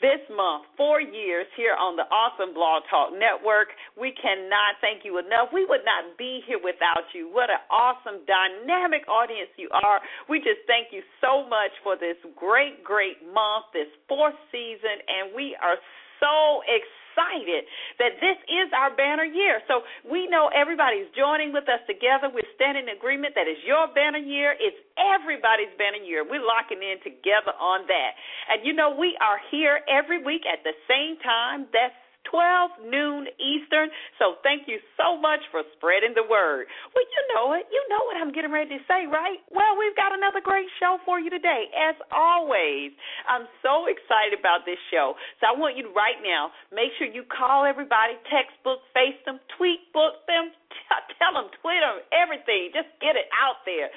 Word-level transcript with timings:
This 0.02 0.22
month, 0.34 0.66
four 0.76 1.00
years 1.00 1.46
here 1.56 1.78
on 1.78 1.96
the 1.96 2.10
Awesome 2.10 2.54
Blog 2.58 2.84
Talk 2.90 3.14
Network. 3.14 3.70
We 3.94 4.12
cannot 4.18 4.82
thank 4.82 5.06
you 5.06 5.22
enough. 5.22 5.54
We 5.54 5.64
would 5.70 5.86
not 5.86 6.18
be 6.18 6.42
here 6.50 6.60
without 6.60 7.06
you. 7.14 7.30
What 7.30 7.54
an 7.54 7.62
awesome, 7.70 8.26
dynamic 8.26 9.06
audience 9.08 9.54
you 9.56 9.70
are. 9.72 10.02
We 10.28 10.42
just 10.42 10.66
thank 10.66 10.90
you 10.90 11.06
so 11.22 11.46
much 11.46 11.72
for 11.86 11.96
this 11.96 12.18
great, 12.34 12.84
great 12.84 13.22
month, 13.22 13.70
this 13.74 13.90
fourth 14.10 14.38
season, 14.50 15.06
and 15.06 15.32
we 15.38 15.56
are 15.62 15.78
so 16.20 16.66
excited 16.66 17.01
excited 17.12 17.68
that 18.00 18.16
this 18.24 18.40
is 18.48 18.72
our 18.72 18.96
banner 18.96 19.28
year. 19.28 19.60
So 19.68 19.84
we 20.08 20.28
know 20.32 20.50
everybody's 20.56 21.12
joining 21.12 21.52
with 21.52 21.68
us 21.68 21.84
together. 21.84 22.32
We're 22.32 22.48
standing 22.56 22.88
in 22.88 22.96
agreement 22.96 23.36
that 23.36 23.52
it's 23.52 23.62
your 23.68 23.92
banner 23.92 24.18
year. 24.20 24.56
It's 24.56 24.80
everybody's 24.96 25.72
banner 25.76 26.00
year. 26.00 26.24
We're 26.24 26.44
locking 26.44 26.80
in 26.80 27.04
together 27.04 27.52
on 27.60 27.84
that. 27.92 28.12
And 28.50 28.64
you 28.64 28.74
know, 28.74 28.96
we 28.96 29.20
are 29.20 29.40
here 29.52 29.84
every 29.92 30.24
week 30.24 30.48
at 30.48 30.64
the 30.64 30.74
same 30.88 31.20
time. 31.20 31.68
That's 31.76 31.96
12 32.30 32.92
noon 32.92 33.28
Eastern. 33.42 33.90
So 34.20 34.38
thank 34.46 34.68
you 34.68 34.78
so 35.00 35.18
much 35.18 35.42
for 35.50 35.66
spreading 35.78 36.14
the 36.14 36.26
word. 36.26 36.68
Well, 36.94 37.06
you 37.08 37.22
know 37.34 37.54
it. 37.58 37.66
You 37.72 37.82
know 37.90 38.04
what 38.06 38.18
I'm 38.20 38.32
getting 38.32 38.52
ready 38.52 38.78
to 38.78 38.82
say, 38.86 39.10
right? 39.10 39.42
Well, 39.50 39.80
we've 39.80 39.96
got 39.96 40.14
another 40.14 40.42
great 40.44 40.70
show 40.78 41.02
for 41.06 41.20
you 41.20 41.30
today. 41.30 41.72
As 41.74 41.98
always, 42.14 42.94
I'm 43.26 43.50
so 43.66 43.90
excited 43.90 44.38
about 44.38 44.66
this 44.66 44.80
show. 44.94 45.18
So 45.42 45.50
I 45.50 45.54
want 45.58 45.78
you 45.78 45.90
to 45.90 45.94
right 45.94 46.20
now 46.22 46.54
make 46.70 46.94
sure 46.98 47.10
you 47.10 47.26
call 47.26 47.66
everybody, 47.66 48.18
text 48.30 48.54
book, 48.62 48.84
face 48.94 49.18
them, 49.26 49.42
tweet 49.58 49.90
book 49.92 50.22
them, 50.28 50.54
tell 51.20 51.34
them, 51.36 51.50
tweet 51.62 51.82
them, 51.82 52.04
everything. 52.14 52.72
Just 52.76 52.92
get 53.02 53.18
it 53.18 53.28
out 53.34 53.64
there. 53.66 53.90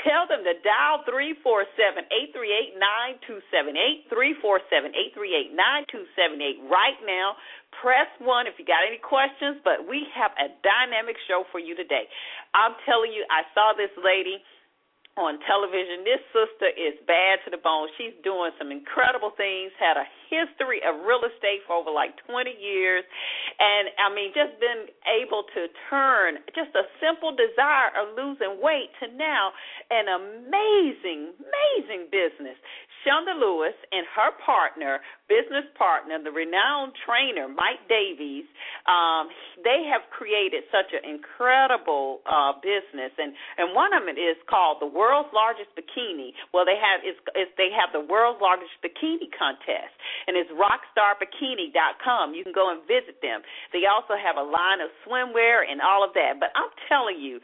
Tell 0.00 0.24
them 0.24 0.40
to 0.42 0.56
dial 0.64 1.04
347 1.04 2.08
838 2.32 2.80
9278, 2.80 4.08
347 4.08 4.96
838 5.12 5.52
9278 5.52 6.72
right 6.72 6.98
now. 7.04 7.36
Press 7.76 8.08
1 8.16 8.48
if 8.48 8.56
you 8.56 8.64
got 8.64 8.84
any 8.88 8.96
questions, 8.96 9.60
but 9.60 9.84
we 9.84 10.08
have 10.16 10.32
a 10.40 10.48
dynamic 10.64 11.20
show 11.28 11.44
for 11.52 11.60
you 11.60 11.76
today. 11.76 12.08
I'm 12.56 12.72
telling 12.88 13.12
you, 13.12 13.24
I 13.28 13.44
saw 13.52 13.76
this 13.76 13.92
lady 14.00 14.40
on 15.20 15.36
television. 15.44 16.08
This 16.08 16.24
sister 16.32 16.72
is 16.72 16.96
bad 17.04 17.44
to 17.44 17.52
the 17.52 17.60
bone. 17.60 17.92
She's 18.00 18.16
doing 18.24 18.48
some 18.56 18.72
incredible 18.72 19.36
things, 19.36 19.68
had 19.76 20.00
a 20.00 20.08
history 20.32 20.80
of 20.80 21.04
real 21.04 21.20
estate 21.20 21.60
for 21.68 21.76
over 21.76 21.92
like 21.92 22.16
20 22.24 22.48
years, 22.56 23.04
and 23.60 23.92
I 24.00 24.08
mean, 24.08 24.32
just 24.32 24.56
been 24.56 24.88
able 25.04 25.44
to 25.52 25.68
turn 25.92 26.40
just 26.56 26.72
a 26.72 26.88
simple 26.96 27.36
desire 27.36 27.92
of 27.92 28.16
losing 28.16 28.56
weight 28.64 28.88
to 29.04 29.12
now 29.12 29.52
an 29.92 30.08
amazing, 30.08 31.36
amazing 31.36 32.08
business. 32.08 32.56
Shonda 33.02 33.34
Lewis 33.34 33.74
and 33.90 34.06
her 34.14 34.30
partner, 34.44 35.02
business 35.26 35.66
partner, 35.74 36.22
the 36.22 36.30
renowned 36.30 36.94
trainer 37.02 37.50
Mike 37.50 37.82
Davies, 37.90 38.46
um, 38.86 39.28
they 39.62 39.86
have 39.90 40.06
created 40.10 40.62
such 40.70 40.94
an 40.94 41.02
incredible 41.06 42.22
uh, 42.26 42.54
business, 42.62 43.10
and 43.18 43.34
and 43.58 43.74
one 43.74 43.90
of 43.94 44.06
them 44.06 44.14
is 44.14 44.38
called 44.46 44.78
the 44.78 44.90
world's 44.90 45.30
largest 45.34 45.70
bikini. 45.74 46.34
Well, 46.54 46.64
they 46.64 46.78
have 46.78 47.02
is 47.02 47.18
they 47.58 47.70
have 47.74 47.90
the 47.90 48.02
world's 48.02 48.40
largest 48.40 48.74
bikini 48.82 49.30
contest, 49.34 49.94
and 50.26 50.38
it's 50.38 50.50
rockstarbikini.com. 50.54 52.34
You 52.34 52.42
can 52.42 52.54
go 52.54 52.70
and 52.70 52.82
visit 52.86 53.18
them. 53.22 53.42
They 53.72 53.90
also 53.90 54.14
have 54.14 54.38
a 54.38 54.46
line 54.46 54.78
of 54.78 54.90
swimwear 55.02 55.66
and 55.66 55.82
all 55.82 56.06
of 56.06 56.14
that. 56.14 56.38
But 56.38 56.54
I'm 56.54 56.70
telling 56.86 57.18
you, 57.18 57.40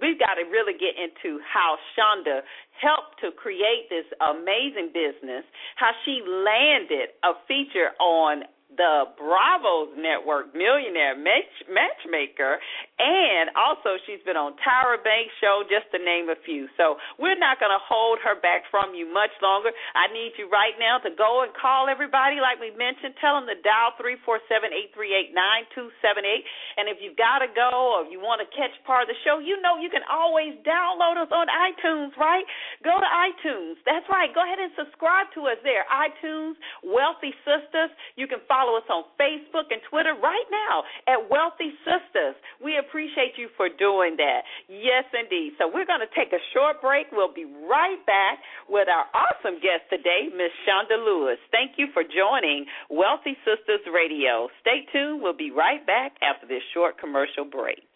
we've 0.00 0.18
got 0.18 0.34
to 0.36 0.44
really 0.48 0.74
get 0.74 0.94
into 0.96 1.40
how 1.42 1.76
Shonda 1.96 2.40
helped 2.80 3.20
to 3.20 3.32
create 3.32 3.88
this 3.88 4.04
amazing 4.20 4.92
business, 4.92 5.44
how 5.76 5.92
she 6.04 6.20
landed 6.24 7.16
a 7.24 7.32
feature 7.48 7.96
on 8.00 8.44
the 8.76 9.10
Bravos 9.16 9.96
Network 9.96 10.52
Millionaire 10.52 11.16
Match, 11.16 11.52
Matchmaker, 11.68 12.60
and 13.00 13.52
also 13.56 13.96
she's 14.04 14.20
been 14.24 14.36
on 14.36 14.56
Tyra 14.60 15.00
Banks 15.00 15.32
Show, 15.40 15.64
just 15.68 15.88
to 15.92 15.98
name 16.00 16.28
a 16.28 16.38
few. 16.44 16.68
So 16.76 16.96
we're 17.20 17.40
not 17.40 17.60
going 17.60 17.72
to 17.72 17.80
hold 17.80 18.20
her 18.24 18.36
back 18.40 18.68
from 18.72 18.96
you 18.96 19.08
much 19.08 19.32
longer. 19.40 19.72
I 19.96 20.08
need 20.12 20.36
you 20.36 20.48
right 20.48 20.76
now 20.80 21.00
to 21.04 21.10
go 21.12 21.44
and 21.44 21.52
call 21.56 21.88
everybody, 21.88 22.40
like 22.40 22.60
we 22.60 22.72
mentioned. 22.76 23.16
Tell 23.20 23.40
them 23.40 23.48
to 23.48 23.56
dial 23.62 23.96
three 23.96 24.20
four 24.24 24.40
seven 24.50 24.72
eight 24.72 24.92
three 24.96 25.12
eight 25.12 25.32
nine 25.36 25.68
two 25.76 25.92
seven 26.00 26.24
eight. 26.24 26.44
And 26.76 26.88
if 26.90 26.98
you've 27.00 27.16
got 27.16 27.40
to 27.40 27.48
go 27.52 28.00
or 28.00 28.08
you 28.08 28.20
want 28.20 28.44
to 28.44 28.48
catch 28.52 28.72
part 28.88 29.04
of 29.04 29.08
the 29.12 29.18
show, 29.24 29.40
you 29.40 29.60
know 29.60 29.78
you 29.80 29.88
can 29.92 30.04
always 30.08 30.56
download 30.64 31.20
us 31.20 31.30
on 31.32 31.48
iTunes, 31.48 32.16
right? 32.20 32.44
Go 32.82 32.96
to 32.96 33.08
iTunes. 33.08 33.80
That's 33.84 34.04
right. 34.10 34.28
Go 34.32 34.42
ahead 34.42 34.60
and 34.60 34.72
subscribe 34.76 35.32
to 35.38 35.48
us 35.48 35.60
there. 35.62 35.84
iTunes, 35.88 36.56
Wealthy 36.82 37.32
Sisters. 37.46 37.92
You 38.16 38.26
can 38.26 38.42
follow 38.50 38.65
follow 38.66 38.78
us 38.78 38.88
on 38.90 39.04
Facebook 39.14 39.70
and 39.70 39.80
Twitter 39.90 40.14
right 40.18 40.48
now 40.50 40.82
at 41.06 41.30
Wealthy 41.30 41.70
Sisters. 41.86 42.34
We 42.58 42.78
appreciate 42.78 43.38
you 43.38 43.48
for 43.56 43.68
doing 43.70 44.18
that. 44.18 44.42
Yes, 44.66 45.06
indeed. 45.14 45.54
So 45.58 45.70
we're 45.70 45.86
going 45.86 46.02
to 46.02 46.10
take 46.18 46.32
a 46.34 46.42
short 46.50 46.82
break. 46.82 47.06
We'll 47.12 47.32
be 47.32 47.46
right 47.46 48.02
back 48.06 48.42
with 48.68 48.88
our 48.90 49.06
awesome 49.14 49.62
guest 49.62 49.86
today, 49.90 50.34
Miss 50.34 50.50
Shonda 50.66 50.98
Lewis. 50.98 51.38
Thank 51.54 51.78
you 51.78 51.86
for 51.94 52.02
joining 52.02 52.66
Wealthy 52.90 53.38
Sisters 53.46 53.86
Radio. 53.86 54.48
Stay 54.60 54.82
tuned. 54.90 55.22
We'll 55.22 55.36
be 55.36 55.54
right 55.54 55.86
back 55.86 56.18
after 56.22 56.46
this 56.46 56.62
short 56.74 56.98
commercial 56.98 57.44
break. 57.46 57.86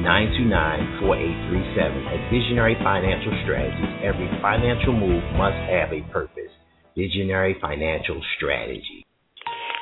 410-929-4837. 0.01 2.09
At 2.09 2.25
Visionary 2.33 2.73
Financial 2.81 3.37
Strategies, 3.45 4.01
every 4.01 4.33
financial 4.41 4.97
move 4.97 5.21
must 5.37 5.61
have 5.69 5.93
a 5.93 6.01
purpose. 6.09 6.49
Visionary 6.97 7.53
Financial 7.61 8.17
Strategy. 8.37 9.02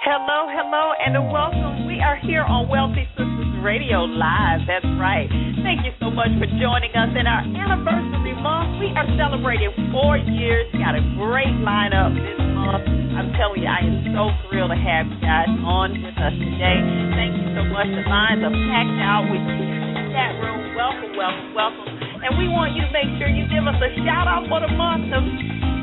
Hello, 0.02 0.50
hello, 0.50 0.98
and 0.98 1.14
welcome. 1.30 1.86
We 1.86 2.02
are 2.02 2.18
here 2.26 2.42
on 2.42 2.66
Wealthy 2.66 3.06
Sisters 3.14 3.54
Radio 3.62 4.02
Live. 4.10 4.66
That's 4.66 4.90
right. 4.98 5.30
Thank 5.62 5.86
you 5.86 5.94
so 6.02 6.10
much 6.10 6.34
for 6.42 6.50
joining 6.58 6.90
us 6.98 7.14
in 7.14 7.30
our 7.30 7.46
anniversary 7.46 8.34
month. 8.34 8.82
We 8.82 8.90
are 8.98 9.06
celebrating 9.14 9.70
four 9.94 10.18
years. 10.18 10.66
Got 10.74 10.98
a 10.98 11.06
great 11.22 11.54
lineup 11.62 12.18
this 12.18 12.42
month. 12.50 12.82
I'm 13.14 13.30
telling 13.38 13.62
you, 13.62 13.70
I 13.70 13.86
am 13.86 14.10
so 14.18 14.34
thrilled 14.50 14.74
to 14.74 14.80
have 14.82 15.06
you 15.06 15.22
guys 15.22 15.54
on 15.70 15.94
with 15.94 16.18
us 16.18 16.34
today. 16.34 16.82
Thank 17.14 17.38
you 17.38 17.54
so 17.54 17.62
much. 17.70 17.86
The 17.94 18.02
lines 18.02 18.42
are 18.42 18.58
packed 18.74 19.00
out. 19.06 19.30
We 19.30 19.38
see 19.38 19.70
you 19.70 19.86
in 19.86 19.94
the 20.02 20.06
chat 20.18 20.34
room. 20.42 20.74
Welcome, 20.74 21.14
welcome, 21.14 21.54
welcome. 21.54 21.90
And 22.26 22.42
we 22.42 22.50
want 22.50 22.74
you 22.74 22.82
to 22.82 22.90
make 22.90 23.22
sure 23.22 23.30
you 23.30 23.46
give 23.54 23.70
us 23.70 23.78
a 23.78 23.94
shout 24.02 24.26
out 24.26 24.50
for 24.50 24.66
the 24.66 24.74
month 24.74 25.14
of 25.14 25.22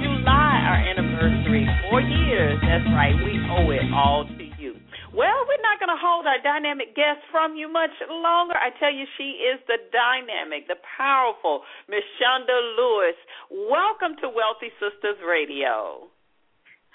July, 0.08 0.56
our 0.64 0.80
anniversary. 0.80 1.68
Four 1.84 2.00
years. 2.00 2.56
That's 2.64 2.88
right. 2.96 3.12
We 3.20 3.36
owe 3.52 3.68
it 3.68 3.84
all 3.92 4.24
to 4.24 4.44
you. 4.56 4.72
Well, 5.12 5.44
we're 5.44 5.60
not 5.60 5.76
going 5.80 5.92
to 5.92 6.00
hold 6.00 6.24
our 6.24 6.40
dynamic 6.40 6.96
guest 6.96 7.20
from 7.32 7.56
you 7.56 7.68
much 7.68 7.92
longer. 8.08 8.54
I 8.56 8.72
tell 8.80 8.92
you, 8.92 9.04
she 9.16 9.36
is 9.44 9.60
the 9.66 9.76
dynamic, 9.92 10.68
the 10.68 10.80
powerful 10.96 11.60
Miss 11.88 12.04
Shonda 12.16 12.56
Lewis. 12.76 13.16
Welcome 13.50 14.16
to 14.24 14.28
Wealthy 14.32 14.72
Sisters 14.80 15.20
Radio. 15.20 16.08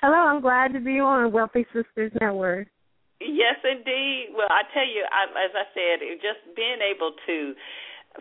Hello, 0.01 0.17
I'm 0.17 0.41
glad 0.41 0.73
to 0.73 0.79
be 0.79 0.99
on 0.99 1.31
Wealthy 1.31 1.65
Sisters 1.73 2.11
Network. 2.19 2.67
Yes, 3.21 3.55
indeed. 3.63 4.35
Well, 4.35 4.51
I 4.51 4.67
tell 4.73 4.87
you, 4.87 5.05
I, 5.07 5.29
as 5.31 5.53
I 5.55 5.65
said, 5.71 6.03
just 6.19 6.43
being 6.55 6.81
able 6.83 7.15
to 7.27 7.53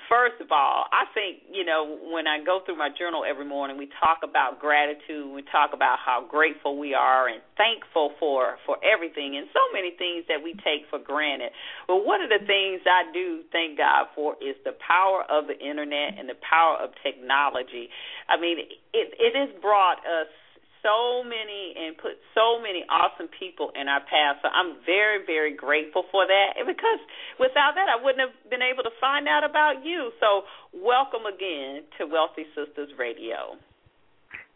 First 0.09 0.41
of 0.41 0.49
all, 0.51 0.89
I 0.89 1.05
think, 1.13 1.45
you 1.53 1.69
know, 1.69 1.85
when 1.85 2.27
I 2.27 2.41
go 2.41 2.61
through 2.65 2.79
my 2.79 2.89
journal 2.89 3.29
every 3.29 3.45
morning, 3.45 3.77
we 3.77 3.93
talk 4.01 4.25
about 4.25 4.59
gratitude, 4.59 5.29
we 5.29 5.43
talk 5.53 5.77
about 5.77 5.99
how 6.01 6.25
grateful 6.25 6.79
we 6.79 6.95
are 6.95 7.29
and 7.29 7.43
thankful 7.61 8.13
for 8.19 8.57
for 8.65 8.81
everything 8.81 9.37
and 9.37 9.47
so 9.53 9.61
many 9.69 9.93
things 10.01 10.25
that 10.33 10.41
we 10.43 10.57
take 10.65 10.89
for 10.89 10.99
granted. 10.99 11.53
But 11.87 12.07
one 12.09 12.25
of 12.25 12.31
the 12.33 12.41
things 12.41 12.81
I 12.89 13.13
do 13.13 13.45
thank 13.53 13.77
God 13.77 14.09
for 14.15 14.33
is 14.41 14.57
the 14.65 14.73
power 14.81 15.29
of 15.29 15.45
the 15.47 15.61
internet 15.61 16.17
and 16.17 16.25
the 16.25 16.41
power 16.41 16.81
of 16.81 16.97
technology. 17.05 17.93
I 18.33 18.41
mean, 18.41 18.65
it 18.97 19.09
it 19.21 19.37
has 19.37 19.53
brought 19.61 20.01
us 20.09 20.33
so 20.83 21.23
many 21.23 21.75
and 21.79 21.97
put 21.97 22.19
so 22.35 22.59
many 22.59 22.83
awesome 22.91 23.31
people 23.31 23.71
in 23.79 23.87
our 23.87 24.03
path. 24.03 24.43
So 24.43 24.51
I'm 24.51 24.83
very, 24.85 25.25
very 25.25 25.55
grateful 25.55 26.05
for 26.11 26.27
that. 26.27 26.59
And 26.59 26.67
because 26.67 27.01
without 27.39 27.79
that, 27.79 27.87
I 27.87 27.97
wouldn't 28.03 28.21
have 28.21 28.35
been 28.51 28.63
able 28.63 28.83
to 28.83 28.95
find 29.01 29.31
out 29.31 29.47
about 29.47 29.87
you. 29.87 30.11
So 30.19 30.43
welcome 30.75 31.25
again 31.25 31.87
to 31.99 32.11
Wealthy 32.11 32.51
Sisters 32.59 32.91
Radio. 32.99 33.57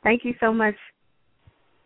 Thank 0.03 0.27
you 0.27 0.35
so 0.43 0.53
much. 0.53 0.75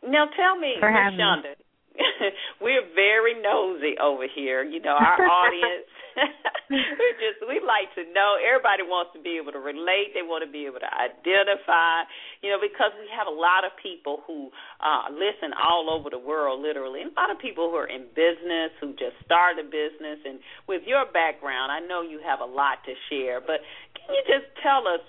Now 0.00 0.32
tell 0.32 0.56
me, 0.56 0.80
having 0.80 1.20
Shonda, 1.20 1.59
we're 2.60 2.86
very 2.94 3.34
nosy 3.40 3.96
over 4.00 4.24
here. 4.26 4.62
You 4.62 4.80
know, 4.80 4.96
our 4.98 5.20
audience 5.20 5.86
we 6.70 7.08
just 7.18 7.42
we 7.46 7.58
like 7.62 7.90
to 7.98 8.06
know. 8.14 8.38
Everybody 8.38 8.86
wants 8.86 9.10
to 9.18 9.20
be 9.20 9.38
able 9.42 9.50
to 9.50 9.62
relate. 9.62 10.14
They 10.14 10.22
want 10.22 10.46
to 10.46 10.50
be 10.50 10.66
able 10.70 10.78
to 10.78 10.90
identify. 10.90 12.06
You 12.42 12.54
know, 12.54 12.62
because 12.62 12.94
we 12.98 13.10
have 13.10 13.26
a 13.26 13.34
lot 13.34 13.66
of 13.66 13.74
people 13.78 14.22
who 14.26 14.54
uh 14.78 15.10
listen 15.10 15.50
all 15.54 15.90
over 15.90 16.10
the 16.10 16.22
world, 16.22 16.62
literally, 16.62 17.02
and 17.02 17.10
a 17.10 17.18
lot 17.18 17.30
of 17.30 17.42
people 17.42 17.70
who 17.70 17.76
are 17.76 17.90
in 17.90 18.06
business 18.14 18.70
who 18.78 18.94
just 18.94 19.18
started 19.26 19.66
a 19.66 19.68
business. 19.68 20.22
And 20.22 20.38
with 20.70 20.86
your 20.86 21.10
background, 21.10 21.74
I 21.74 21.82
know 21.82 22.02
you 22.02 22.22
have 22.22 22.38
a 22.38 22.48
lot 22.48 22.82
to 22.86 22.94
share. 23.10 23.42
But 23.42 23.66
can 23.98 24.14
you 24.14 24.22
just 24.30 24.46
tell 24.62 24.86
us 24.86 25.02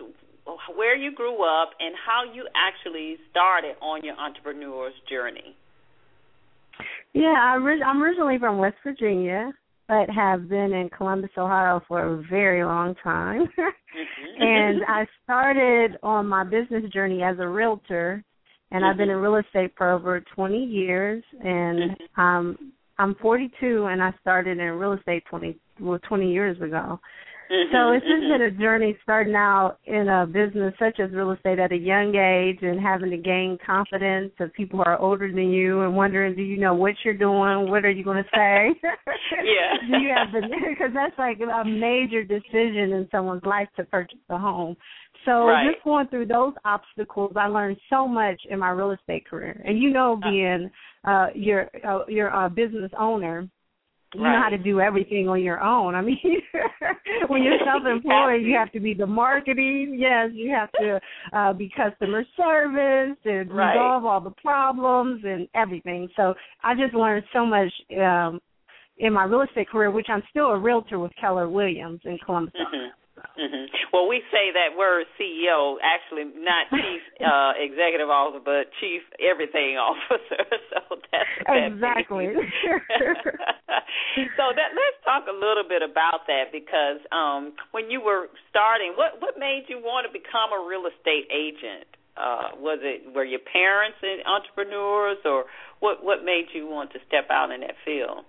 where 0.73 0.97
you 0.97 1.13
grew 1.13 1.45
up 1.45 1.77
and 1.77 1.93
how 1.93 2.25
you 2.25 2.49
actually 2.57 3.21
started 3.29 3.77
on 3.81 4.01
your 4.01 4.17
entrepreneur's 4.17 4.97
journey? 5.05 5.53
Yeah, 7.13 7.35
I'm 7.37 8.01
originally 8.01 8.39
from 8.39 8.57
West 8.57 8.77
Virginia 8.83 9.51
but 9.91 10.09
have 10.09 10.47
been 10.47 10.71
in 10.71 10.89
Columbus, 10.95 11.31
Ohio 11.37 11.81
for 11.85 12.01
a 12.01 12.23
very 12.29 12.63
long 12.63 12.95
time. 13.03 13.47
Mm-hmm. 13.91 14.41
and 14.41 14.83
I 14.87 15.05
started 15.21 15.97
on 16.01 16.25
my 16.25 16.45
business 16.45 16.89
journey 16.93 17.23
as 17.23 17.35
a 17.39 17.45
realtor 17.45 18.23
and 18.71 18.85
I've 18.85 18.95
been 18.95 19.09
in 19.09 19.17
real 19.17 19.35
estate 19.35 19.73
for 19.77 19.91
over 19.91 20.23
20 20.33 20.63
years 20.63 21.21
and 21.43 21.97
um 22.15 22.71
I'm 22.97 23.15
42 23.15 23.87
and 23.87 24.01
I 24.01 24.13
started 24.21 24.59
in 24.59 24.65
real 24.65 24.93
estate 24.93 25.25
20 25.29 25.57
well 25.81 25.99
20 26.07 26.31
years 26.31 26.55
ago. 26.61 27.01
So 27.71 27.91
it's 27.91 28.05
just 28.05 28.21
been 28.31 28.41
a 28.41 28.51
journey 28.51 28.97
starting 29.03 29.35
out 29.35 29.77
in 29.85 30.07
a 30.07 30.25
business 30.25 30.73
such 30.79 31.01
as 31.01 31.11
real 31.11 31.31
estate 31.31 31.59
at 31.59 31.73
a 31.73 31.77
young 31.77 32.15
age 32.15 32.59
and 32.61 32.79
having 32.79 33.09
to 33.09 33.17
gain 33.17 33.57
confidence 33.65 34.31
of 34.39 34.53
people 34.53 34.79
who 34.79 34.85
are 34.85 34.97
older 34.97 35.27
than 35.27 35.51
you 35.51 35.81
and 35.81 35.93
wondering, 35.93 36.33
do 36.33 36.43
you 36.43 36.57
know 36.57 36.73
what 36.73 36.93
you're 37.03 37.13
doing? 37.13 37.69
What 37.69 37.83
are 37.83 37.91
you 37.91 38.05
going 38.05 38.23
to 38.23 38.29
say? 38.33 38.79
yeah. 39.43 39.75
do 39.91 39.97
you 39.97 40.13
have 40.15 40.31
the 40.31 40.47
because 40.69 40.91
that's 40.93 41.17
like 41.17 41.39
a 41.39 41.65
major 41.65 42.23
decision 42.23 42.93
in 42.93 43.07
someone's 43.11 43.43
life 43.43 43.67
to 43.75 43.83
purchase 43.83 44.19
a 44.29 44.37
home. 44.37 44.77
So 45.25 45.47
right. 45.47 45.71
just 45.71 45.83
going 45.83 46.07
through 46.07 46.27
those 46.27 46.53
obstacles, 46.63 47.33
I 47.35 47.47
learned 47.47 47.77
so 47.89 48.07
much 48.07 48.41
in 48.49 48.59
my 48.59 48.69
real 48.69 48.91
estate 48.91 49.27
career. 49.27 49.61
And 49.65 49.77
you 49.77 49.91
know, 49.91 50.19
being 50.21 50.71
uh, 51.03 51.27
your 51.35 51.69
uh, 51.85 52.05
your 52.07 52.33
uh, 52.33 52.49
business 52.49 52.91
owner 52.97 53.49
you 54.13 54.21
right. 54.21 54.33
know 54.33 54.41
how 54.43 54.49
to 54.49 54.57
do 54.57 54.79
everything 54.79 55.27
on 55.29 55.41
your 55.41 55.61
own. 55.61 55.95
I 55.95 56.01
mean, 56.01 56.17
when 57.27 57.43
you're 57.43 57.59
self-employed, 57.65 58.41
you 58.43 58.55
have 58.55 58.71
to 58.73 58.79
be 58.79 58.93
the 58.93 59.07
marketing. 59.07 59.97
Yes, 59.97 60.29
you 60.33 60.51
have 60.51 60.69
to 60.73 60.99
uh, 61.33 61.53
be 61.53 61.71
customer 61.75 62.23
service 62.35 63.17
and 63.25 63.51
right. 63.51 63.73
resolve 63.73 64.05
all 64.05 64.21
the 64.21 64.31
problems 64.41 65.23
and 65.25 65.47
everything. 65.55 66.09
So 66.15 66.33
I 66.63 66.75
just 66.75 66.93
learned 66.93 67.23
so 67.33 67.45
much 67.45 67.71
um, 67.99 68.39
in 68.97 69.13
my 69.13 69.23
real 69.23 69.41
estate 69.41 69.69
career, 69.69 69.91
which 69.91 70.07
I'm 70.09 70.23
still 70.29 70.47
a 70.47 70.59
realtor 70.59 70.99
with 70.99 71.11
Keller 71.19 71.49
Williams 71.49 72.01
in 72.03 72.17
Columbus. 72.25 72.53
Mm-hmm. 72.55 73.00
Mm-hmm. 73.37 73.65
Well, 73.93 74.07
we 74.07 74.21
say 74.31 74.51
that 74.53 74.77
word 74.77 75.05
CEO, 75.19 75.77
actually 75.81 76.29
not 76.35 76.69
chief 76.75 77.01
uh, 77.21 77.53
executive 77.57 78.09
officer, 78.09 78.43
but 78.43 78.71
chief 78.79 79.01
everything 79.19 79.77
officer. 79.81 80.43
So 80.71 80.99
that's 81.11 81.29
what 81.47 81.57
exactly. 81.57 82.27
so 84.37 84.43
that 84.53 84.69
let's 84.75 84.99
talk 85.05 85.25
a 85.29 85.35
little 85.35 85.67
bit 85.67 85.81
about 85.81 86.27
that 86.27 86.51
because 86.51 86.99
um, 87.11 87.53
when 87.71 87.89
you 87.89 88.01
were 88.01 88.29
starting, 88.49 88.93
what 88.95 89.21
what 89.21 89.39
made 89.39 89.65
you 89.67 89.79
want 89.79 90.05
to 90.07 90.11
become 90.11 90.51
a 90.53 90.61
real 90.67 90.85
estate 90.87 91.27
agent? 91.31 91.87
uh, 92.17 92.51
was 92.59 92.79
it 92.81 93.13
were 93.13 93.23
your 93.23 93.39
parents 93.39 93.97
entrepreneurs, 94.25 95.17
or 95.25 95.45
what 95.79 96.03
what 96.03 96.23
made 96.23 96.45
you 96.53 96.67
want 96.67 96.91
to 96.93 96.99
step 97.07 97.27
out 97.29 97.51
in 97.51 97.61
that 97.61 97.75
field? 97.85 98.25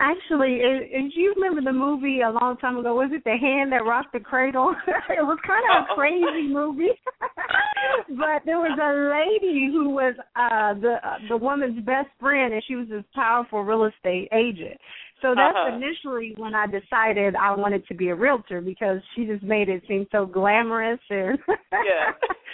Actually, 0.00 0.58
if 0.60 1.12
you 1.14 1.34
remember 1.36 1.60
the 1.62 1.72
movie 1.72 2.20
a 2.22 2.30
long 2.30 2.56
time 2.56 2.76
ago, 2.76 2.96
was 2.96 3.10
it 3.12 3.22
The 3.24 3.36
Hand 3.36 3.70
That 3.70 3.84
Rocked 3.84 4.12
the 4.12 4.20
Cradle? 4.20 4.74
it 4.86 5.22
was 5.22 5.38
kind 5.46 5.62
of 5.70 5.84
a 5.84 5.94
crazy 5.94 6.52
movie, 6.52 6.90
but 8.08 8.42
there 8.44 8.58
was 8.58 8.76
a 8.76 9.40
lady 9.40 9.70
who 9.72 9.90
was 9.90 10.14
uh 10.34 10.74
the 10.80 10.96
uh, 11.02 11.18
the 11.28 11.36
woman's 11.36 11.78
best 11.84 12.08
friend, 12.18 12.52
and 12.52 12.62
she 12.66 12.74
was 12.74 12.88
this 12.88 13.04
powerful 13.14 13.62
real 13.62 13.84
estate 13.84 14.28
agent. 14.32 14.78
So 15.24 15.34
that's 15.34 15.56
uh-huh. 15.56 15.76
initially 15.76 16.34
when 16.36 16.54
I 16.54 16.66
decided 16.66 17.34
I 17.34 17.56
wanted 17.56 17.86
to 17.86 17.94
be 17.94 18.10
a 18.10 18.14
realtor 18.14 18.60
because 18.60 18.98
she 19.16 19.24
just 19.24 19.42
made 19.42 19.70
it 19.70 19.82
seem 19.88 20.06
so 20.12 20.26
glamorous 20.26 21.00
and 21.08 21.38
yeah. 21.48 22.12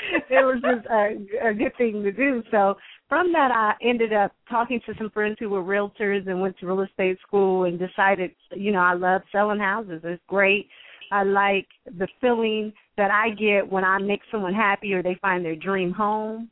it 0.31 0.45
was 0.45 0.63
just 0.63 0.87
a, 0.87 1.49
a 1.49 1.53
good 1.53 1.77
thing 1.77 2.05
to 2.05 2.13
do. 2.13 2.45
So 2.53 2.77
from 3.09 3.33
that, 3.33 3.51
I 3.51 3.73
ended 3.83 4.13
up 4.13 4.31
talking 4.49 4.81
to 4.87 4.95
some 4.99 5.11
friends 5.11 5.39
who 5.41 5.49
were 5.49 5.65
realtors 5.65 6.29
and 6.29 6.41
went 6.41 6.61
to 6.61 6.67
real 6.67 6.83
estate 6.83 7.19
school 7.27 7.65
and 7.65 7.77
decided, 7.77 8.31
you 8.55 8.71
know, 8.71 8.79
I 8.79 8.95
love 8.95 9.23
selling 9.33 9.59
houses. 9.59 10.03
It's 10.05 10.23
great. 10.29 10.69
I 11.11 11.25
like 11.25 11.67
the 11.99 12.07
feeling 12.21 12.73
that 12.97 13.11
I 13.11 13.31
get 13.31 13.69
when 13.69 13.83
I 13.83 13.99
make 13.99 14.21
someone 14.31 14.55
happy 14.55 14.93
or 14.95 15.03
they 15.03 15.19
find 15.21 15.45
their 15.45 15.57
dream 15.57 15.91
home. 15.91 16.51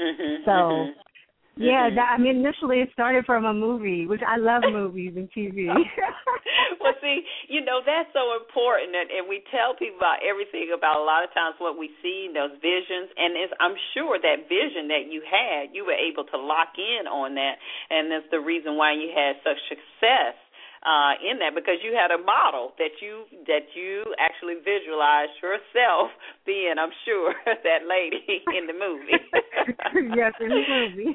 Mm-hmm, 0.00 0.44
so 0.46 0.50
mm-hmm. 0.50 1.00
Yeah, 1.58 1.90
mm-hmm. 1.90 1.98
that, 1.98 2.08
I 2.14 2.16
mean, 2.22 2.38
initially 2.38 2.78
it 2.78 2.90
started 2.94 3.26
from 3.26 3.44
a 3.44 3.52
movie, 3.52 4.06
which 4.06 4.22
I 4.22 4.38
love 4.38 4.62
movies 4.70 5.18
and 5.18 5.26
TV. 5.34 5.66
well, 6.80 6.94
see, 7.02 7.26
you 7.50 7.60
know 7.66 7.82
that's 7.82 8.06
so 8.14 8.38
important, 8.38 8.94
and, 8.94 9.10
and 9.10 9.24
we 9.26 9.42
tell 9.50 9.74
people 9.74 9.98
about 9.98 10.22
everything 10.22 10.70
about 10.70 11.02
a 11.02 11.04
lot 11.04 11.26
of 11.26 11.34
times 11.34 11.58
what 11.58 11.74
we 11.74 11.90
see, 11.98 12.30
in 12.30 12.32
those 12.32 12.54
visions, 12.62 13.10
and 13.18 13.34
it's, 13.34 13.52
I'm 13.58 13.74
sure 13.92 14.22
that 14.22 14.46
vision 14.46 14.86
that 14.94 15.10
you 15.10 15.18
had, 15.26 15.74
you 15.74 15.82
were 15.82 15.98
able 15.98 16.30
to 16.30 16.38
lock 16.38 16.78
in 16.78 17.10
on 17.10 17.34
that, 17.34 17.58
and 17.90 18.06
that's 18.06 18.30
the 18.30 18.38
reason 18.38 18.78
why 18.78 18.94
you 18.94 19.10
had 19.10 19.42
such 19.42 19.58
success 19.66 20.38
uh, 20.84 21.18
in 21.18 21.38
that 21.38 21.54
because 21.54 21.82
you 21.82 21.96
had 21.96 22.14
a 22.14 22.20
model 22.22 22.72
that 22.78 23.02
you 23.02 23.24
that 23.46 23.74
you 23.74 24.04
actually 24.18 24.54
visualized 24.62 25.34
yourself 25.42 26.10
being. 26.46 26.74
I'm 26.78 26.94
sure 27.04 27.34
that 27.46 27.86
lady 27.88 28.22
in 28.58 28.66
the 28.66 28.76
movie. 28.76 29.18
yes, 30.14 30.32
in 30.40 30.48
the 30.48 30.64
movie. 30.68 31.14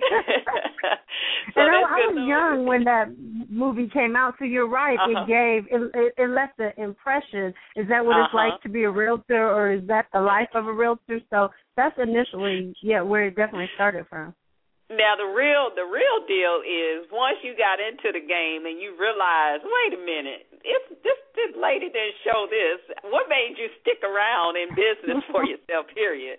so 1.53 1.62
and 1.62 1.72
I, 1.72 1.82
I 1.84 2.00
was 2.12 2.25
young 2.27 2.65
when 2.65 2.84
that 2.84 3.13
movie 3.50 3.89
came 3.89 4.15
out, 4.15 4.36
so 4.39 4.46
you're 4.46 4.70
right. 4.70 4.98
Uh-huh. 5.00 5.24
It 5.24 5.27
gave 5.27 5.72
it, 5.72 5.91
it, 5.93 6.13
it 6.17 6.29
left 6.29 6.58
the 6.58 6.72
impression. 6.82 7.53
Is 7.75 7.88
that 7.89 8.03
what 8.03 8.15
uh-huh. 8.15 8.25
it's 8.25 8.36
like 8.36 8.62
to 8.63 8.70
be 8.70 8.84
a 8.84 8.91
realtor, 8.91 9.48
or 9.48 9.72
is 9.72 9.88
that 9.88 10.08
the 10.13 10.22
life 10.22 10.50
of 10.53 10.67
a 10.67 10.74
realtor? 10.74 11.20
So 11.29 11.50
that's 11.75 11.96
initially 11.98 12.74
yeah 12.82 13.01
where 13.01 13.27
it 13.27 13.36
definitely 13.36 13.70
started 13.75 14.05
from. 14.10 14.34
Now 14.92 15.16
the 15.16 15.32
real 15.32 15.72
the 15.72 15.88
real 15.88 16.28
deal 16.28 16.60
is 16.60 17.08
once 17.08 17.40
you 17.40 17.56
got 17.56 17.80
into 17.80 18.12
the 18.12 18.20
game 18.20 18.68
and 18.68 18.84
you 18.84 18.92
realize, 19.00 19.63
wait 19.63 19.96
a 19.96 20.02
minute, 20.02 20.44
if 20.60 20.84
this 21.00 21.20
this 21.40 21.56
lady 21.56 21.88
didn't 21.88 22.20
show 22.28 22.46
this, 22.52 22.84
what 23.08 23.32
made 23.32 23.56
you 23.56 23.72
stick 23.80 24.04
around 24.04 24.60
in 24.60 24.75
business 24.75 25.24
for 25.32 25.46
yourself? 25.50 25.88
Period. 25.96 26.36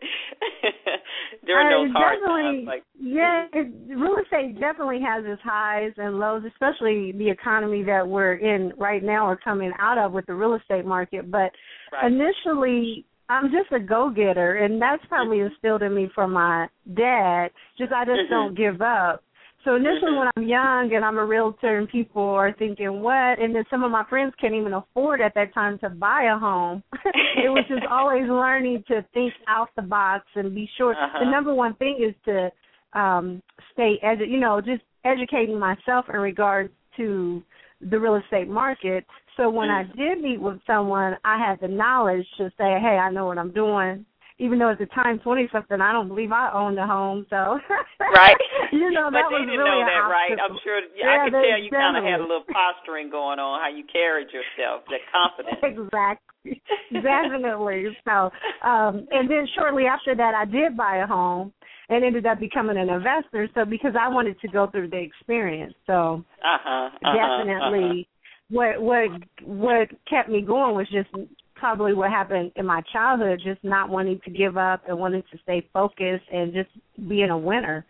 During 1.48 1.66
uh, 1.66 1.72
those 1.72 1.90
hard 1.96 2.20
times, 2.20 2.68
like 2.68 2.84
yeah, 3.00 3.48
it, 3.52 3.72
real 3.88 4.20
estate 4.20 4.60
definitely 4.60 5.00
has 5.00 5.24
its 5.24 5.40
highs 5.40 5.96
and 5.96 6.20
lows, 6.20 6.44
especially 6.44 7.12
the 7.16 7.30
economy 7.32 7.82
that 7.84 8.06
we're 8.06 8.36
in 8.36 8.72
right 8.76 9.02
now 9.02 9.26
or 9.26 9.36
coming 9.40 9.72
out 9.80 9.96
of 9.96 10.12
with 10.12 10.26
the 10.26 10.34
real 10.34 10.54
estate 10.54 10.84
market. 10.84 11.30
But 11.30 11.48
right. 11.92 12.12
initially, 12.12 13.06
I'm 13.28 13.50
just 13.50 13.72
a 13.72 13.80
go 13.80 14.10
getter, 14.10 14.56
and 14.56 14.80
that's 14.80 15.04
probably 15.08 15.40
instilled 15.40 15.82
in 15.82 15.94
me 15.94 16.10
from 16.14 16.32
my 16.32 16.68
dad. 16.94 17.48
Just 17.78 17.92
I 17.92 18.04
just 18.04 18.20
mm-hmm. 18.20 18.32
don't 18.32 18.56
give 18.56 18.82
up. 18.82 19.22
So 19.64 19.76
initially, 19.76 20.12
mm-hmm. 20.12 20.18
when 20.18 20.28
I'm 20.36 20.46
young 20.46 20.90
and 20.94 21.04
I'm 21.04 21.16
a 21.16 21.24
realtor, 21.24 21.78
and 21.78 21.88
people 21.88 22.22
are 22.22 22.52
thinking, 22.52 23.00
"What?" 23.00 23.38
and 23.38 23.54
then 23.54 23.64
some 23.70 23.82
of 23.82 23.90
my 23.90 24.04
friends 24.10 24.34
can't 24.38 24.54
even 24.54 24.74
afford 24.74 25.20
at 25.22 25.34
that 25.34 25.54
time 25.54 25.78
to 25.78 25.88
buy 25.88 26.24
a 26.34 26.38
home. 26.38 26.82
it 26.92 27.48
was 27.48 27.64
just 27.68 27.86
always 27.90 28.28
learning 28.28 28.84
to 28.88 29.04
think 29.14 29.32
out 29.48 29.68
the 29.76 29.82
box 29.82 30.26
and 30.34 30.54
be 30.54 30.68
sure. 30.76 30.92
Uh-huh. 30.92 31.24
The 31.24 31.30
number 31.30 31.54
one 31.54 31.74
thing 31.76 31.98
is 32.06 32.14
to 32.26 32.50
um 32.98 33.42
stay 33.72 33.98
edu- 34.04 34.30
you 34.30 34.38
know 34.38 34.60
just 34.60 34.82
educating 35.04 35.58
myself 35.58 36.06
in 36.12 36.20
regards 36.20 36.70
to 36.96 37.42
the 37.90 37.98
real 37.98 38.16
estate 38.16 38.48
market 38.48 39.04
so 39.36 39.50
when 39.50 39.70
I 39.70 39.82
Mm-hmm. 39.82 39.98
did 39.98 40.20
meet 40.22 40.40
with 40.40 40.60
someone, 40.66 41.16
I 41.24 41.38
had 41.38 41.60
the 41.60 41.68
knowledge 41.68 42.26
to 42.38 42.50
say, 42.58 42.78
"Hey, 42.80 42.98
I 43.00 43.10
know 43.10 43.26
what 43.26 43.38
I'm 43.38 43.52
doing." 43.52 44.06
Even 44.38 44.58
though 44.58 44.70
at 44.70 44.78
the 44.78 44.86
time, 44.86 45.18
twenty 45.20 45.48
something, 45.52 45.80
I 45.80 45.92
don't 45.92 46.08
believe 46.08 46.32
I 46.32 46.50
owned 46.52 46.78
a 46.78 46.86
home. 46.86 47.24
So, 47.30 47.58
right, 48.00 48.36
you 48.72 48.90
know, 48.90 49.10
but 49.10 49.22
that 49.22 49.30
they 49.30 49.38
was 49.38 49.46
didn't 49.46 49.58
really 49.58 49.70
know 49.70 49.86
that, 49.86 50.10
right? 50.10 50.34
I'm 50.42 50.58
sure. 50.64 50.80
Yeah, 50.96 51.06
I 51.14 51.24
could 51.24 51.32
they 51.32 51.50
tell 51.54 51.62
you 51.62 51.70
kind 51.70 51.96
of 51.96 52.02
had 52.02 52.18
a 52.18 52.26
little 52.26 52.46
posturing 52.50 53.10
going 53.10 53.38
on, 53.38 53.60
how 53.62 53.68
you 53.70 53.84
carried 53.90 54.28
yourself, 54.34 54.82
that 54.90 55.06
confidence. 55.14 55.62
exactly, 55.62 56.62
definitely. 57.02 57.94
So, 58.04 58.30
um, 58.66 59.06
and 59.10 59.30
then 59.30 59.46
shortly 59.54 59.86
after 59.86 60.14
that, 60.14 60.34
I 60.34 60.44
did 60.44 60.76
buy 60.76 60.98
a 60.98 61.06
home 61.06 61.52
and 61.88 62.04
ended 62.04 62.26
up 62.26 62.40
becoming 62.40 62.76
an 62.76 62.88
investor. 62.90 63.48
So 63.54 63.64
because 63.64 63.94
I 63.98 64.08
wanted 64.08 64.40
to 64.40 64.48
go 64.48 64.66
through 64.66 64.90
the 64.90 64.98
experience, 64.98 65.74
so 65.86 66.24
Uh 66.42 66.58
huh. 66.58 66.90
Uh-huh, 67.04 67.44
definitely 67.46 68.08
what 68.50 68.80
what 68.80 69.10
what 69.44 69.88
kept 70.08 70.28
me 70.28 70.40
going 70.40 70.74
was 70.74 70.88
just 70.90 71.08
probably 71.54 71.94
what 71.94 72.10
happened 72.10 72.52
in 72.56 72.66
my 72.66 72.82
childhood 72.92 73.40
just 73.42 73.62
not 73.64 73.88
wanting 73.88 74.20
to 74.24 74.30
give 74.30 74.56
up 74.56 74.82
and 74.88 74.98
wanting 74.98 75.22
to 75.32 75.38
stay 75.42 75.66
focused 75.72 76.24
and 76.32 76.52
just 76.52 76.70
being 77.08 77.30
a 77.30 77.38
winner 77.38 77.86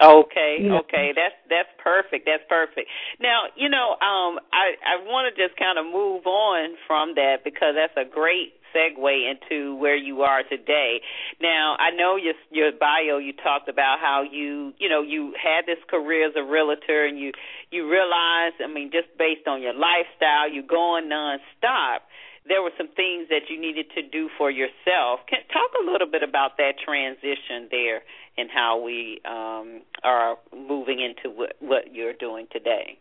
Okay, 0.00 0.58
Yeah. 0.62 0.78
okay, 0.78 1.12
that's 1.12 1.34
that's 1.50 1.68
perfect. 1.82 2.24
That's 2.24 2.44
perfect. 2.48 2.88
Now, 3.18 3.50
you 3.56 3.68
know, 3.68 3.98
um, 3.98 4.38
I 4.52 4.78
I 4.86 5.02
want 5.02 5.34
to 5.34 5.34
just 5.34 5.58
kind 5.58 5.76
of 5.76 5.86
move 5.86 6.24
on 6.24 6.76
from 6.86 7.16
that 7.16 7.42
because 7.42 7.74
that's 7.74 7.96
a 7.96 8.08
great 8.08 8.57
segue 8.74 9.30
into 9.30 9.74
where 9.76 9.96
you 9.96 10.22
are 10.22 10.42
today. 10.42 11.00
Now, 11.40 11.76
I 11.78 11.90
know 11.90 12.16
your 12.16 12.34
your 12.50 12.72
bio 12.72 13.18
you 13.18 13.32
talked 13.32 13.68
about 13.68 13.98
how 14.00 14.22
you, 14.22 14.72
you 14.78 14.88
know, 14.88 15.02
you 15.02 15.34
had 15.42 15.66
this 15.66 15.82
career 15.88 16.28
as 16.28 16.34
a 16.36 16.42
realtor 16.42 17.04
and 17.04 17.18
you 17.18 17.32
you 17.70 17.90
realized, 17.90 18.56
I 18.64 18.66
mean, 18.72 18.90
just 18.92 19.08
based 19.18 19.46
on 19.46 19.62
your 19.62 19.74
lifestyle, 19.74 20.50
you're 20.50 20.62
going 20.62 21.08
nonstop. 21.08 22.00
There 22.46 22.62
were 22.62 22.72
some 22.78 22.88
things 22.88 23.28
that 23.28 23.50
you 23.50 23.60
needed 23.60 23.86
to 23.94 24.02
do 24.02 24.30
for 24.38 24.50
yourself. 24.50 25.20
Can 25.28 25.40
talk 25.52 25.70
a 25.82 25.90
little 25.90 26.10
bit 26.10 26.22
about 26.22 26.56
that 26.56 26.74
transition 26.82 27.68
there 27.70 28.00
and 28.38 28.48
how 28.50 28.80
we 28.80 29.20
um, 29.26 29.82
are 30.02 30.36
moving 30.56 31.00
into 31.00 31.34
what, 31.36 31.56
what 31.60 31.92
you're 31.92 32.14
doing 32.14 32.46
today. 32.50 32.98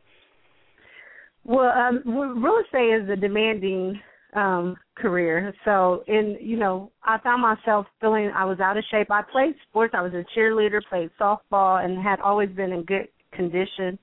well 1.46 1.72
um 1.72 2.02
real 2.06 2.60
estate 2.66 3.02
is 3.02 3.10
a 3.10 3.16
demanding 3.16 4.00
um 4.36 4.76
career 4.96 5.54
so 5.64 6.04
and 6.08 6.38
you 6.42 6.58
know 6.58 6.92
i 7.04 7.18
found 7.20 7.42
myself 7.42 7.86
feeling 8.02 8.30
i 8.36 8.44
was 8.44 8.60
out 8.60 8.78
of 8.78 8.84
shape 8.92 9.10
i 9.10 9.22
played 9.22 9.56
sports 9.70 9.94
i 9.98 10.02
was 10.02 10.14
a 10.14 10.26
cheerleader 10.38 10.82
played 10.90 11.10
softball 11.20 11.84
and 11.84 12.02
had 12.02 12.20
always 12.20 12.50
been 12.50 12.72
in 12.74 12.84
good 12.84 13.08
condition 13.32 13.98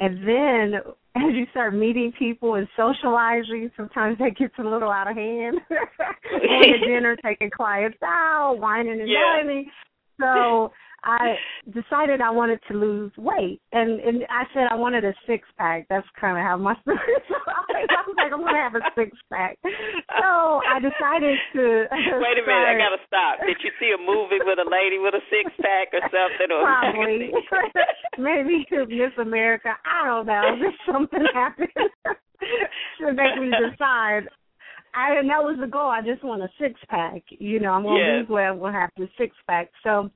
and 0.00 0.26
then 0.26 0.80
as 1.16 1.32
you 1.32 1.46
start 1.52 1.74
meeting 1.74 2.12
people 2.18 2.54
and 2.54 2.66
socializing, 2.76 3.70
sometimes 3.76 4.18
that 4.18 4.36
gets 4.36 4.54
a 4.58 4.62
little 4.62 4.90
out 4.90 5.08
of 5.08 5.16
hand. 5.16 5.58
Going 5.68 6.72
to 6.72 6.78
dinner, 6.86 7.16
taking 7.24 7.50
clients 7.50 7.98
out, 8.02 8.56
wining 8.58 9.00
and 9.00 9.08
Yeah. 9.08 9.36
dining. 9.36 9.70
So 10.20 10.72
I 11.04 11.36
decided 11.70 12.20
I 12.20 12.30
wanted 12.30 12.60
to 12.68 12.74
lose 12.74 13.12
weight, 13.16 13.60
and 13.72 14.00
and 14.00 14.24
I 14.30 14.44
said 14.52 14.64
I 14.70 14.74
wanted 14.74 15.04
a 15.04 15.12
six 15.26 15.46
pack. 15.58 15.86
That's 15.88 16.06
kind 16.18 16.36
of 16.38 16.42
how 16.44 16.56
my 16.56 16.74
story. 16.80 16.98
started. 17.28 17.88
I 17.92 18.02
was 18.08 18.16
like, 18.16 18.32
I'm 18.32 18.40
gonna 18.40 18.56
have 18.56 18.74
a 18.74 18.84
six 18.96 19.12
pack. 19.30 19.58
So 19.62 20.60
I 20.64 20.80
decided 20.80 21.36
to. 21.54 21.62
Wait 22.24 22.38
a 22.40 22.44
minute, 22.44 22.68
I 22.68 22.74
gotta 22.80 23.00
stop. 23.06 23.44
Did 23.46 23.58
you 23.62 23.70
see 23.78 23.92
a 23.92 24.00
movie 24.00 24.40
with 24.44 24.58
a 24.58 24.68
lady 24.68 24.98
with 24.98 25.14
a 25.14 25.22
six 25.28 25.52
pack 25.60 25.92
or 25.92 26.00
something? 26.08 26.48
Or 26.50 26.64
Probably. 26.64 27.30
Maybe 28.18 28.66
Miss 28.88 29.12
America. 29.20 29.76
I 29.84 30.06
don't 30.06 30.26
know. 30.26 30.56
Just 30.60 30.78
something 30.90 31.24
happened 31.32 31.68
to 33.00 33.12
make 33.12 33.36
me 33.40 33.50
decide. 33.50 34.28
I 34.94 35.18
and 35.18 35.28
that 35.28 35.42
was 35.42 35.56
the 35.60 35.66
goal. 35.66 35.90
I 35.90 36.00
just 36.02 36.22
want 36.22 36.42
a 36.42 36.48
six 36.60 36.78
pack. 36.88 37.22
You 37.28 37.60
know, 37.60 37.70
I'm 37.72 37.82
gonna 37.82 37.98
Yes. 37.98 38.20
lose 38.20 38.28
weight. 38.28 38.44
I'm 38.46 38.58
gonna 38.60 38.78
have 38.78 38.90
the 38.96 39.08
six 39.18 39.34
pack. 39.48 39.70
So 39.82 40.10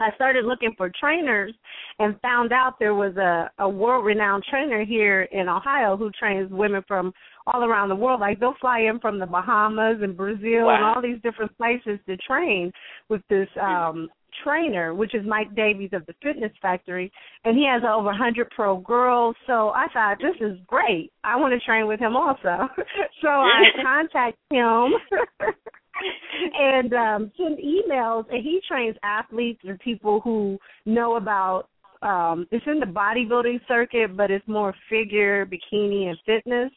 I 0.00 0.14
started 0.14 0.44
looking 0.44 0.74
for 0.76 0.90
trainers 0.98 1.54
and 1.98 2.20
found 2.20 2.52
out 2.52 2.78
there 2.78 2.94
was 2.94 3.16
a 3.16 3.50
a 3.58 3.68
world 3.68 4.04
renowned 4.04 4.44
trainer 4.50 4.84
here 4.84 5.22
in 5.32 5.48
Ohio 5.48 5.96
who 5.96 6.10
trains 6.18 6.50
women 6.50 6.82
from 6.88 7.12
all 7.46 7.64
around 7.64 7.88
the 7.88 7.96
world. 7.96 8.20
Like 8.20 8.40
they'll 8.40 8.54
fly 8.60 8.80
in 8.80 8.98
from 9.00 9.18
the 9.18 9.26
Bahamas 9.26 9.98
and 10.02 10.16
Brazil 10.16 10.70
and 10.70 10.84
all 10.84 11.02
these 11.02 11.20
different 11.22 11.56
places 11.56 11.98
to 12.06 12.16
train 12.16 12.72
with 13.08 13.22
this 13.28 13.48
um 13.60 14.08
trainer, 14.44 14.94
which 14.94 15.14
is 15.14 15.26
Mike 15.26 15.54
Davies 15.54 15.90
of 15.92 16.06
the 16.06 16.14
Fitness 16.22 16.52
Factory, 16.62 17.12
and 17.44 17.56
he 17.56 17.66
has 17.66 17.82
over 17.82 18.06
100 18.06 18.50
pro 18.50 18.78
girls. 18.78 19.36
So 19.46 19.70
I 19.70 19.86
thought 19.92 20.18
this 20.18 20.36
is 20.40 20.58
great. 20.66 21.10
I 21.24 21.36
want 21.36 21.52
to 21.52 21.66
train 21.66 21.86
with 21.86 22.00
him 22.00 22.16
also. 22.16 22.68
so 23.22 23.28
I 23.28 23.62
contact 23.82 24.38
him. 24.50 24.92
and 26.58 26.92
um 26.94 27.32
send 27.36 27.58
emails 27.58 28.24
and 28.30 28.42
he 28.42 28.60
trains 28.68 28.96
athletes 29.02 29.60
and 29.64 29.78
people 29.80 30.20
who 30.20 30.58
know 30.86 31.16
about 31.16 31.68
um 32.02 32.46
it's 32.50 32.64
in 32.66 32.80
the 32.80 32.86
bodybuilding 32.86 33.60
circuit 33.68 34.16
but 34.16 34.30
it's 34.30 34.46
more 34.48 34.74
figure, 34.88 35.46
bikini 35.46 36.08
and 36.08 36.18
fitness. 36.26 36.70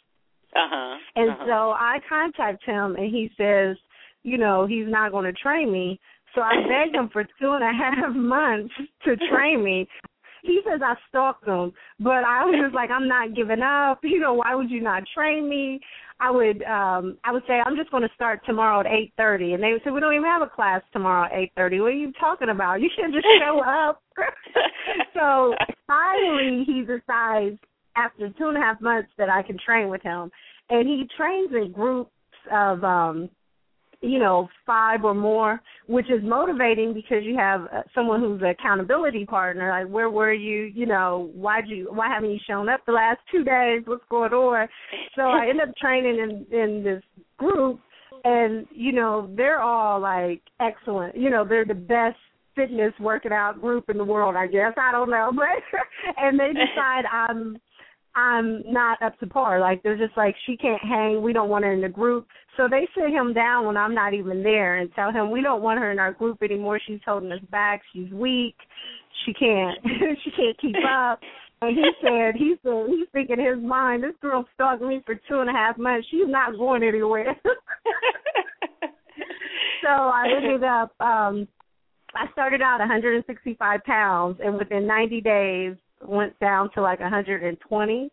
Uh-huh. 0.55 0.97
And 1.15 1.31
uh-huh. 1.31 1.45
so 1.47 1.53
I 1.71 1.97
contact 2.07 2.63
him 2.65 2.95
and 2.95 3.05
he 3.05 3.29
says, 3.37 3.75
you 4.23 4.37
know, 4.37 4.65
he's 4.67 4.87
not 4.87 5.11
going 5.11 5.25
to 5.25 5.33
train 5.33 5.71
me. 5.71 5.99
So 6.35 6.41
I 6.41 6.55
begged 6.67 6.95
him 6.95 7.09
for 7.11 7.23
two 7.23 7.51
and 7.51 7.63
a 7.63 7.71
half 7.73 8.13
months 8.15 8.73
to 9.05 9.15
train 9.31 9.63
me. 9.63 9.87
He 10.43 10.59
says 10.65 10.81
I 10.83 10.95
stalked 11.09 11.47
him, 11.47 11.71
but 11.99 12.23
I 12.23 12.43
was 12.45 12.59
just 12.61 12.75
like, 12.75 12.91
I'm 12.91 13.07
not 13.07 13.35
giving 13.35 13.61
up. 13.61 13.99
You 14.13 14.19
know, 14.19 14.35
why 14.35 14.53
would 14.53 14.69
you 14.69 14.81
not 14.81 15.03
train 15.15 15.49
me? 15.49 15.79
I 16.19 16.29
would 16.29 16.61
um 16.63 17.17
I 17.23 17.31
would 17.31 17.43
say 17.47 17.59
I'm 17.65 17.75
just 17.75 17.89
going 17.89 18.03
to 18.03 18.15
start 18.15 18.41
tomorrow 18.45 18.79
at 18.81 18.85
8:30 18.85 19.55
and 19.55 19.63
they 19.63 19.71
would 19.71 19.81
say 19.83 19.89
we 19.89 19.99
don't 19.99 20.13
even 20.13 20.25
have 20.25 20.41
a 20.43 20.47
class 20.47 20.81
tomorrow 20.91 21.25
at 21.25 21.31
8:30. 21.57 21.81
What 21.81 21.87
are 21.87 21.91
you 21.91 22.11
talking 22.19 22.49
about? 22.49 22.81
You 22.81 22.89
should 22.95 23.11
just 23.11 23.25
show 23.39 23.59
up. 23.65 24.03
so 25.13 25.55
finally 25.87 26.63
he 26.65 26.81
decides 26.81 27.57
after 27.95 28.29
two 28.37 28.47
and 28.47 28.57
a 28.57 28.61
half 28.61 28.79
months 28.79 29.09
that 29.17 29.29
I 29.29 29.41
can 29.41 29.57
train 29.57 29.89
with 29.89 30.03
him 30.03 30.29
and 30.69 30.87
he 30.87 31.07
trains 31.17 31.51
in 31.51 31.71
groups 31.71 32.11
of 32.51 32.83
um 32.83 33.29
you 34.03 34.19
know 34.19 34.47
five 34.65 35.03
or 35.03 35.15
more 35.15 35.61
which 35.87 36.09
is 36.09 36.21
motivating 36.23 36.93
because 36.93 37.23
you 37.23 37.35
have 37.37 37.61
uh, 37.73 37.81
someone 37.93 38.21
who's 38.21 38.41
an 38.41 38.47
accountability 38.47 39.25
partner. 39.25 39.69
Like 39.69 39.91
where 39.91 40.09
were 40.09 40.33
you 40.33 40.63
you 40.63 40.85
know 40.85 41.31
why'd 41.33 41.67
you 41.67 41.89
why 41.91 42.07
haven't 42.07 42.31
you 42.31 42.39
shown 42.47 42.69
up 42.69 42.81
the 42.85 42.91
last 42.93 43.19
two 43.31 43.43
days? 43.43 43.81
What's 43.85 44.03
going 44.09 44.31
on? 44.31 44.67
So 45.15 45.23
i 45.23 45.47
end 45.49 45.61
up 45.61 45.75
training 45.77 46.17
in 46.19 46.57
in 46.57 46.83
this 46.83 47.03
group 47.37 47.79
and 48.23 48.65
you 48.71 48.91
know 48.91 49.29
they're 49.35 49.61
all 49.61 49.99
like 49.99 50.41
excellent. 50.59 51.17
You 51.17 51.29
know 51.29 51.45
they're 51.47 51.65
the 51.65 51.73
best 51.73 52.17
fitness 52.55 52.93
working 52.99 53.31
out 53.31 53.59
group 53.59 53.89
in 53.89 53.97
the 53.97 54.03
world 54.03 54.35
i 54.35 54.45
guess. 54.45 54.73
I 54.77 54.91
don't 54.91 55.09
know 55.09 55.31
but 55.35 55.79
and 56.17 56.39
they 56.39 56.49
decide 56.53 57.03
i'm 57.11 57.57
I'm 58.15 58.63
not 58.71 59.01
up 59.01 59.17
to 59.19 59.27
par. 59.27 59.59
Like 59.59 59.81
they're 59.81 59.97
just 59.97 60.15
like 60.15 60.35
she 60.45 60.55
can't 60.55 60.81
hang. 60.83 61.21
We 61.21 61.33
don't 61.33 61.49
want 61.49 61.65
her 61.65 61.73
in 61.73 61.81
the 61.81 61.89
group. 61.89 62.27
So 62.57 62.67
they 62.69 62.87
sit 62.95 63.09
him 63.09 63.33
down 63.33 63.65
when 63.65 63.77
I'm 63.77 63.95
not 63.95 64.13
even 64.13 64.43
there 64.43 64.77
and 64.77 64.93
tell 64.93 65.11
him 65.11 65.31
we 65.31 65.41
don't 65.41 65.63
want 65.63 65.79
her 65.79 65.91
in 65.91 65.99
our 65.99 66.13
group 66.13 66.43
anymore. 66.43 66.79
She's 66.85 66.99
holding 67.05 67.31
us 67.31 67.41
back. 67.49 67.81
She's 67.93 68.11
weak. 68.11 68.55
She 69.25 69.33
can't. 69.33 69.79
she 70.23 70.31
can't 70.31 70.59
keep 70.61 70.75
up. 70.87 71.19
And 71.61 71.75
he 71.75 71.89
said 72.01 72.35
he 72.35 72.55
said 72.61 72.87
he's 72.89 73.07
thinking 73.13 73.39
in 73.39 73.55
his 73.55 73.63
mind 73.63 74.03
this 74.03 74.13
girl 74.21 74.45
stalked 74.53 74.81
me 74.81 75.01
for 75.05 75.15
two 75.15 75.39
and 75.39 75.49
a 75.49 75.53
half 75.53 75.77
months. 75.77 76.07
She's 76.11 76.27
not 76.27 76.57
going 76.57 76.83
anywhere. 76.83 77.35
so 79.83 79.89
I 79.89 80.27
ended 80.35 80.63
up. 80.63 80.93
um 80.99 81.47
I 82.15 82.31
started 82.31 82.61
out 82.61 82.77
165 82.77 83.83
pounds, 83.85 84.39
and 84.43 84.55
within 84.55 84.85
90 84.85 85.21
days 85.21 85.75
went 86.07 86.37
down 86.39 86.69
to 86.73 86.81
like 86.81 86.99
120 86.99 88.11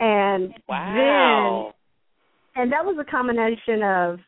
and 0.00 0.54
wow. 0.68 1.72
then 2.54 2.62
and 2.62 2.72
that 2.72 2.84
was 2.84 2.96
a 3.00 3.10
combination 3.10 3.82
of 3.82 4.18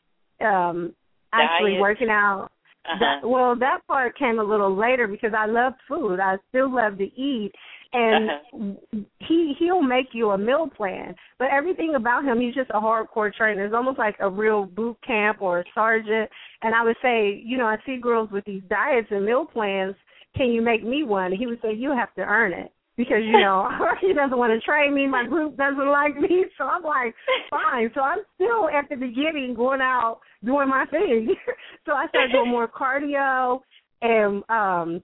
um 0.41 0.95
actually 1.33 1.73
Diet. 1.73 1.81
working 1.81 2.09
out 2.11 2.49
Uh-huh. 2.85 2.99
that, 3.21 3.29
well 3.29 3.57
that 3.59 3.81
part 3.89 4.17
came 4.19 4.39
a 4.39 4.45
little 4.45 4.75
later 4.77 5.07
because 5.07 5.33
I 5.37 5.47
love 5.47 5.73
food 5.89 6.21
I 6.21 6.37
still 6.49 6.75
love 6.75 6.99
to 6.99 7.05
eat 7.05 7.53
and 7.93 8.31
Uh-huh. 8.31 9.01
he 9.21 9.55
he'll 9.59 9.83
make 9.83 10.09
you 10.13 10.31
a 10.31 10.39
meal 10.39 10.69
plan 10.69 11.15
but 11.39 11.49
everything 11.51 11.95
about 11.97 12.25
him 12.25 12.41
he's 12.41 12.55
just 12.55 12.71
a 12.71 12.81
hardcore 12.81 13.33
trainer 13.33 13.65
it's 13.65 13.75
almost 13.75 13.99
like 13.99 14.17
a 14.21 14.29
real 14.29 14.67
boot 14.67 14.97
camp 15.07 15.39
or 15.41 15.61
a 15.61 15.65
sergeant 15.75 16.31
and 16.63 16.75
I 16.75 16.85
would 16.85 16.97
say 17.03 17.43
you 17.45 17.59
know 17.59 17.67
I 17.67 17.77
see 17.85 17.97
girls 17.97 18.31
with 18.31 18.45
these 18.45 18.63
diets 18.69 19.09
and 19.11 19.25
meal 19.25 19.45
plans 19.47 19.95
can 20.37 20.51
you 20.51 20.61
make 20.61 20.85
me 20.85 21.03
one? 21.03 21.33
And 21.33 21.39
he 21.39 21.47
would 21.47 21.61
say, 21.63 21.73
you 21.73 21.91
have 21.91 22.13
to 22.15 22.21
earn 22.21 22.53
it 22.53 22.71
because 22.97 23.23
you 23.23 23.41
know 23.41 23.69
he 24.01 24.13
doesn't 24.13 24.39
want 24.39 24.53
to 24.53 24.61
train 24.65 24.95
me. 24.95 25.07
My 25.07 25.27
group 25.27 25.57
doesn't 25.57 25.89
like 25.89 26.17
me, 26.17 26.45
so 26.59 26.65
I'm 26.65 26.83
like, 26.83 27.15
fine. 27.51 27.91
So 27.95 28.01
I'm 28.01 28.21
still 28.35 28.69
at 28.69 28.89
the 28.89 28.97
beginning 28.97 29.55
going 29.57 29.81
out 29.81 30.21
doing 30.45 30.69
my 30.69 30.87
thing. 30.91 31.35
so 31.87 31.93
I 31.93 32.09
started 32.09 32.33
doing 32.33 32.51
more 32.51 32.69
cardio 32.69 33.61
and 34.03 34.43
um 34.49 35.03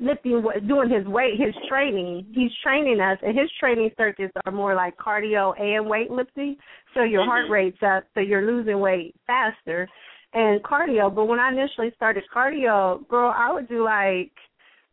lifting, 0.00 0.44
doing 0.66 0.90
his 0.90 1.06
weight, 1.06 1.40
his 1.40 1.54
training. 1.68 2.26
He's 2.34 2.50
training 2.62 3.00
us, 3.00 3.18
and 3.22 3.36
his 3.36 3.50
training 3.58 3.90
circuits 3.96 4.34
are 4.44 4.52
more 4.52 4.74
like 4.74 4.96
cardio 4.96 5.58
and 5.58 5.86
weightlifting. 5.86 6.56
So 6.94 7.02
your 7.02 7.24
heart 7.24 7.50
rate's 7.50 7.82
up, 7.82 8.04
so 8.14 8.20
you're 8.20 8.46
losing 8.46 8.80
weight 8.80 9.14
faster. 9.26 9.88
And 10.32 10.62
cardio, 10.62 11.14
but 11.14 11.26
when 11.26 11.38
I 11.38 11.50
initially 11.50 11.92
started 11.96 12.24
cardio, 12.34 13.06
girl, 13.08 13.32
I 13.34 13.52
would 13.52 13.68
do 13.68 13.84
like 13.84 14.32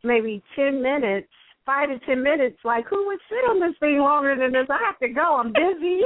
maybe 0.02 0.42
ten 0.56 0.82
minutes, 0.82 1.28
five 1.66 1.88
to 1.88 1.98
ten 2.06 2.22
minutes. 2.22 2.58
Like, 2.64 2.86
who 2.88 3.06
would 3.06 3.18
sit 3.28 3.44
on 3.48 3.60
this 3.60 3.76
thing 3.80 3.98
longer 3.98 4.36
than 4.36 4.52
this? 4.52 4.66
I 4.70 4.78
have 4.84 4.98
to 5.00 5.08
go. 5.08 5.36
I'm 5.40 5.52
busy. 5.52 6.00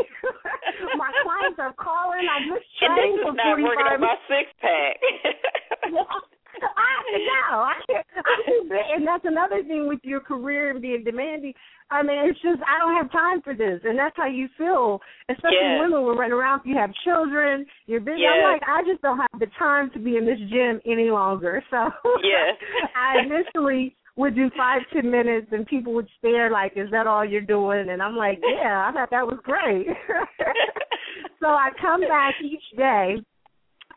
my 0.96 1.10
clients 1.22 1.58
are 1.58 1.74
calling. 1.74 2.26
I'm 2.26 2.48
just 2.54 2.66
trained 2.78 3.20
for 3.22 3.34
forty 3.34 3.62
working 3.62 3.86
on 3.86 4.00
my 4.00 4.16
six 4.28 4.50
pack. 4.60 4.96
I 6.62 6.86
have 6.90 7.06
to 7.06 7.20
go. 7.22 7.54
I 7.62 7.74
can't, 7.86 8.06
I'm 8.18 8.42
too 8.46 8.62
big. 8.68 8.82
And 8.94 9.06
that's 9.06 9.24
another 9.24 9.62
thing 9.62 9.86
with 9.86 10.00
your 10.02 10.20
career 10.20 10.70
and 10.70 10.82
being 10.82 11.04
demanding. 11.04 11.54
I 11.90 12.02
mean, 12.02 12.18
it's 12.28 12.40
just 12.42 12.60
I 12.66 12.78
don't 12.78 12.96
have 12.96 13.10
time 13.12 13.40
for 13.42 13.54
this, 13.54 13.80
and 13.84 13.98
that's 13.98 14.16
how 14.16 14.26
you 14.26 14.48
feel. 14.58 15.00
Especially 15.30 15.56
Yes. 15.62 15.80
women 15.80 16.02
will 16.02 16.16
run 16.16 16.32
around. 16.32 16.62
You 16.64 16.76
have 16.76 16.90
children. 17.04 17.64
You're 17.86 18.00
busy. 18.00 18.20
Yes. 18.22 18.34
I'm 18.36 18.52
like, 18.52 18.62
I 18.66 18.82
just 18.90 19.00
don't 19.02 19.18
have 19.18 19.40
the 19.40 19.46
time 19.58 19.90
to 19.92 19.98
be 19.98 20.16
in 20.16 20.26
this 20.26 20.38
gym 20.50 20.80
any 20.84 21.10
longer. 21.10 21.62
So 21.70 21.88
Yes. 22.22 22.58
I 22.96 23.20
initially 23.24 23.94
would 24.18 24.34
do 24.34 24.50
five 24.56 24.82
ten 24.92 25.10
minutes, 25.10 25.46
and 25.52 25.64
people 25.66 25.94
would 25.94 26.08
stare 26.18 26.50
like, 26.50 26.72
"Is 26.76 26.90
that 26.90 27.06
all 27.06 27.24
you're 27.24 27.40
doing?" 27.40 27.88
And 27.88 28.02
I'm 28.02 28.16
like, 28.16 28.40
"Yeah, 28.42 28.86
I 28.88 28.92
thought 28.92 29.10
that 29.10 29.26
was 29.26 29.38
great." 29.44 29.86
so 31.40 31.46
I 31.46 31.70
come 31.80 32.00
back 32.02 32.34
each 32.42 32.76
day 32.76 33.16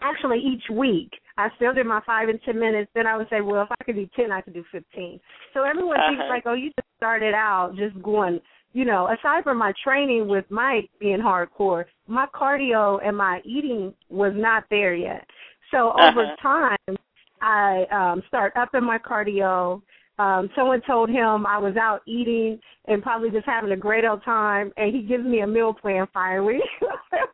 actually 0.01 0.39
each 0.39 0.63
week. 0.71 1.11
I 1.37 1.49
still 1.55 1.73
did 1.73 1.85
my 1.85 2.01
five 2.05 2.29
and 2.29 2.39
ten 2.43 2.59
minutes. 2.59 2.91
Then 2.93 3.07
I 3.07 3.17
would 3.17 3.27
say, 3.29 3.41
well, 3.41 3.63
if 3.63 3.69
I 3.71 3.83
could 3.83 3.95
do 3.95 4.07
ten, 4.15 4.31
I 4.31 4.41
could 4.41 4.53
do 4.53 4.63
fifteen. 4.71 5.19
So 5.53 5.63
everyone 5.63 5.97
thinks 5.97 6.21
Uh-huh. 6.21 6.29
like, 6.29 6.43
oh, 6.45 6.53
you 6.53 6.69
just 6.69 6.87
started 6.97 7.33
out 7.33 7.75
just 7.77 8.01
going. 8.01 8.39
You 8.73 8.85
know, 8.85 9.07
aside 9.07 9.43
from 9.43 9.57
my 9.57 9.73
training 9.83 10.29
with 10.29 10.45
Mike 10.49 10.89
being 10.99 11.19
hardcore, 11.19 11.83
my 12.07 12.25
cardio 12.33 13.05
and 13.05 13.17
my 13.17 13.41
eating 13.43 13.93
was 14.09 14.31
not 14.35 14.63
there 14.69 14.95
yet. 14.95 15.25
So 15.71 15.91
over 15.91 16.23
Uh-huh. 16.23 16.35
time, 16.41 16.97
I 17.41 17.85
um 17.91 18.23
start 18.27 18.53
upping 18.55 18.83
my 18.83 18.97
cardio. 18.97 19.81
Um, 20.21 20.49
someone 20.55 20.81
told 20.85 21.09
him 21.09 21.47
I 21.47 21.57
was 21.57 21.75
out 21.77 22.01
eating 22.05 22.59
and 22.85 23.01
probably 23.01 23.31
just 23.31 23.45
having 23.47 23.71
a 23.71 23.77
great 23.77 24.05
old 24.05 24.23
time, 24.23 24.71
and 24.77 24.95
he 24.95 25.01
gives 25.01 25.23
me 25.23 25.39
a 25.39 25.47
meal 25.47 25.73
plan 25.73 26.05
finally. 26.13 26.59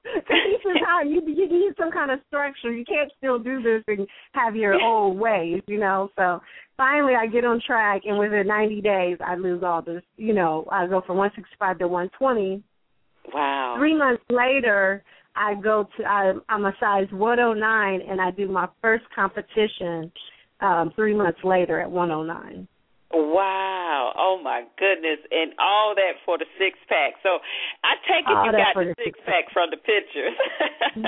he 0.07 0.57
says, 0.63 0.81
"How 0.85 1.01
you, 1.03 1.21
you 1.27 1.49
need 1.49 1.73
some 1.77 1.91
kind 1.91 2.11
of 2.11 2.19
structure. 2.27 2.71
You 2.71 2.85
can't 2.85 3.11
still 3.17 3.39
do 3.39 3.61
this 3.61 3.83
and 3.87 4.07
have 4.31 4.55
your 4.55 4.81
old 4.81 5.17
ways, 5.17 5.61
you 5.67 5.79
know." 5.79 6.09
So 6.15 6.39
finally, 6.77 7.13
I 7.15 7.27
get 7.27 7.43
on 7.43 7.61
track, 7.65 8.03
and 8.05 8.17
within 8.17 8.47
90 8.47 8.79
days, 8.79 9.17
I 9.25 9.35
lose 9.35 9.63
all 9.63 9.81
this. 9.81 10.03
You 10.15 10.33
know, 10.33 10.65
I 10.71 10.87
go 10.87 11.01
from 11.05 11.17
165 11.17 11.79
to 11.79 11.87
120. 11.89 12.63
wow. 13.33 13.75
Three 13.77 13.97
months 13.97 14.23
later, 14.29 15.03
I 15.35 15.55
go 15.55 15.89
to 15.97 16.05
I, 16.05 16.33
I'm 16.47 16.63
a 16.63 16.73
size 16.79 17.07
109, 17.11 18.01
and 18.09 18.21
I 18.21 18.31
do 18.31 18.47
my 18.47 18.69
first 18.81 19.03
competition. 19.13 20.09
Um, 20.59 20.91
three 20.95 21.13
months 21.13 21.37
later 21.43 21.79
at 21.81 21.91
109. 21.91 22.67
Wow. 23.13 24.13
Oh 24.17 24.39
my 24.43 24.63
goodness. 24.77 25.19
And 25.31 25.53
all 25.59 25.93
that 25.95 26.19
for 26.25 26.37
the 26.37 26.45
six 26.57 26.77
pack. 26.89 27.13
So 27.23 27.39
I 27.83 27.95
take 28.07 28.25
it 28.27 28.35
All 28.35 28.45
you 28.45 28.51
got 28.51 28.75
the 28.75 28.93
six 29.03 29.19
pack 29.25 29.45
from 29.53 29.69
the 29.71 29.77
pictures. 29.77 30.35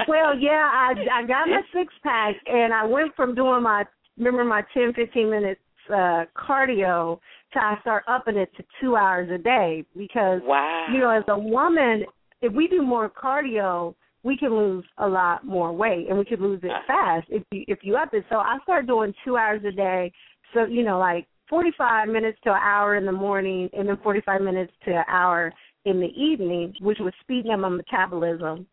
well, 0.08 0.38
yeah, 0.38 0.70
I 0.72 0.94
I 1.12 1.28
got 1.28 1.48
my 1.48 1.62
six 1.74 1.94
pack 2.04 2.36
and 2.46 2.74
I 2.74 2.86
went 2.86 3.16
from 3.16 3.36
doing 3.36 3.64
my 3.64 3.84
remember 4.18 4.44
my 4.44 4.64
ten 4.74 4.94
fifteen 4.94 5.30
minutes 5.30 5.62
uh 5.90 6.26
cardio 6.38 7.20
to 7.54 7.60
I 7.60 7.76
start 7.82 8.04
upping 8.08 8.38
it 8.38 8.50
to 8.58 8.64
two 8.80 8.96
hours 8.96 9.30
a 9.34 9.38
day 9.38 9.84
because 9.98 10.42
wow. 10.44 10.88
you 10.92 11.00
know 11.00 11.10
as 11.10 11.24
a 11.28 11.38
woman 11.38 12.04
if 12.42 12.54
we 12.54 12.68
do 12.68 12.82
more 12.82 13.10
cardio 13.10 13.96
we 14.24 14.38
can 14.38 14.56
lose 14.56 14.86
a 14.98 15.08
lot 15.08 15.46
more 15.46 15.72
weight 15.72 16.08
and 16.10 16.18
we 16.18 16.26
can 16.26 16.42
lose 16.42 16.60
it 16.64 16.72
fast 16.88 17.28
if 17.30 17.44
you 17.52 17.64
if 17.68 17.80
you 17.84 17.96
up 17.96 18.14
it. 18.14 18.26
So 18.30 18.38
I 18.38 18.58
started 18.64 18.88
doing 18.88 19.14
two 19.24 19.38
hours 19.38 19.62
a 19.66 19.72
day. 19.72 20.12
So, 20.54 20.66
you 20.66 20.84
know, 20.84 21.00
like 21.00 21.28
forty 21.50 21.72
five 21.78 22.08
minutes 22.08 22.38
to 22.44 22.52
an 22.52 22.62
hour 22.62 22.96
in 22.96 23.06
the 23.06 23.12
morning 23.12 23.70
and 23.74 23.88
then 23.88 23.98
forty 24.04 24.22
five 24.26 24.42
minutes 24.42 24.72
to 24.86 24.92
an 24.92 25.06
hour 25.08 25.52
in 25.86 26.00
the 26.00 26.12
evening, 26.16 26.74
which 26.82 27.00
was 27.00 27.14
speeding 27.22 27.52
up 27.52 27.60
my 27.60 27.70
metabolism. 27.70 28.68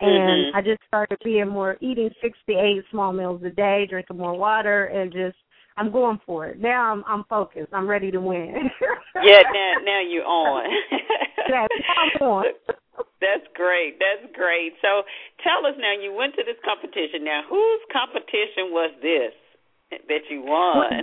And 0.00 0.46
Mhm. 0.46 0.54
I 0.54 0.60
just 0.60 0.82
started 0.86 1.18
being 1.24 1.48
more 1.48 1.76
eating 1.80 2.10
six 2.20 2.36
to 2.48 2.54
eight 2.58 2.84
small 2.90 3.12
meals 3.12 3.42
a 3.44 3.50
day, 3.50 3.86
drinking 3.86 4.18
more 4.18 4.34
water 4.34 4.86
and 4.86 5.12
just 5.12 5.36
I'm 5.76 5.90
going 5.90 6.20
for 6.24 6.46
it. 6.46 6.60
Now 6.60 6.92
I'm 6.92 7.04
I'm 7.06 7.24
focused. 7.24 7.72
I'm 7.72 7.86
ready 7.86 8.10
to 8.10 8.20
win. 8.20 8.70
yeah, 9.22 9.42
now 9.52 9.74
now 9.84 10.00
you're 10.00 10.24
on. 10.24 10.70
yeah, 11.48 11.66
I'm 11.96 12.22
on. 12.22 12.44
That's 13.20 13.46
great. 13.54 13.98
That's 13.98 14.30
great. 14.36 14.74
So 14.82 15.02
tell 15.42 15.64
us 15.66 15.74
now, 15.80 15.96
you 15.96 16.12
went 16.12 16.34
to 16.36 16.44
this 16.44 16.60
competition. 16.60 17.24
Now, 17.24 17.42
whose 17.48 17.80
competition 17.90 18.70
was 18.70 18.92
this 19.00 19.32
that 20.08 20.28
you 20.28 20.42
won? 20.44 21.02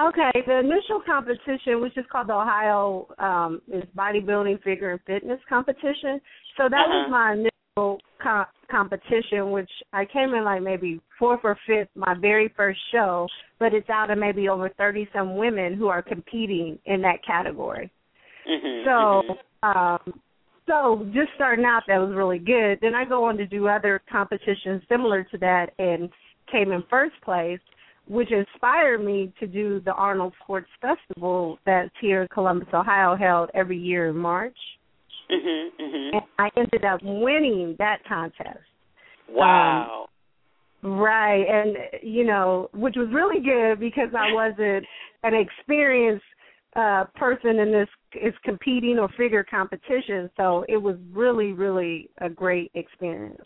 Okay, 0.00 0.30
the 0.46 0.58
initial 0.58 1.02
competition, 1.04 1.80
which 1.80 1.96
is 1.96 2.04
called 2.10 2.28
the 2.28 2.34
Ohio 2.34 3.08
um, 3.18 3.60
is 3.72 3.84
bodybuilding 3.96 4.62
figure 4.62 4.92
and 4.92 5.00
fitness 5.06 5.40
competition. 5.48 6.20
So 6.56 6.68
that 6.68 6.74
uh-huh. 6.74 7.08
was 7.08 7.10
my 7.10 7.32
initial 7.32 7.98
com- 8.22 8.46
competition, 8.70 9.50
which 9.50 9.70
I 9.92 10.04
came 10.04 10.34
in 10.34 10.44
like 10.44 10.62
maybe 10.62 11.00
fourth 11.18 11.40
or 11.44 11.56
fifth, 11.66 11.88
my 11.94 12.14
very 12.20 12.52
first 12.56 12.80
show. 12.92 13.26
But 13.58 13.74
it's 13.74 13.90
out 13.90 14.10
of 14.10 14.18
maybe 14.18 14.48
over 14.48 14.68
thirty 14.68 15.08
some 15.12 15.36
women 15.36 15.74
who 15.74 15.88
are 15.88 16.02
competing 16.02 16.78
in 16.86 17.02
that 17.02 17.24
category. 17.26 17.90
Mm-hmm, 18.48 18.84
so, 18.84 19.34
mm-hmm. 19.64 19.78
um, 19.78 20.20
so 20.66 21.04
just 21.12 21.30
starting 21.34 21.64
out, 21.64 21.82
that 21.88 21.98
was 21.98 22.14
really 22.14 22.38
good. 22.38 22.78
Then 22.80 22.94
I 22.94 23.04
go 23.04 23.24
on 23.24 23.36
to 23.38 23.46
do 23.46 23.68
other 23.68 24.00
competitions 24.10 24.82
similar 24.88 25.24
to 25.24 25.38
that, 25.38 25.70
and 25.78 26.08
came 26.50 26.72
in 26.72 26.82
first 26.88 27.14
place 27.24 27.60
which 28.08 28.30
inspired 28.32 29.04
me 29.04 29.32
to 29.38 29.46
do 29.46 29.80
the 29.80 29.92
Arnold 29.92 30.32
Sports 30.42 30.68
Festival 30.80 31.58
that's 31.66 31.90
here 32.00 32.22
in 32.22 32.28
Columbus, 32.28 32.68
Ohio, 32.72 33.16
held 33.16 33.50
every 33.54 33.78
year 33.78 34.08
in 34.08 34.16
March. 34.16 34.56
Mm-hmm, 35.30 35.82
mm-hmm. 35.82 36.16
And 36.16 36.22
I 36.38 36.48
ended 36.56 36.84
up 36.84 37.00
winning 37.02 37.76
that 37.78 37.98
contest. 38.08 38.60
Wow. 39.28 40.08
Um, 40.82 40.98
right, 40.98 41.44
and 41.44 41.76
you 42.02 42.24
know, 42.24 42.70
which 42.72 42.94
was 42.96 43.08
really 43.12 43.42
good 43.44 43.78
because 43.78 44.08
I 44.16 44.32
wasn't 44.32 44.86
an 45.22 45.34
experienced 45.34 46.24
uh 46.76 47.04
person 47.14 47.58
in 47.58 47.72
this 47.72 47.88
is 48.14 48.34
competing 48.44 48.98
or 48.98 49.08
figure 49.18 49.44
competition, 49.44 50.30
so 50.36 50.64
it 50.68 50.76
was 50.76 50.96
really, 51.12 51.52
really 51.52 52.08
a 52.18 52.28
great 52.30 52.70
experience. 52.74 53.42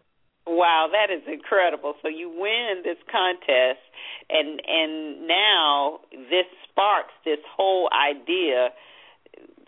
Wow, 0.47 0.91
that 0.91 1.13
is 1.13 1.23
incredible. 1.27 1.95
So 2.03 2.09
you 2.09 2.29
win 2.29 2.83
this 2.83 2.99
contest 3.11 3.81
and 4.29 4.61
and 4.67 5.29
now 5.29 6.01
this 6.13 6.47
sparks 6.69 7.15
this 7.25 7.39
whole 7.57 7.89
idea 7.93 8.71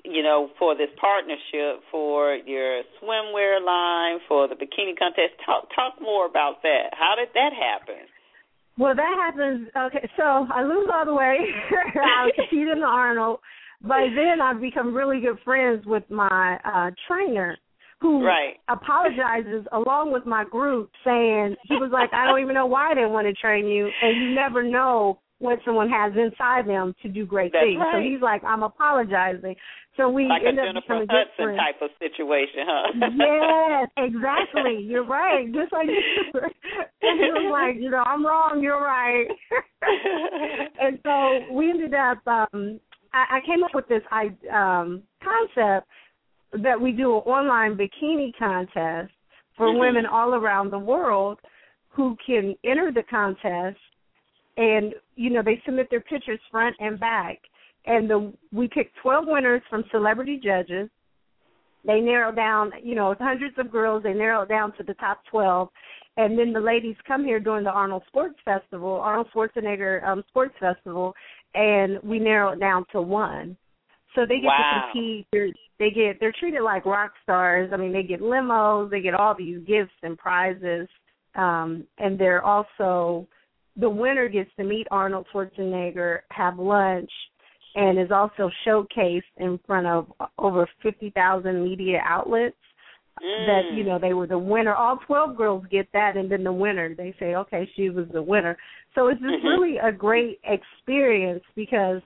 you 0.05 0.23
know, 0.23 0.51
for 0.59 0.77
this 0.77 0.91
partnership 1.01 1.83
for 1.91 2.37
your 2.37 2.83
swimwear 3.01 3.65
line, 3.65 4.21
for 4.29 4.47
the 4.47 4.55
bikini 4.55 4.97
contest. 4.99 5.33
Talk 5.45 5.69
talk 5.75 5.95
more 6.01 6.27
about 6.27 6.63
that. 6.63 6.91
How 6.93 7.15
did 7.17 7.29
that 7.35 7.53
happen? 7.57 8.05
Well, 8.77 8.95
that 8.95 9.17
happens. 9.17 9.69
Okay, 9.75 10.09
so 10.17 10.23
I 10.23 10.63
lose 10.63 10.89
all 10.93 11.07
the 11.07 11.15
way. 11.15 11.39
I 11.97 12.31
compete 12.37 12.69
in 12.69 12.81
the 12.81 12.87
Arnold. 12.87 13.39
By 13.81 14.09
then, 14.15 14.41
I've 14.43 14.61
become 14.61 14.95
really 14.95 15.21
good 15.21 15.39
friends 15.45 15.87
with 15.87 16.05
my 16.11 16.59
uh 16.65 16.91
trainer, 17.09 17.57
who 18.01 18.25
right. 18.25 18.57
apologizes 18.69 19.67
along 19.73 20.13
with 20.13 20.27
my 20.27 20.45
group 20.45 20.91
saying 21.05 21.57
he 21.69 21.77
was 21.77 21.91
like, 21.93 22.13
I 22.13 22.27
don't 22.27 22.41
even 22.41 22.55
know 22.55 22.67
why 22.67 22.91
I 22.91 22.95
didn't 22.95 23.13
want 23.13 23.27
to 23.27 23.35
train 23.35 23.67
you 23.67 23.89
and 24.03 24.23
you 24.23 24.35
never 24.35 24.63
know 24.63 25.21
what 25.39 25.59
someone 25.65 25.91
has 25.91 26.13
inside 26.17 26.67
them 26.67 26.95
to 27.03 27.09
do 27.09 27.27
great 27.27 27.53
That's 27.53 27.65
things. 27.65 27.79
Right. 27.79 27.95
So 27.95 28.11
he's 28.11 28.23
like, 28.23 28.43
I'm 28.45 28.63
apologizing. 28.63 29.57
So 29.97 30.09
we 30.09 30.27
like 30.27 30.43
end 30.47 30.59
a 30.59 30.63
up 30.63 30.69
Jennifer 30.69 31.07
Hudson 31.09 31.35
friends. 31.37 31.59
type 31.59 31.83
of 31.83 31.91
situation, 31.99 32.67
huh? 32.67 33.09
yes, 33.15 33.89
exactly. 33.97 34.83
You're 34.83 35.07
right. 35.07 35.47
Just 35.53 35.73
like 35.73 35.87
you 35.87 36.41
and 37.03 37.21
he 37.21 37.31
was 37.31 37.51
like, 37.53 37.81
you 37.81 37.91
know, 37.91 38.03
I'm 38.05 38.25
wrong, 38.27 38.61
you're 38.61 38.81
right. 38.81 39.27
and 40.81 40.99
so 41.05 41.55
we 41.55 41.71
ended 41.71 41.95
up 41.95 42.19
um 42.27 42.81
I, 43.13 43.39
I 43.39 43.47
came 43.47 43.63
up 43.63 43.71
with 43.75 43.87
this 43.89 44.03
I 44.11 44.31
um 44.53 45.03
concept 45.23 45.87
that 46.63 46.81
we 46.81 46.93
do 46.93 47.17
an 47.17 47.23
online 47.23 47.77
bikini 47.77 48.33
contest 48.39 49.13
for 49.57 49.69
mm-hmm. 49.69 49.81
women 49.81 50.07
all 50.07 50.35
around 50.35 50.71
the 50.71 50.79
world 50.79 51.39
who 51.89 52.17
can 52.25 52.55
enter 52.65 52.91
the 52.93 53.03
contest 53.05 53.79
and 54.57 54.95
you 55.17 55.31
know 55.31 55.43
they 55.43 55.61
submit 55.65 55.89
their 55.91 56.01
pictures 56.01 56.41
front 56.51 56.77
and 56.79 56.99
back. 56.99 57.39
And 57.87 58.09
the 58.09 58.33
we 58.53 58.69
pick 58.69 58.91
12 59.03 59.25
winners 59.27 59.63
from 59.69 59.85
celebrity 59.91 60.41
judges. 60.43 60.89
They 61.85 62.01
narrow 62.01 62.33
down 62.33 62.73
you 62.83 62.95
know 62.95 63.15
hundreds 63.19 63.59
of 63.59 63.71
girls 63.71 64.03
they 64.03 64.15
narrow 64.15 64.43
it 64.43 64.49
down 64.49 64.73
to 64.77 64.83
the 64.83 64.95
top 64.95 65.21
12 65.31 65.69
and 66.17 66.39
then 66.39 66.53
the 66.53 66.61
ladies 66.61 66.97
come 67.07 67.25
here 67.25 67.41
during 67.41 67.65
the 67.65 67.71
Arnold 67.71 68.05
Sports 68.09 68.37
Festival 68.45 68.93
Arnold 68.93 69.27
Schwarzenegger 69.35 70.03
um 70.07 70.25
Sports 70.29 70.55
Festival 70.59 71.15
and 71.55 72.03
we 72.03 72.19
narrow 72.19 72.53
it 72.53 72.61
down 72.61 72.87
to 72.93 73.03
one 73.03 73.57
so 74.15 74.23
they 74.23 74.37
get 74.37 74.47
wow. 74.47 74.87
to 74.87 74.93
compete. 74.93 75.27
They're, 75.33 75.49
they 75.79 75.91
get 75.91 76.21
they're 76.21 76.35
treated 76.39 76.63
like 76.63 76.87
rock 76.87 77.13
stars. 77.23 77.71
I 77.73 77.77
mean, 77.77 77.93
they 77.93 78.03
get 78.03 78.21
limos, 78.21 78.91
they 78.91 79.01
get 79.01 79.15
all 79.15 79.35
these 79.37 79.59
gifts 79.67 79.93
and 80.03 80.17
prizes, 80.17 80.89
um, 81.35 81.87
and 81.99 82.19
they're 82.19 82.45
also 82.45 83.27
the 83.77 83.91
winner 83.91 84.29
gets 84.29 84.51
to 84.57 84.65
meet 84.65 84.87
Arnold 84.91 85.27
Schwarzenegger, 85.33 86.21
have 86.31 86.59
lunch, 86.59 87.11
and 87.75 87.99
is 87.99 88.13
also 88.13 88.51
showcased 88.67 89.23
in 89.39 89.59
front 89.67 89.87
of 89.87 90.07
over 90.39 90.69
fifty 90.83 91.11
thousand 91.11 91.65
media 91.65 92.01
outlets. 92.05 92.57
Mm. 93.23 93.47
That 93.47 93.77
you 93.77 93.85
know 93.85 93.99
they 93.99 94.13
were 94.13 94.27
the 94.27 94.39
winner. 94.39 94.75
All 94.75 94.99
twelve 95.07 95.37
girls 95.37 95.65
get 95.71 95.87
that, 95.93 96.17
and 96.17 96.31
then 96.31 96.45
the 96.45 96.53
winner 96.53 96.95
they 96.95 97.15
say, 97.19 97.35
okay, 97.35 97.69
she 97.77 97.91
was 97.91 98.07
the 98.13 98.23
winner. 98.23 98.57
So 98.95 99.09
it's 99.09 99.21
just 99.21 99.33
mm-hmm. 99.33 99.47
really 99.47 99.77
a 99.79 99.93
great 99.93 100.41
experience 100.45 101.43
because 101.57 102.01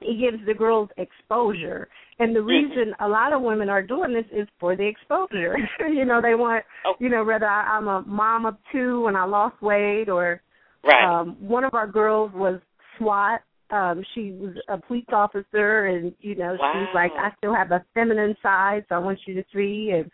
it 0.00 0.18
gives 0.20 0.44
the 0.46 0.54
girls 0.54 0.88
exposure. 0.96 1.88
And 2.18 2.34
the 2.34 2.40
Mm-hmm. 2.40 2.48
reason 2.48 2.94
a 3.00 3.08
lot 3.08 3.32
of 3.32 3.42
women 3.42 3.68
are 3.68 3.82
doing 3.82 4.12
this 4.12 4.24
is 4.32 4.48
for 4.58 4.76
the 4.76 4.86
exposure. 4.86 5.56
you 5.80 6.04
know, 6.04 6.20
they 6.22 6.34
want, 6.34 6.64
oh. 6.86 6.94
you 6.98 7.08
know, 7.08 7.24
whether 7.24 7.46
I, 7.46 7.76
I'm 7.76 7.88
a 7.88 8.02
mom 8.02 8.46
of 8.46 8.56
two 8.72 9.06
and 9.06 9.16
I 9.16 9.24
lost 9.24 9.60
weight 9.60 10.08
or 10.08 10.40
right. 10.84 11.20
um 11.20 11.36
one 11.40 11.64
of 11.64 11.74
our 11.74 11.86
girls 11.86 12.32
was 12.34 12.60
SWAT. 12.98 13.42
Um, 13.70 14.04
she 14.14 14.30
was 14.30 14.54
a 14.68 14.78
police 14.78 15.04
officer 15.12 15.86
and, 15.86 16.14
you 16.20 16.36
know, 16.36 16.56
wow. 16.58 16.72
she's 16.72 16.94
like, 16.94 17.10
I 17.18 17.32
still 17.38 17.54
have 17.54 17.72
a 17.72 17.84
feminine 17.94 18.36
side, 18.40 18.84
so 18.88 18.94
I 18.94 18.98
want 18.98 19.18
you 19.26 19.34
to 19.34 19.44
see 19.52 19.92
and 19.94 20.10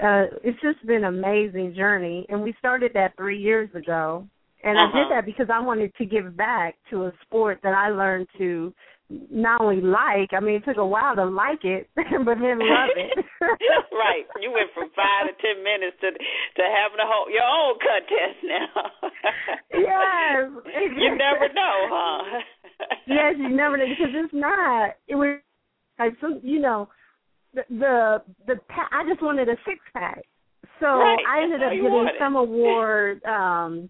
uh 0.00 0.36
it's 0.42 0.60
just 0.62 0.84
been 0.86 1.04
an 1.04 1.14
amazing 1.16 1.74
journey 1.74 2.26
and 2.28 2.42
we 2.42 2.54
started 2.58 2.92
that 2.94 3.16
three 3.16 3.38
years 3.38 3.68
ago 3.74 4.26
and 4.64 4.78
uh-huh. 4.78 4.86
I 4.86 5.02
did 5.02 5.10
that 5.10 5.26
because 5.26 5.48
I 5.52 5.60
wanted 5.60 5.94
to 5.96 6.04
give 6.04 6.36
back 6.36 6.76
to 6.90 7.06
a 7.06 7.12
sport 7.22 7.60
that 7.62 7.74
I 7.74 7.90
learned 7.90 8.28
to 8.38 8.72
not 9.30 9.60
only 9.60 9.80
like, 9.80 10.32
I 10.32 10.40
mean, 10.40 10.56
it 10.56 10.64
took 10.64 10.76
a 10.76 10.86
while 10.86 11.16
to 11.16 11.24
like 11.24 11.64
it, 11.64 11.88
but 11.94 12.36
then 12.40 12.58
love 12.58 12.94
it. 12.96 13.24
right. 13.92 14.24
You 14.40 14.52
went 14.52 14.70
from 14.74 14.90
five 14.96 15.28
to 15.28 15.34
ten 15.40 15.62
minutes 15.62 15.96
to 16.00 16.10
to 16.12 16.62
having 16.62 17.00
a 17.00 17.06
whole 17.06 17.30
your 17.30 17.44
own 17.44 17.76
contest 17.80 18.38
now. 18.44 18.72
yes. 19.72 20.94
you 20.96 21.10
never 21.16 21.52
know, 21.52 21.76
huh? 21.90 22.40
yes, 23.06 23.34
you 23.38 23.48
never 23.48 23.76
know 23.76 23.84
because 23.88 24.14
it's 24.14 24.34
not. 24.34 24.96
It 25.08 25.16
was 25.16 25.40
like 25.98 26.12
some, 26.20 26.40
you 26.42 26.60
know, 26.60 26.88
the 27.54 27.62
the 27.68 28.22
the. 28.46 28.54
I 28.92 29.08
just 29.08 29.22
wanted 29.22 29.48
a 29.48 29.56
six 29.66 29.78
pack, 29.92 30.22
so 30.80 30.86
right. 30.86 31.18
I 31.28 31.42
ended 31.42 31.62
up 31.62 31.72
getting 31.72 32.08
some 32.18 32.36
award. 32.36 33.22
um 33.24 33.88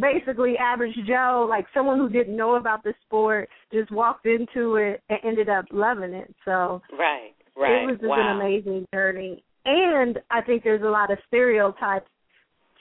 basically 0.00 0.56
average 0.58 0.94
Joe, 1.06 1.46
like 1.48 1.66
someone 1.74 1.98
who 1.98 2.08
didn't 2.08 2.36
know 2.36 2.56
about 2.56 2.82
the 2.82 2.94
sport, 3.06 3.48
just 3.72 3.90
walked 3.90 4.26
into 4.26 4.76
it 4.76 5.02
and 5.08 5.18
ended 5.24 5.48
up 5.48 5.66
loving 5.70 6.12
it. 6.12 6.34
So 6.44 6.82
right, 6.98 7.32
right, 7.56 7.82
it 7.82 7.86
was 7.86 7.96
just 8.00 8.08
wow. 8.08 8.30
an 8.30 8.40
amazing 8.40 8.86
journey. 8.92 9.42
And 9.64 10.18
I 10.30 10.42
think 10.42 10.62
there's 10.62 10.82
a 10.82 10.86
lot 10.90 11.10
of 11.10 11.18
stereotypes 11.28 12.08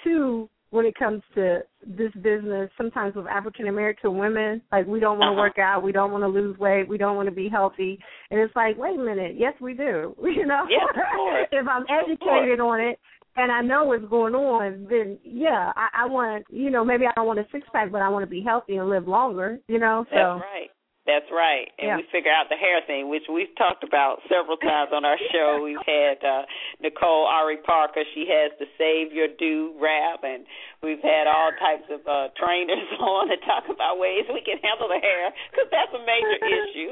too 0.04 0.50
when 0.74 0.88
it 0.88 0.98
comes 0.98 1.22
to 1.36 1.60
this 1.86 2.12
business. 2.22 2.70
Sometimes 2.78 3.16
with 3.16 3.28
African 3.28 3.68
American 3.68 4.18
women, 4.18 4.62
like 4.72 4.88
we 4.88 5.00
don't 5.00 5.20
want 5.20 5.30
to 5.30 5.40
uh-huh. 5.40 5.50
work 5.50 5.60
out, 5.60 5.84
we 5.84 5.92
don't 5.92 6.12
want 6.12 6.24
to 6.24 6.28
lose 6.28 6.58
weight, 6.58 6.90
we 6.90 6.98
don't 6.98 7.16
want 7.16 7.30
to 7.30 7.36
be 7.36 7.48
healthy, 7.48 8.00
and 8.32 8.40
it's 8.40 8.56
like, 8.56 8.78
wait 8.78 9.00
a 9.00 9.04
minute, 9.04 9.36
yes 9.38 9.54
we 9.62 9.74
do. 9.76 10.16
You 10.34 10.48
know, 10.48 10.66
yes, 10.68 11.48
if 11.52 11.68
I'm 11.68 11.86
educated 11.88 12.60
on 12.60 12.82
it 12.82 12.98
and 13.36 13.52
I 13.52 13.62
know 13.62 13.86
what's 13.86 14.06
going 14.06 14.36
on, 14.36 14.88
then 14.90 15.18
yeah, 15.24 15.72
I, 15.76 16.04
I 16.04 16.06
want 16.06 16.46
you 16.50 16.70
know 16.70 16.86
maybe 16.86 17.06
I 17.06 17.12
don't 17.16 17.28
want 17.28 17.40
a 17.40 17.48
six 17.52 17.68
pack, 17.74 17.92
but 17.92 18.02
I 18.02 18.10
want 18.10 18.24
to 18.24 18.30
be 18.30 18.42
healthy 18.42 18.78
and 18.78 18.90
live 18.90 19.08
longer. 19.08 19.60
You 19.68 19.80
know, 19.80 20.06
so 20.10 20.16
that's 20.16 20.42
right. 20.42 20.70
That's 21.04 21.28
right. 21.36 21.68
And 21.84 21.88
yeah. 21.88 21.98
we 22.00 22.08
figure 22.16 22.32
out 22.32 22.48
the 22.48 22.56
hair 22.56 22.80
thing, 22.88 23.12
which 23.12 23.28
we've 23.28 23.52
talked 23.60 23.84
about 23.84 24.24
several 24.32 24.56
times 24.56 24.96
on 24.96 25.04
our 25.04 25.20
show. 25.36 25.60
We've 25.60 25.84
had 25.84 26.24
uh 26.24 26.48
Nicole 26.80 27.28
Ari 27.28 27.60
Parker. 27.68 28.08
She 28.16 28.24
has 28.32 28.56
the 28.56 28.72
Save 28.80 29.12
Your 29.12 29.28
Do 29.28 29.76
wrap, 29.84 30.24
and 30.24 30.48
we've 30.80 31.04
had 31.04 31.28
all 31.28 31.52
types 31.60 31.92
of 31.92 32.08
uh 32.08 32.32
trainers 32.40 32.88
on 33.04 33.28
to 33.28 33.38
talk 33.44 33.68
about 33.68 34.00
ways 34.00 34.24
we 34.32 34.40
can 34.48 34.64
handle 34.64 34.88
the 34.88 35.04
hair 35.04 35.36
because 35.52 35.68
that's 35.76 35.92
a 35.92 36.00
major 36.08 36.40
issue. 36.64 36.92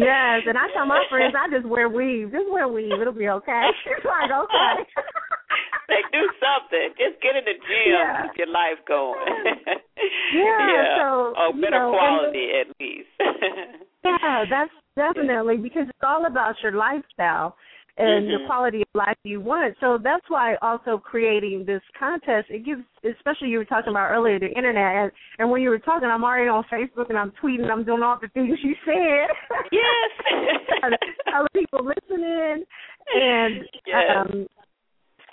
yes, 0.00 0.48
and 0.48 0.56
I 0.56 0.72
tell 0.72 0.88
my 0.88 1.04
friends 1.12 1.36
I 1.36 1.52
just 1.52 1.68
wear 1.68 1.92
weave. 1.92 2.32
Just 2.32 2.48
wear 2.48 2.64
weave. 2.64 2.96
It'll 2.96 3.12
be 3.12 3.28
okay. 3.28 3.68
It's 3.92 4.08
like 4.08 4.32
okay. 4.32 4.88
They 5.92 6.02
do 6.16 6.24
something. 6.40 6.96
Just 6.96 7.20
get 7.20 7.36
in 7.36 7.44
the 7.44 7.56
gym, 7.60 7.92
Yeah. 7.92 8.22
keep 8.32 8.38
your 8.40 8.52
life 8.52 8.80
going. 8.88 9.20
Yeah, 10.32 10.40
yeah. 10.72 10.96
so, 10.98 11.34
oh, 11.36 11.52
better 11.52 11.78
know, 11.78 11.92
quality 11.92 12.48
at 12.58 12.68
least. 12.80 13.12
Yeah, 14.04 14.44
that's 14.50 14.74
definitely 14.96 15.58
because 15.58 15.86
it's 15.86 16.02
all 16.02 16.26
about 16.26 16.56
your 16.62 16.72
lifestyle. 16.72 17.54
and 17.98 18.24
mm-hmm. 18.26 18.42
the 18.42 18.46
quality 18.46 18.80
of 18.82 18.88
life 18.94 19.16
you 19.22 19.40
want. 19.40 19.76
So 19.78 19.98
that's 20.02 20.24
why 20.28 20.56
also 20.62 20.96
creating 20.98 21.64
this 21.66 21.82
contest 21.98 22.46
it 22.48 22.64
gives, 22.64 22.82
especially 23.04 23.48
you 23.48 23.58
were 23.58 23.66
talking 23.66 23.90
about 23.90 24.10
earlier 24.10 24.38
the 24.38 24.48
internet, 24.48 24.96
and, 24.96 25.12
and 25.38 25.50
when 25.50 25.60
you 25.60 25.68
were 25.68 25.78
talking, 25.78 26.08
I'm 26.08 26.24
already 26.24 26.48
on 26.48 26.64
Facebook 26.72 27.10
and 27.10 27.18
I'm 27.18 27.32
tweeting, 27.42 27.70
I'm 27.70 27.84
doing 27.84 28.02
all 28.02 28.18
the 28.20 28.28
things 28.28 28.58
you 28.62 28.74
said. 28.84 29.28
Yes. 29.70 30.10
Other 31.36 31.48
people 31.54 31.84
listening, 31.84 32.64
and 33.14 33.54
yes. 33.86 34.04
um, 34.16 34.46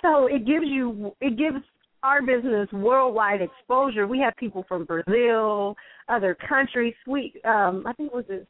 so 0.02 0.26
it 0.26 0.46
gives 0.46 0.66
you 0.66 1.12
it 1.20 1.36
gives 1.36 1.64
our 2.02 2.22
business 2.22 2.68
worldwide 2.72 3.40
exposure. 3.42 4.06
We 4.06 4.18
have 4.20 4.34
people 4.36 4.64
from 4.66 4.84
Brazil, 4.84 5.76
other 6.08 6.36
countries. 6.48 6.94
We 7.06 7.32
um 7.44 7.84
I 7.86 7.92
think 7.92 8.12
it 8.12 8.14
was 8.14 8.24
it 8.28 8.46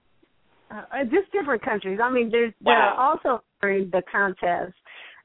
uh, 0.70 1.02
just 1.04 1.32
different 1.32 1.64
countries. 1.64 1.98
I 2.02 2.10
mean, 2.10 2.30
there's 2.30 2.52
wow. 2.62 2.72
there 2.72 2.78
are 2.78 3.10
also 3.10 3.42
during 3.60 3.90
the 3.90 4.02
contest 4.10 4.74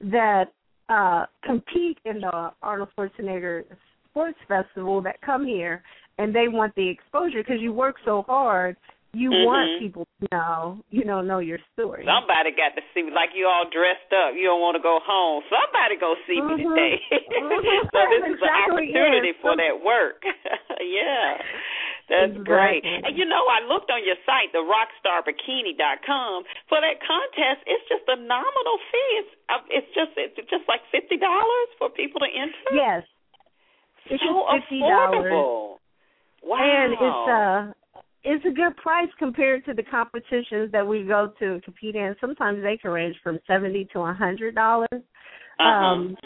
that 0.02 0.46
uh 0.90 1.26
compete 1.44 1.98
in 2.06 2.22
the 2.22 2.52
Arnold 2.62 2.90
Schwarzenegger 2.98 3.64
Sports 4.10 4.40
Festival 4.48 5.02
that 5.02 5.22
come 5.22 5.46
here 5.46 5.84
and 6.18 6.34
they 6.34 6.48
want 6.48 6.74
the 6.76 6.88
exposure 6.88 7.44
because 7.44 7.62
you 7.62 7.74
work 7.74 7.98
so 8.06 8.24
hard 8.28 8.78
you 9.16 9.32
mm-hmm. 9.32 9.48
want 9.48 9.80
people 9.80 10.04
to 10.04 10.28
know, 10.36 10.84
you 10.92 11.08
know, 11.08 11.24
know 11.24 11.40
your 11.40 11.58
story. 11.72 12.04
Somebody 12.04 12.52
got 12.52 12.76
to 12.76 12.84
see 12.92 13.08
me, 13.08 13.16
like 13.16 13.32
you 13.32 13.48
all 13.48 13.64
dressed 13.64 14.12
up. 14.12 14.36
You 14.36 14.52
don't 14.52 14.60
want 14.60 14.76
to 14.76 14.84
go 14.84 15.00
home. 15.00 15.40
Somebody 15.48 15.96
go 15.96 16.20
see 16.28 16.44
mm-hmm. 16.44 16.60
me 16.60 16.68
today. 16.68 16.96
mm-hmm. 17.00 17.88
so 17.96 18.00
this 18.12 18.22
is 18.28 18.36
exactly 18.36 18.92
an 18.92 19.00
opportunity 19.00 19.32
is. 19.32 19.40
for 19.40 19.56
that 19.56 19.80
work. 19.80 20.20
yeah. 20.84 21.40
That's 22.12 22.36
exactly. 22.36 22.44
great. 22.44 22.82
And 22.86 23.16
you 23.16 23.26
know, 23.26 23.48
I 23.48 23.66
looked 23.66 23.90
on 23.90 24.04
your 24.04 24.20
site, 24.28 24.52
the 24.54 24.62
rockstarbikini.com, 24.62 26.38
for 26.70 26.78
that 26.84 27.02
contest. 27.02 27.66
It's 27.66 27.86
just 27.90 28.06
a 28.12 28.20
nominal 28.20 28.78
fee. 28.92 29.12
It's 29.24 29.34
uh, 29.50 29.64
it's 29.74 29.90
just 29.96 30.14
it's 30.20 30.38
just 30.52 30.68
like 30.70 30.86
fifty 30.94 31.18
dollars 31.18 31.70
for 31.82 31.90
people 31.90 32.22
to 32.22 32.30
enter. 32.30 32.70
Yes. 32.78 33.08
It's 34.06 34.22
so 34.22 34.46
fifty 34.54 34.86
dollars. 34.86 35.82
Wow. 36.46 36.62
And 36.62 36.94
it's 36.94 37.26
uh 37.26 37.85
it's 38.26 38.44
a 38.46 38.50
good 38.50 38.76
price 38.78 39.10
compared 39.20 39.64
to 39.66 39.74
the 39.74 39.84
competitions 39.84 40.72
that 40.72 40.86
we 40.86 41.04
go 41.04 41.32
to 41.40 41.54
and 41.54 41.64
compete 41.64 41.96
in. 41.96 42.16
Sometimes 42.20 42.64
they 42.64 42.78
can 42.78 42.92
range 42.92 43.16
from 43.24 43.40
seventy 43.48 43.88
to 43.94 44.00
a 44.00 44.14
hundred 44.14 44.56
dollars. 44.56 44.90
Uh-huh. 44.92 45.64
Um 45.64 46.18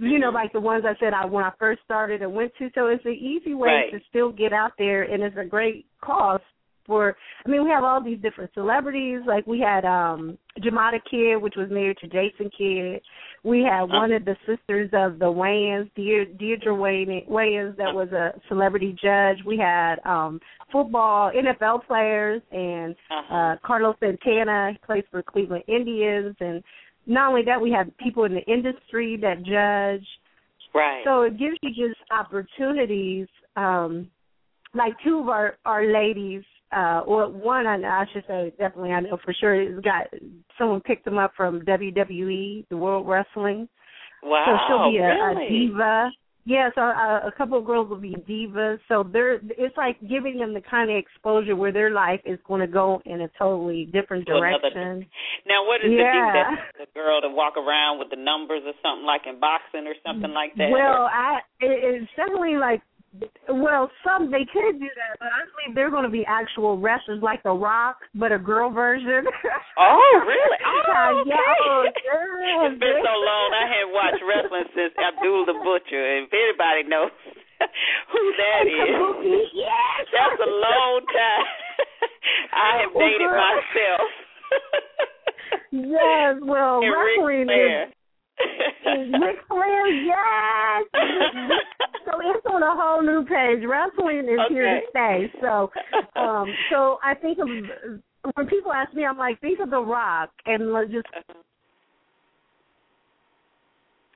you 0.00 0.20
know, 0.20 0.30
like 0.30 0.52
the 0.52 0.60
ones 0.60 0.84
I 0.86 0.98
said 1.00 1.12
I 1.12 1.26
when 1.26 1.44
I 1.44 1.50
first 1.58 1.80
started 1.84 2.22
and 2.22 2.32
went 2.32 2.52
to. 2.58 2.70
So 2.74 2.86
it's 2.86 3.04
an 3.04 3.12
easy 3.12 3.52
way 3.52 3.68
right. 3.68 3.92
to 3.92 3.98
still 4.08 4.32
get 4.32 4.52
out 4.52 4.72
there 4.78 5.02
and 5.02 5.22
it's 5.22 5.36
a 5.36 5.44
great 5.44 5.86
cause 6.00 6.40
for 6.88 7.16
I 7.46 7.48
mean, 7.48 7.62
we 7.62 7.70
have 7.70 7.84
all 7.84 8.02
these 8.02 8.18
different 8.20 8.50
celebrities. 8.54 9.20
Like 9.24 9.46
we 9.46 9.60
had 9.60 9.84
um 9.84 10.36
Joumana 10.58 10.98
Kidd, 11.08 11.40
which 11.40 11.54
was 11.56 11.68
married 11.70 11.98
to 11.98 12.08
Jason 12.08 12.50
Kidd. 12.58 13.00
We 13.44 13.60
had 13.60 13.84
uh-huh. 13.84 13.96
one 13.96 14.12
of 14.12 14.24
the 14.24 14.34
sisters 14.40 14.90
of 14.92 15.20
the 15.20 15.26
Wayans, 15.26 15.90
Deirdre 15.94 16.74
Wayans, 16.74 17.76
that 17.76 17.94
was 17.94 18.08
a 18.12 18.32
celebrity 18.48 18.96
judge. 19.00 19.36
We 19.46 19.58
had 19.58 19.96
um 20.04 20.40
football 20.72 21.30
NFL 21.30 21.86
players 21.86 22.42
and 22.50 22.96
uh-huh. 23.10 23.34
uh 23.34 23.56
Carlos 23.64 23.94
Santana 24.00 24.72
he 24.72 24.78
plays 24.84 25.04
for 25.10 25.22
Cleveland 25.22 25.64
Indians 25.68 26.34
and 26.40 26.64
not 27.06 27.28
only 27.28 27.42
that 27.44 27.60
we 27.60 27.70
have 27.70 27.86
people 27.98 28.24
in 28.24 28.34
the 28.34 28.44
industry 28.52 29.16
that 29.20 29.38
judge. 29.44 30.06
Right. 30.74 31.02
So 31.04 31.22
it 31.22 31.38
gives 31.38 31.56
you 31.62 31.70
just 31.70 32.00
opportunities 32.10 33.28
um 33.56 34.10
like 34.74 34.92
two 35.04 35.20
of 35.20 35.28
our 35.28 35.56
our 35.64 35.84
ladies 35.84 36.42
uh 36.74 37.00
or 37.06 37.28
one 37.28 37.66
I, 37.66 37.76
I 37.76 38.04
should 38.12 38.24
say 38.28 38.52
definitely 38.58 38.90
I 38.92 39.00
know 39.00 39.18
for 39.24 39.34
sure 39.40 39.54
it's 39.54 39.84
got 39.84 40.06
someone 40.58 40.80
picked 40.80 41.04
them 41.04 41.18
up 41.18 41.32
from 41.36 41.60
WWE, 41.62 42.66
the 42.68 42.76
World 42.76 43.06
Wrestling. 43.08 43.68
Wow. 44.22 44.44
So 44.46 44.52
she'll 44.66 44.90
be 44.90 44.98
a, 44.98 45.06
really? 45.06 45.46
a 45.46 45.48
diva. 45.48 46.10
Yeah, 46.44 46.70
so 46.74 46.80
uh, 46.80 47.28
a 47.28 47.30
couple 47.36 47.58
of 47.58 47.66
girls 47.66 47.90
will 47.90 48.00
be 48.00 48.16
divas. 48.26 48.78
So 48.88 49.04
they're 49.04 49.34
it's 49.36 49.76
like 49.76 50.00
giving 50.00 50.38
them 50.38 50.54
the 50.54 50.62
kind 50.62 50.90
of 50.90 50.96
exposure 50.96 51.54
where 51.54 51.72
their 51.72 51.90
life 51.90 52.20
is 52.24 52.38
going 52.48 52.62
to 52.62 52.66
go 52.66 53.02
in 53.04 53.20
a 53.20 53.28
totally 53.38 53.84
different 53.92 54.24
To 54.26 54.32
another- 54.36 54.70
direction. 54.72 55.06
Now, 55.46 55.66
what 55.66 55.84
is 55.84 55.92
Yeah. 55.92 56.56
the? 56.78 56.86
The 56.86 56.90
girl 56.94 57.20
to 57.20 57.28
walk 57.28 57.58
around 57.58 57.98
with 57.98 58.08
the 58.08 58.16
numbers 58.16 58.62
or 58.64 58.72
something 58.82 59.04
like 59.04 59.22
in 59.28 59.38
boxing 59.38 59.86
or 59.86 59.94
something 60.06 60.32
like 60.32 60.54
that. 60.56 60.70
Well, 60.72 61.02
or- 61.04 61.12
I 61.12 61.40
it, 61.60 61.68
it's 62.02 62.10
definitely 62.16 62.56
like 62.56 62.80
well, 63.48 63.90
some 64.04 64.30
they 64.30 64.44
could 64.44 64.78
do 64.78 64.86
that, 64.94 65.16
but 65.18 65.28
I 65.32 65.40
believe 65.48 65.74
they're 65.74 65.90
going 65.90 66.04
to 66.04 66.12
be 66.12 66.24
actual 66.28 66.76
wrestlers 66.78 67.22
like 67.22 67.42
The 67.42 67.50
Rock, 67.56 67.96
but 68.14 68.32
a 68.32 68.38
girl 68.38 68.70
version. 68.70 69.24
Oh, 69.80 70.10
really? 70.26 70.58
Oh, 70.90 71.22
okay. 71.22 71.30
yeah, 71.30 71.38
oh, 71.38 71.86
yeah. 71.86 72.66
It's 72.66 72.80
been 72.82 72.98
so 72.98 73.14
long. 73.14 73.48
I 73.54 73.64
haven't 73.70 73.94
watched 73.94 74.22
wrestling 74.26 74.66
since 74.74 74.90
Abdul 74.98 75.46
the 75.46 75.54
Butcher. 75.62 76.02
If 76.26 76.34
anybody 76.34 76.82
knows 76.90 77.14
who 78.12 78.22
that 78.42 78.66
is, 78.66 78.74
And 78.74 78.90
is, 78.90 78.98
Kabuki, 78.98 79.38
yes. 79.54 80.02
that's 80.10 80.40
a 80.42 80.50
long 80.50 81.00
time. 81.14 81.46
I 82.52 82.70
have 82.82 82.92
dated 82.98 83.30
girl. 83.30 83.38
myself. 83.38 84.10
Yes, 85.70 86.32
well, 86.42 86.80
and 86.82 86.90
wrestling 86.90 87.46
Flair. 87.46 87.86
is 87.86 89.14
Ric 89.22 89.38
Flair, 89.46 89.86
yes. 90.02 90.82
So 92.04 92.12
it's 92.20 92.46
on 92.46 92.62
a 92.62 92.74
whole 92.74 93.02
new 93.02 93.24
page. 93.24 93.64
Wrestling 93.66 94.28
is 94.28 94.40
here 94.48 94.80
to 94.80 94.86
stay. 94.90 95.32
So, 95.40 95.70
um, 96.20 96.46
so 96.70 96.98
I 97.02 97.14
think 97.14 97.38
of 97.38 97.48
when 98.34 98.46
people 98.46 98.72
ask 98.72 98.92
me, 98.94 99.04
I'm 99.04 99.18
like, 99.18 99.40
think 99.40 99.60
of 99.60 99.70
The 99.70 99.80
Rock, 99.80 100.30
and 100.46 100.72
let's 100.72 100.90
just 100.90 101.06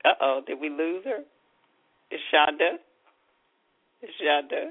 Uh 0.05 0.09
oh, 0.21 0.41
did 0.45 0.59
we 0.59 0.69
lose 0.69 1.03
her? 1.05 1.19
Is 2.11 2.19
Shonda? 2.33 2.75
Is 4.01 4.09
Shonda? 4.21 4.69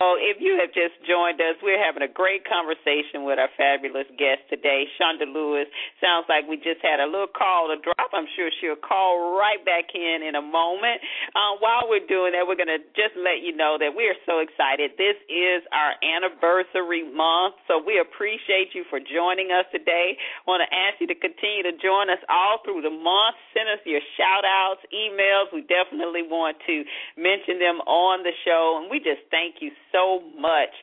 Oh, 0.00 0.16
if 0.18 0.40
you 0.40 0.56
have 0.60 0.72
just 0.72 0.96
joined 1.04 1.40
us, 1.40 1.60
we're 1.62 1.80
having 1.80 2.02
a 2.02 2.10
great 2.10 2.42
conversation 2.48 3.22
with 3.22 3.38
our 3.38 3.48
fabulous 3.54 4.08
guest 4.18 4.42
today, 4.50 4.88
Shonda 4.98 5.28
Lewis. 5.28 5.70
Sounds 6.02 6.26
like 6.28 6.48
we 6.48 6.56
just 6.58 6.82
had 6.82 6.98
a 6.98 7.06
little 7.06 7.30
call 7.30 7.70
to 7.70 7.76
drop. 7.78 8.10
I'm 8.10 8.26
sure 8.34 8.50
she'll 8.58 8.80
call 8.80 9.38
right 9.38 9.60
back 9.62 9.94
in 9.94 10.26
in 10.26 10.34
a 10.34 10.42
moment. 10.42 10.98
Um, 11.38 11.62
while 11.62 11.86
we're 11.86 12.04
doing 12.04 12.34
that, 12.34 12.48
we're 12.48 12.58
going 12.58 12.72
to 12.72 12.82
just 12.98 13.14
let 13.14 13.40
you 13.46 13.54
know 13.54 13.78
that 13.78 13.94
we 13.94 14.10
are 14.10 14.18
so 14.26 14.42
excited. 14.42 14.98
This 14.98 15.16
is 15.30 15.62
our 15.70 15.94
anniversary 16.02 17.06
month, 17.06 17.54
so 17.70 17.78
we 17.78 18.02
appreciate 18.02 18.74
you 18.74 18.82
for 18.90 18.98
joining 18.98 19.54
us 19.54 19.68
today. 19.70 20.18
want 20.50 20.64
to 20.66 20.70
ask 20.74 20.98
you 20.98 21.06
to 21.06 21.18
continue 21.18 21.62
to 21.62 21.74
join 21.78 22.10
us 22.10 22.20
all 22.26 22.58
through 22.64 22.82
the 22.82 22.92
month. 22.92 23.38
Send 23.54 23.70
us 23.70 23.78
your 23.86 24.02
shout 24.18 24.42
outs, 24.42 24.82
emails. 24.90 25.52
We 25.54 25.62
definitely 25.68 26.26
want 26.26 26.58
to 26.66 26.82
mention 27.14 27.62
them 27.62 27.78
on 27.86 28.26
the 28.26 28.34
show, 28.42 28.82
and 28.82 28.90
we 28.90 28.98
just 28.98 29.22
thank 29.30 29.37
you 29.60 29.70
so 29.92 30.22
much 30.38 30.74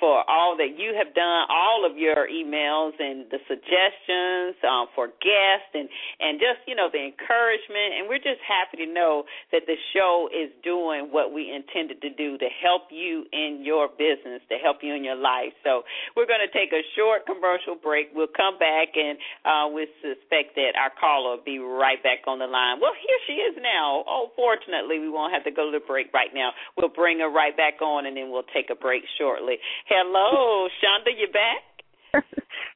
for 0.00 0.26
all 0.28 0.56
that 0.58 0.74
you 0.76 0.92
have 0.92 1.14
done, 1.14 1.46
all 1.48 1.86
of 1.86 1.96
your 1.96 2.26
emails 2.26 2.92
and 2.98 3.30
the 3.30 3.38
suggestions 3.46 4.58
um, 4.66 4.90
for 4.94 5.06
guests 5.22 5.70
and, 5.72 5.88
and 6.18 6.42
just, 6.42 6.66
you 6.66 6.74
know, 6.74 6.90
the 6.90 6.98
encouragement. 6.98 7.94
And 7.96 8.10
we're 8.10 8.20
just 8.20 8.42
happy 8.42 8.82
to 8.84 8.88
know 8.90 9.24
that 9.54 9.64
the 9.70 9.78
show 9.94 10.28
is 10.34 10.50
doing 10.66 11.14
what 11.14 11.32
we 11.32 11.46
intended 11.48 12.02
to 12.02 12.10
do 12.10 12.36
to 12.38 12.48
help 12.58 12.90
you 12.90 13.24
in 13.32 13.62
your 13.62 13.88
business, 13.88 14.42
to 14.50 14.58
help 14.58 14.82
you 14.82 14.94
in 14.94 15.06
your 15.06 15.16
life. 15.16 15.54
So 15.62 15.86
we're 16.18 16.28
going 16.28 16.42
to 16.42 16.52
take 16.52 16.74
a 16.74 16.82
short 16.98 17.24
commercial 17.24 17.78
break. 17.78 18.10
We'll 18.12 18.34
come 18.34 18.58
back 18.58 18.98
and 18.98 19.16
uh, 19.46 19.70
we 19.70 19.86
suspect 20.02 20.58
that 20.58 20.74
our 20.74 20.90
caller 20.90 21.38
will 21.38 21.46
be 21.46 21.62
right 21.62 22.02
back 22.02 22.26
on 22.26 22.42
the 22.42 22.50
line. 22.50 22.82
Well, 22.82 22.98
here 22.98 23.20
she 23.30 23.40
is 23.40 23.54
now. 23.62 24.02
Oh, 24.04 24.34
fortunately, 24.34 24.98
we 24.98 25.08
won't 25.08 25.32
have 25.32 25.44
to 25.46 25.54
go 25.54 25.70
to 25.70 25.78
the 25.78 25.84
break 25.86 26.12
right 26.12 26.34
now. 26.34 26.50
We'll 26.76 26.92
bring 26.92 27.22
her 27.22 27.30
right 27.30 27.56
back 27.56 27.80
on 27.80 28.03
and 28.06 28.16
then 28.16 28.30
we'll 28.30 28.46
take 28.54 28.70
a 28.70 28.74
break 28.74 29.02
shortly. 29.18 29.56
Hello, 29.88 30.68
Shonda, 30.82 31.12
you 31.16 31.28
back? 31.32 31.62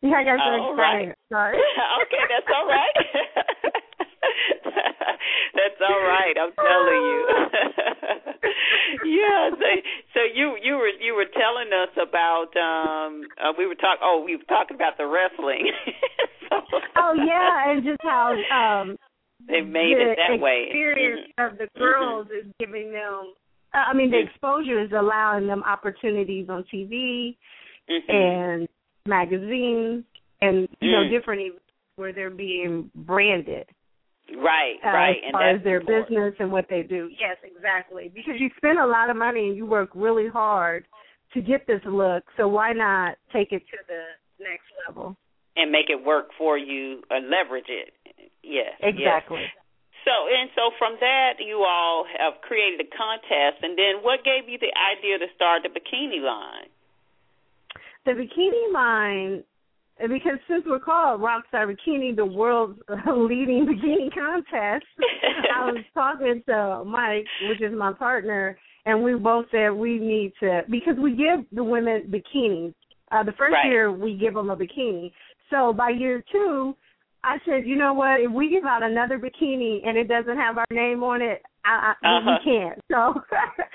yeah, 0.02 0.18
I 0.18 0.24
got 0.24 0.38
so 0.42 0.72
excited. 0.72 0.76
right. 0.76 1.14
Sorry. 1.30 1.56
okay, 2.02 2.22
that's 2.28 2.50
all 2.50 2.66
right. 2.66 2.96
that's 5.54 5.80
all 5.80 6.02
right. 6.02 6.34
I'm 6.40 6.52
telling 6.58 7.02
you. 7.06 7.20
yeah. 9.04 9.50
So, 9.54 9.66
so 10.14 10.20
you 10.34 10.56
you 10.62 10.74
were 10.76 10.90
you 11.00 11.14
were 11.14 11.26
telling 11.32 11.70
us 11.72 11.92
about 11.96 12.50
um 12.58 13.22
uh, 13.38 13.52
we 13.56 13.66
were 13.66 13.74
talk 13.76 13.98
oh 14.02 14.22
we 14.24 14.36
were 14.36 14.42
talking 14.48 14.74
about 14.74 14.96
the 14.98 15.06
wrestling. 15.06 15.70
so, 16.50 16.56
oh 16.96 17.14
yeah, 17.14 17.70
and 17.70 17.84
just 17.84 18.00
how 18.02 18.34
um 18.50 18.96
they 19.46 19.60
made 19.60 19.96
the 19.96 20.12
it 20.12 20.18
that 20.18 20.40
way. 20.40 20.66
experience 20.66 21.30
Mhm. 21.38 21.52
of 21.52 21.58
the 21.58 21.68
girls 21.78 22.26
is 22.34 22.50
giving 22.58 22.90
them. 22.92 23.34
Uh, 23.74 23.78
I 23.90 23.94
mean, 23.94 24.10
the 24.10 24.18
exposure 24.20 24.80
is 24.82 24.90
allowing 24.92 25.46
them 25.46 25.62
opportunities 25.64 26.48
on 26.48 26.64
TV 26.64 27.36
Mhm. 27.88 28.08
and 28.08 28.68
magazines, 29.06 30.04
and 30.40 30.68
you 30.80 30.90
know 30.92 31.04
Mm. 31.04 31.10
different 31.10 31.42
events 31.42 31.64
where 31.96 32.12
they're 32.12 32.30
being 32.30 32.90
branded 32.94 33.66
Right, 34.34 34.78
uh, 34.84 34.88
right, 34.88 35.16
as 35.16 35.22
and 35.24 35.32
far 35.32 35.42
that's 35.42 35.58
as 35.58 35.64
their 35.64 35.80
important. 35.80 36.08
business 36.08 36.34
and 36.38 36.52
what 36.52 36.68
they 36.68 36.82
do. 36.82 37.10
Yes, 37.18 37.38
exactly. 37.42 38.08
Because 38.14 38.38
you 38.40 38.50
spend 38.56 38.78
a 38.78 38.86
lot 38.86 39.10
of 39.10 39.16
money 39.16 39.48
and 39.48 39.56
you 39.56 39.66
work 39.66 39.90
really 39.94 40.28
hard 40.28 40.86
to 41.32 41.40
get 41.40 41.66
this 41.66 41.82
look, 41.84 42.24
so 42.36 42.46
why 42.46 42.72
not 42.72 43.16
take 43.32 43.52
it 43.52 43.66
to 43.68 43.78
the 43.88 44.04
next 44.38 44.66
level? 44.86 45.16
and 45.56 45.72
make 45.72 45.90
it 45.90 46.04
work 46.04 46.32
for 46.38 46.56
you 46.56 47.02
or 47.10 47.18
leverage 47.18 47.68
it 47.68 47.92
Yes. 48.44 48.78
Exactly. 48.80 49.42
Yes. 49.42 49.50
So 50.04 50.12
and 50.30 50.50
so 50.54 50.70
from 50.78 50.96
that 51.00 51.38
you 51.38 51.64
all 51.66 52.06
have 52.18 52.40
created 52.42 52.80
a 52.80 52.88
contest 52.90 53.62
and 53.62 53.76
then 53.76 54.02
what 54.02 54.24
gave 54.24 54.48
you 54.48 54.58
the 54.58 54.72
idea 54.74 55.18
to 55.18 55.26
start 55.34 55.62
the 55.62 55.70
bikini 55.70 56.22
line? 56.22 56.68
The 58.06 58.12
bikini 58.12 58.72
line 58.72 59.44
because 60.00 60.38
since 60.48 60.62
we're 60.64 60.78
called 60.78 61.20
Rockstar 61.20 61.66
Bikini, 61.66 62.14
the 62.14 62.24
world's 62.24 62.78
leading 62.88 63.66
bikini 63.66 64.14
contest, 64.14 64.86
I 65.56 65.72
was 65.72 65.84
talking 65.92 66.42
to 66.46 66.84
Mike, 66.86 67.26
which 67.48 67.60
is 67.60 67.76
my 67.76 67.92
partner, 67.92 68.56
and 68.86 69.02
we 69.02 69.14
both 69.14 69.46
said 69.50 69.70
we 69.70 69.98
need 69.98 70.32
to 70.40 70.62
because 70.70 70.94
we 71.02 71.16
give 71.16 71.44
the 71.52 71.64
women 71.64 72.10
bikinis. 72.10 72.74
Uh, 73.10 73.24
the 73.24 73.32
first 73.32 73.54
right. 73.54 73.70
year 73.70 73.90
we 73.90 74.16
give 74.16 74.34
them 74.34 74.50
a 74.50 74.56
bikini. 74.56 75.10
So 75.50 75.72
by 75.72 75.90
year 75.90 76.22
two, 76.30 76.76
I 77.24 77.38
said, 77.44 77.66
you 77.66 77.76
know 77.76 77.92
what? 77.92 78.20
If 78.20 78.30
we 78.30 78.50
give 78.50 78.64
out 78.64 78.82
another 78.82 79.18
bikini 79.18 79.86
and 79.86 79.96
it 79.96 80.08
doesn't 80.08 80.36
have 80.36 80.56
our 80.58 80.66
name 80.70 81.02
on 81.02 81.20
it, 81.20 81.42
I, 81.64 81.94
I, 82.02 82.18
uh-huh. 82.18 82.38
we 82.44 82.52
can't. 82.52 82.78
So 82.90 83.20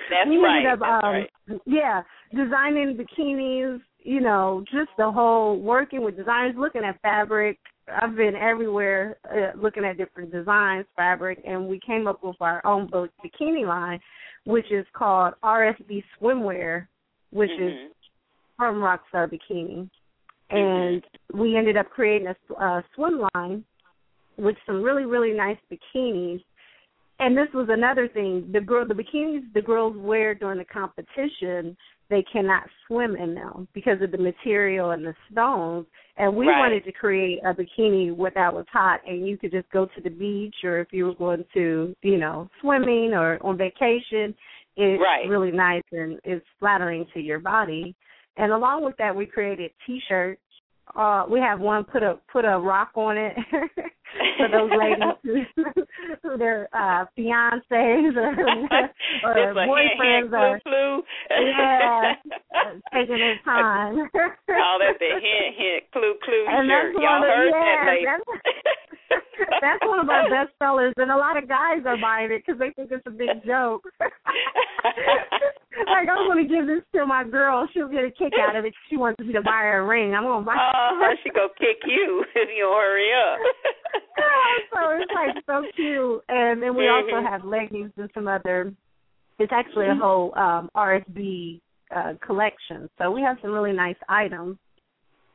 That's 0.10 0.30
we 0.30 0.38
right. 0.38 0.58
ended 0.58 0.74
up, 0.74 0.80
That's 0.80 1.04
um, 1.04 1.12
right. 1.12 1.62
yeah, 1.66 2.02
designing 2.34 2.98
bikinis. 2.98 3.82
You 4.06 4.20
know, 4.20 4.66
just 4.70 4.90
the 4.98 5.10
whole 5.10 5.60
working 5.60 6.04
with 6.04 6.18
designers, 6.18 6.56
looking 6.58 6.84
at 6.84 7.02
fabric. 7.02 7.58
I've 7.88 8.16
been 8.16 8.36
everywhere 8.36 9.18
uh, 9.30 9.58
looking 9.58 9.86
at 9.86 9.98
different 9.98 10.32
designs, 10.32 10.86
fabric, 10.96 11.40
and 11.46 11.68
we 11.68 11.80
came 11.86 12.08
up 12.08 12.24
with 12.24 12.36
our 12.42 12.66
own 12.66 12.90
bikini 12.90 13.66
line, 13.66 14.00
which 14.46 14.72
is 14.72 14.86
called 14.94 15.36
RSB 15.44 16.04
Swimwear, 16.20 16.88
which 17.32 17.50
mm-hmm. 17.50 17.86
is 17.86 17.92
from 18.58 18.76
Rockstar 18.76 19.30
Bikini 19.32 19.90
and 20.54 21.04
we 21.34 21.58
ended 21.58 21.76
up 21.76 21.90
creating 21.90 22.28
a 22.28 22.54
uh, 22.64 22.82
swim 22.96 23.22
line 23.34 23.64
with 24.38 24.56
some 24.66 24.82
really 24.82 25.06
really 25.06 25.36
nice 25.36 25.58
bikinis 25.72 26.42
and 27.20 27.38
this 27.38 27.48
was 27.54 27.68
another 27.70 28.08
thing 28.08 28.48
the 28.54 28.62
girl 28.62 28.88
the 28.88 28.94
bikinis 28.94 29.42
the 29.54 29.62
girls 29.62 29.96
wear 29.98 30.34
during 30.34 30.58
the 30.58 30.66
competition 30.66 31.76
they 32.10 32.24
cannot 32.32 32.64
swim 32.88 33.16
in 33.16 33.34
them 33.34 33.68
because 33.74 34.02
of 34.02 34.12
the 34.12 34.18
material 34.18 34.92
and 34.92 35.06
the 35.06 35.14
stones 35.32 35.86
and 36.18 36.36
we 36.36 36.48
right. 36.48 36.60
wanted 36.60 36.84
to 36.84 36.92
create 36.92 37.40
a 37.46 37.54
bikini 37.54 38.16
where 38.16 38.32
that 38.34 38.54
was 38.54 38.66
hot 38.72 39.00
and 39.08 39.28
you 39.28 39.38
could 39.38 39.52
just 39.52 39.70
go 39.72 39.86
to 39.96 40.02
the 40.04 40.10
beach 40.10 40.56
or 40.64 40.80
if 40.80 40.88
you 40.92 41.06
were 41.06 41.16
going 41.16 41.44
to 41.54 41.96
you 42.02 42.18
know 42.18 42.50
swimming 42.62 43.12
or 43.14 43.40
on 43.44 43.58
vacation 43.58 44.36
it's 44.76 45.02
right. 45.02 45.28
really 45.28 45.52
nice 45.52 45.84
and 45.92 46.20
it's 46.24 46.46
flattering 46.60 47.06
to 47.14 47.20
your 47.20 47.40
body 47.40 47.96
and 48.38 48.52
along 48.52 48.84
with 48.84 48.96
that, 48.98 49.16
we 49.16 49.26
created 49.26 49.72
T-shirts. 49.86 50.42
Uh, 50.96 51.26
we 51.30 51.40
have 51.40 51.60
one 51.60 51.84
put 51.84 52.04
a 52.04 52.20
put 52.32 52.46
a 52.46 52.60
rock 52.60 52.92
on 52.96 53.18
it 53.18 53.34
for 54.38 54.48
those 54.52 54.70
ladies 54.78 55.48
who 56.24 56.38
their 56.38 56.68
uh, 56.74 57.06
fiancés 57.18 58.16
or, 58.16 58.30
or 59.24 59.38
it's 59.38 59.58
boyfriends 59.58 60.32
a 60.32 60.38
or 60.38 60.60
flu, 60.64 61.02
flu. 61.28 61.46
yeah, 61.48 62.14
taking 62.94 63.18
their 63.18 63.40
time. 63.44 63.98
oh, 63.98 64.78
that's 64.80 65.00
the 65.00 65.10
hint 65.18 65.56
hint 65.58 65.84
clue 65.92 66.14
clue 66.24 66.46
and 66.48 66.70
shirt. 66.70 66.94
That's 66.94 67.04
Y'all 67.04 67.20
one 67.20 67.24
of, 67.24 67.30
heard 67.30 67.52
yeah, 67.54 67.86
that. 67.86 68.20
That's, 69.10 69.24
that's 69.62 69.86
one 69.86 70.00
of 70.00 70.10
our 70.10 70.30
best 70.30 70.54
sellers, 70.60 70.94
and 70.98 71.12
a 71.12 71.18
lot 71.18 71.38
of 71.38 71.48
guys 71.48 71.82
are 71.86 71.98
buying 71.98 72.32
it 72.32 72.44
because 72.46 72.60
they 72.60 72.72
think 72.76 72.92
it's 72.92 73.06
a 73.08 73.12
big 73.12 73.44
joke. 73.46 73.84
Like 75.88 76.08
I'm 76.10 76.38
to 76.38 76.48
give 76.48 76.68
this 76.68 76.84
to 76.94 77.06
my 77.06 77.24
girl; 77.24 77.68
she'll 77.74 77.88
get 77.88 78.04
a 78.04 78.12
kick 78.12 78.34
out 78.40 78.56
of 78.56 78.66
it. 78.66 78.74
She 78.90 78.98
wants 78.98 79.20
me 79.20 79.34
to 79.34 79.42
buy 79.42 79.64
her 79.64 79.80
a 79.80 79.86
ring. 79.86 80.14
I'm 80.14 80.24
going 80.24 80.44
to 80.44 80.46
buy. 80.46 80.56
Uh, 80.56 81.16
she 81.24 81.30
go 81.30 81.48
kick 81.58 81.82
you 81.86 82.24
if 82.36 82.50
you 82.56 82.66
hurry 82.66 83.10
up. 83.14 83.40
so 84.74 84.80
it's 84.98 85.12
like 85.14 85.44
so 85.46 85.64
cute, 85.76 86.22
and 86.30 86.62
then 86.62 86.76
we 86.76 86.84
mm-hmm. 86.84 87.16
also 87.16 87.30
have 87.30 87.44
leggings 87.44 87.92
and 87.98 88.10
some 88.14 88.28
other. 88.28 88.74
It's 89.40 89.52
actually 89.52 89.88
a 89.88 89.96
whole 89.96 90.34
um 90.38 90.70
RSB 90.76 91.60
uh 91.96 92.14
collection, 92.26 92.90
so 92.98 93.12
we 93.12 93.22
have 93.22 93.38
some 93.42 93.52
really 93.52 93.74
nice 93.74 93.98
items. 94.08 94.58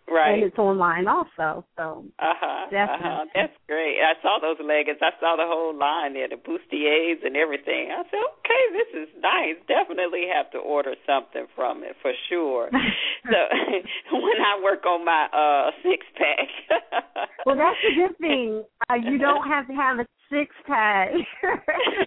Right. 0.09 0.41
And 0.41 0.43
it's 0.45 0.59
online 0.59 1.07
also. 1.07 1.65
So 1.77 2.05
uh 2.19 2.33
huh. 2.33 2.73
definitely. 2.73 3.07
Uh-huh. 3.07 3.25
That's 3.35 3.53
great. 3.69 4.01
I 4.01 4.17
saw 4.25 4.41
those 4.41 4.57
leggings. 4.65 4.99
I 5.05 5.13
saw 5.21 5.37
the 5.37 5.45
whole 5.45 5.77
line 5.77 6.15
there, 6.15 6.29
the 6.29 6.41
bustiers 6.41 7.21
and 7.25 7.37
everything. 7.37 7.93
I 7.93 8.03
said, 8.09 8.25
okay, 8.41 8.63
this 8.73 8.91
is 9.05 9.09
nice. 9.21 9.61
Definitely 9.69 10.25
have 10.33 10.51
to 10.53 10.59
order 10.59 10.97
something 11.05 11.47
from 11.55 11.85
it 11.85 11.97
for 12.01 12.13
sure. 12.29 12.71
so 13.31 13.39
when 14.13 14.41
I 14.41 14.61
work 14.65 14.85
on 14.87 15.05
my 15.05 15.29
uh 15.29 15.71
six 15.85 16.07
pack. 16.17 16.49
well, 17.47 17.57
that's 17.57 17.79
the 17.85 17.93
good 17.93 18.17
thing. 18.19 18.65
Uh, 18.89 18.97
you 18.97 19.19
don't 19.19 19.47
have 19.47 19.69
to 19.69 19.75
have 19.75 19.99
a 20.01 20.07
six 20.33 20.55
pack 20.67 21.13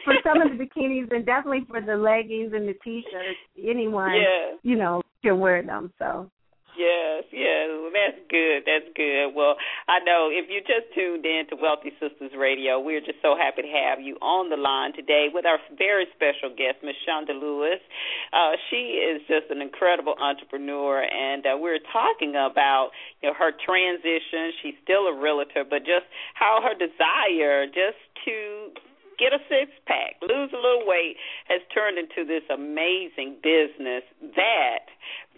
for 0.06 0.14
some 0.26 0.42
of 0.42 0.58
the 0.58 0.58
bikinis, 0.58 1.14
and 1.14 1.26
definitely 1.26 1.66
for 1.70 1.82
the 1.82 1.96
leggings 1.96 2.54
and 2.54 2.68
the 2.68 2.76
t-shirts. 2.84 3.38
Anyone, 3.58 4.14
yeah. 4.14 4.58
you 4.64 4.76
know, 4.76 5.02
can 5.22 5.40
wear 5.40 5.62
them. 5.62 5.94
So. 6.00 6.32
Yes, 6.78 7.28
yes, 7.36 7.68
that's 7.92 8.22
good. 8.32 8.64
That's 8.64 8.88
good. 8.96 9.36
Well, 9.36 9.60
I 9.92 10.00
know 10.08 10.32
if 10.32 10.48
you 10.48 10.64
just 10.64 10.88
tuned 10.96 11.26
in 11.26 11.44
to 11.52 11.56
Wealthy 11.60 11.92
Sistas 12.00 12.32
Radio, 12.38 12.80
we're 12.80 13.04
just 13.04 13.20
so 13.22 13.36
happy 13.36 13.64
to 13.64 13.68
have 13.68 14.00
you 14.00 14.16
on 14.22 14.50
the 14.50 14.56
line 14.56 14.94
today 14.96 15.28
with 15.28 15.46
our 15.46 15.60
very 15.78 16.08
special 16.16 16.48
guest, 16.56 16.80
Miss 16.80 16.96
Shonda 17.04 17.36
Lewis. 17.36 17.84
Uh, 18.32 18.56
she 18.70 19.04
is 19.04 19.22
just 19.28 19.52
an 19.52 19.62
incredible 19.62 20.16
entrepreneur, 20.16 21.04
and 21.04 21.46
uh, 21.46 21.60
we're 21.60 21.84
talking 21.92 22.40
about 22.40 22.92
you 23.22 23.30
know 23.30 23.36
her 23.36 23.52
transition. 23.52 24.56
She's 24.64 24.80
still 24.84 25.12
a 25.12 25.16
realtor, 25.16 25.68
but 25.68 25.84
just 25.84 26.08
how 26.36 26.64
her 26.64 26.74
desire 26.74 27.68
just 27.68 28.00
to 28.26 28.72
get 29.20 29.38
a 29.38 29.42
six 29.46 29.70
pack, 29.86 30.18
lose 30.24 30.50
a 30.50 30.58
little 30.58 30.88
weight, 30.88 31.14
has 31.46 31.62
turned 31.70 32.02
into 32.02 32.26
this 32.26 32.42
amazing 32.50 33.38
business 33.44 34.02
that 34.34 34.90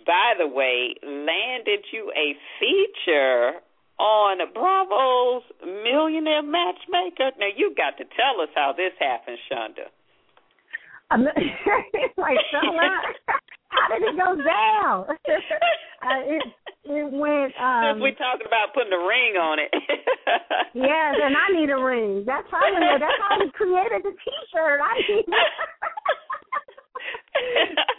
by 0.05 0.33
the 0.37 0.47
way, 0.47 0.95
landed 1.03 1.85
you 1.91 2.11
a 2.15 2.35
feature 2.59 3.59
on 3.99 4.37
Bravo's 4.53 5.43
Millionaire 5.61 6.43
Matchmaker. 6.43 7.31
Now 7.39 7.51
you 7.55 7.73
got 7.75 7.97
to 7.97 8.05
tell 8.15 8.41
us 8.41 8.49
how 8.55 8.73
this 8.75 8.93
happened, 8.99 9.37
Shonda. 9.51 9.87
I'm 11.11 11.23
like, 12.17 12.37
how 13.69 13.87
did 13.91 14.01
it 14.03 14.17
go 14.17 14.35
down? 14.35 15.05
uh, 15.09 16.21
it 16.25 16.43
it 16.85 17.07
went. 17.11 17.53
Um, 17.55 17.95
Since 17.95 18.01
we're 18.01 18.19
talking 18.19 18.47
about 18.47 18.73
putting 18.73 18.91
a 18.91 19.03
ring 19.07 19.37
on 19.39 19.59
it. 19.59 19.71
yes, 20.73 21.15
and 21.21 21.35
I 21.37 21.47
need 21.55 21.69
a 21.69 21.79
ring. 21.79 22.23
That's 22.25 22.47
how 22.51 22.59
we, 22.59 22.81
that's 22.99 23.19
how 23.23 23.39
we 23.39 23.51
created 23.51 24.03
the 24.03 24.11
T-shirt. 24.11 24.79
I 24.81 24.99
need. 25.07 25.25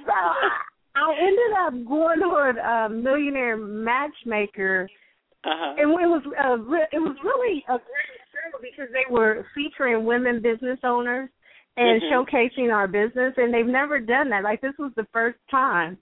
so 0.05 0.74
I, 0.97 1.15
ended 1.19 1.53
up 1.59 1.89
going 1.89 2.21
on 2.21 2.59
a 2.59 2.89
millionaire 2.89 3.57
matchmaker, 3.57 4.89
uh-huh. 5.45 5.75
and 5.79 5.91
it 5.91 6.07
was 6.07 6.23
uh, 6.27 6.57
it 6.93 7.01
was 7.01 7.17
really 7.25 7.65
a 7.69 7.79
great 7.79 8.21
show 8.33 8.59
because 8.61 8.93
they 8.93 9.13
were 9.13 9.47
featuring 9.55 10.05
women 10.05 10.41
business 10.41 10.79
owners 10.85 11.29
and 11.77 12.01
mm-hmm. 12.01 12.15
showcasing 12.15 12.73
our 12.73 12.87
business, 12.87 13.35
and 13.37 13.53
they've 13.53 13.67
never 13.67 13.99
done 13.99 14.31
that. 14.31 14.45
Like 14.45 14.61
this 14.61 14.75
was 14.79 14.93
the 14.97 15.07
first 15.13 15.39
time, 15.51 15.99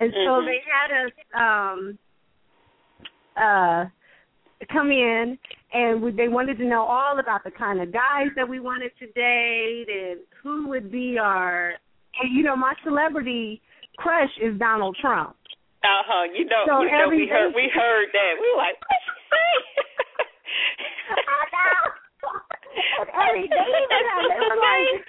and 0.00 0.12
mm-hmm. 0.12 0.26
so 0.26 0.44
they 0.44 0.60
had 0.66 1.06
us 1.06 1.12
um 1.34 1.98
uh 3.36 3.84
come 4.70 4.90
in 4.90 5.38
and 5.72 6.02
we, 6.02 6.12
they 6.12 6.28
wanted 6.28 6.58
to 6.58 6.64
know 6.64 6.82
all 6.82 7.18
about 7.18 7.44
the 7.44 7.50
kind 7.50 7.80
of 7.80 7.92
guys 7.92 8.28
that 8.36 8.48
we 8.48 8.60
wanted 8.60 8.92
to 8.98 9.06
date 9.12 9.86
and 9.88 10.20
who 10.42 10.68
would 10.68 10.90
be 10.92 11.18
our 11.18 11.70
and 12.20 12.36
you 12.36 12.42
know 12.42 12.54
my 12.56 12.74
celebrity 12.84 13.60
crush 13.98 14.30
is 14.40 14.58
Donald 14.58 14.96
Trump. 15.00 15.36
Uh 15.82 16.02
huh. 16.06 16.24
You 16.30 16.46
know, 16.46 16.62
so 16.66 16.82
you 16.82 16.90
know, 16.90 17.08
we 17.10 17.26
heard 17.26 17.50
we 17.54 17.66
heard 17.74 18.08
that. 18.12 18.32
We 18.38 18.46
were 18.46 18.62
like, 18.62 18.78
what 18.78 19.02
she 19.02 19.18
say? 19.26 19.50
I 21.12 21.42
know. 21.50 22.02
every 23.10 23.48
day 23.48 23.72
they 23.90 24.38
were 24.38 24.60
like. 24.62 25.02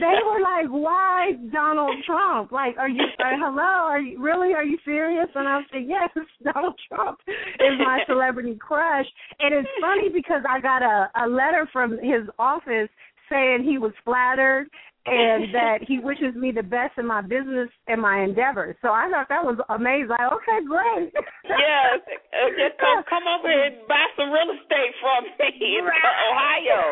they 0.00 0.18
were 0.22 0.40
like, 0.40 0.68
"Why 0.70 1.32
Donald 1.52 1.96
Trump? 2.06 2.52
Like, 2.52 2.76
are 2.78 2.88
you 2.88 3.02
uh, 3.18 3.24
hello? 3.38 3.90
Are 3.90 4.00
you 4.00 4.22
really? 4.22 4.54
Are 4.54 4.64
you 4.64 4.78
serious?" 4.84 5.28
And 5.34 5.48
I 5.48 5.60
said, 5.72 5.82
"Yes, 5.86 6.10
Donald 6.54 6.78
Trump 6.88 7.18
is 7.26 7.78
my 7.78 8.00
celebrity 8.06 8.56
crush." 8.56 9.06
And 9.40 9.54
it's 9.54 9.68
funny 9.80 10.08
because 10.14 10.42
I 10.48 10.60
got 10.60 10.82
a 10.82 11.10
a 11.24 11.26
letter 11.28 11.68
from 11.72 11.92
his 11.92 12.28
office 12.38 12.88
saying 13.30 13.64
he 13.64 13.78
was 13.78 13.92
flattered 14.04 14.68
and 15.06 15.52
that 15.54 15.78
he 15.86 15.98
wishes 15.98 16.34
me 16.34 16.52
the 16.52 16.62
best 16.62 16.96
in 16.98 17.06
my 17.06 17.20
business 17.20 17.68
and 17.86 18.00
my 18.00 18.22
endeavors. 18.22 18.76
So 18.82 18.88
I 18.88 19.08
thought 19.10 19.28
that 19.28 19.44
was 19.44 19.58
amazing. 19.68 20.08
Like, 20.08 20.32
okay, 20.32 20.58
great. 20.64 21.12
yes, 21.44 22.00
uh, 22.32 22.48
just 22.56 22.76
come 22.80 23.04
come 23.08 23.24
over 23.28 23.50
and 23.50 23.76
buy 23.88 24.04
some 24.16 24.32
real 24.32 24.50
estate 24.56 24.94
from 25.00 25.24
me 25.38 25.78
in 25.78 25.84
right. 25.84 26.16
Ohio. 26.32 26.82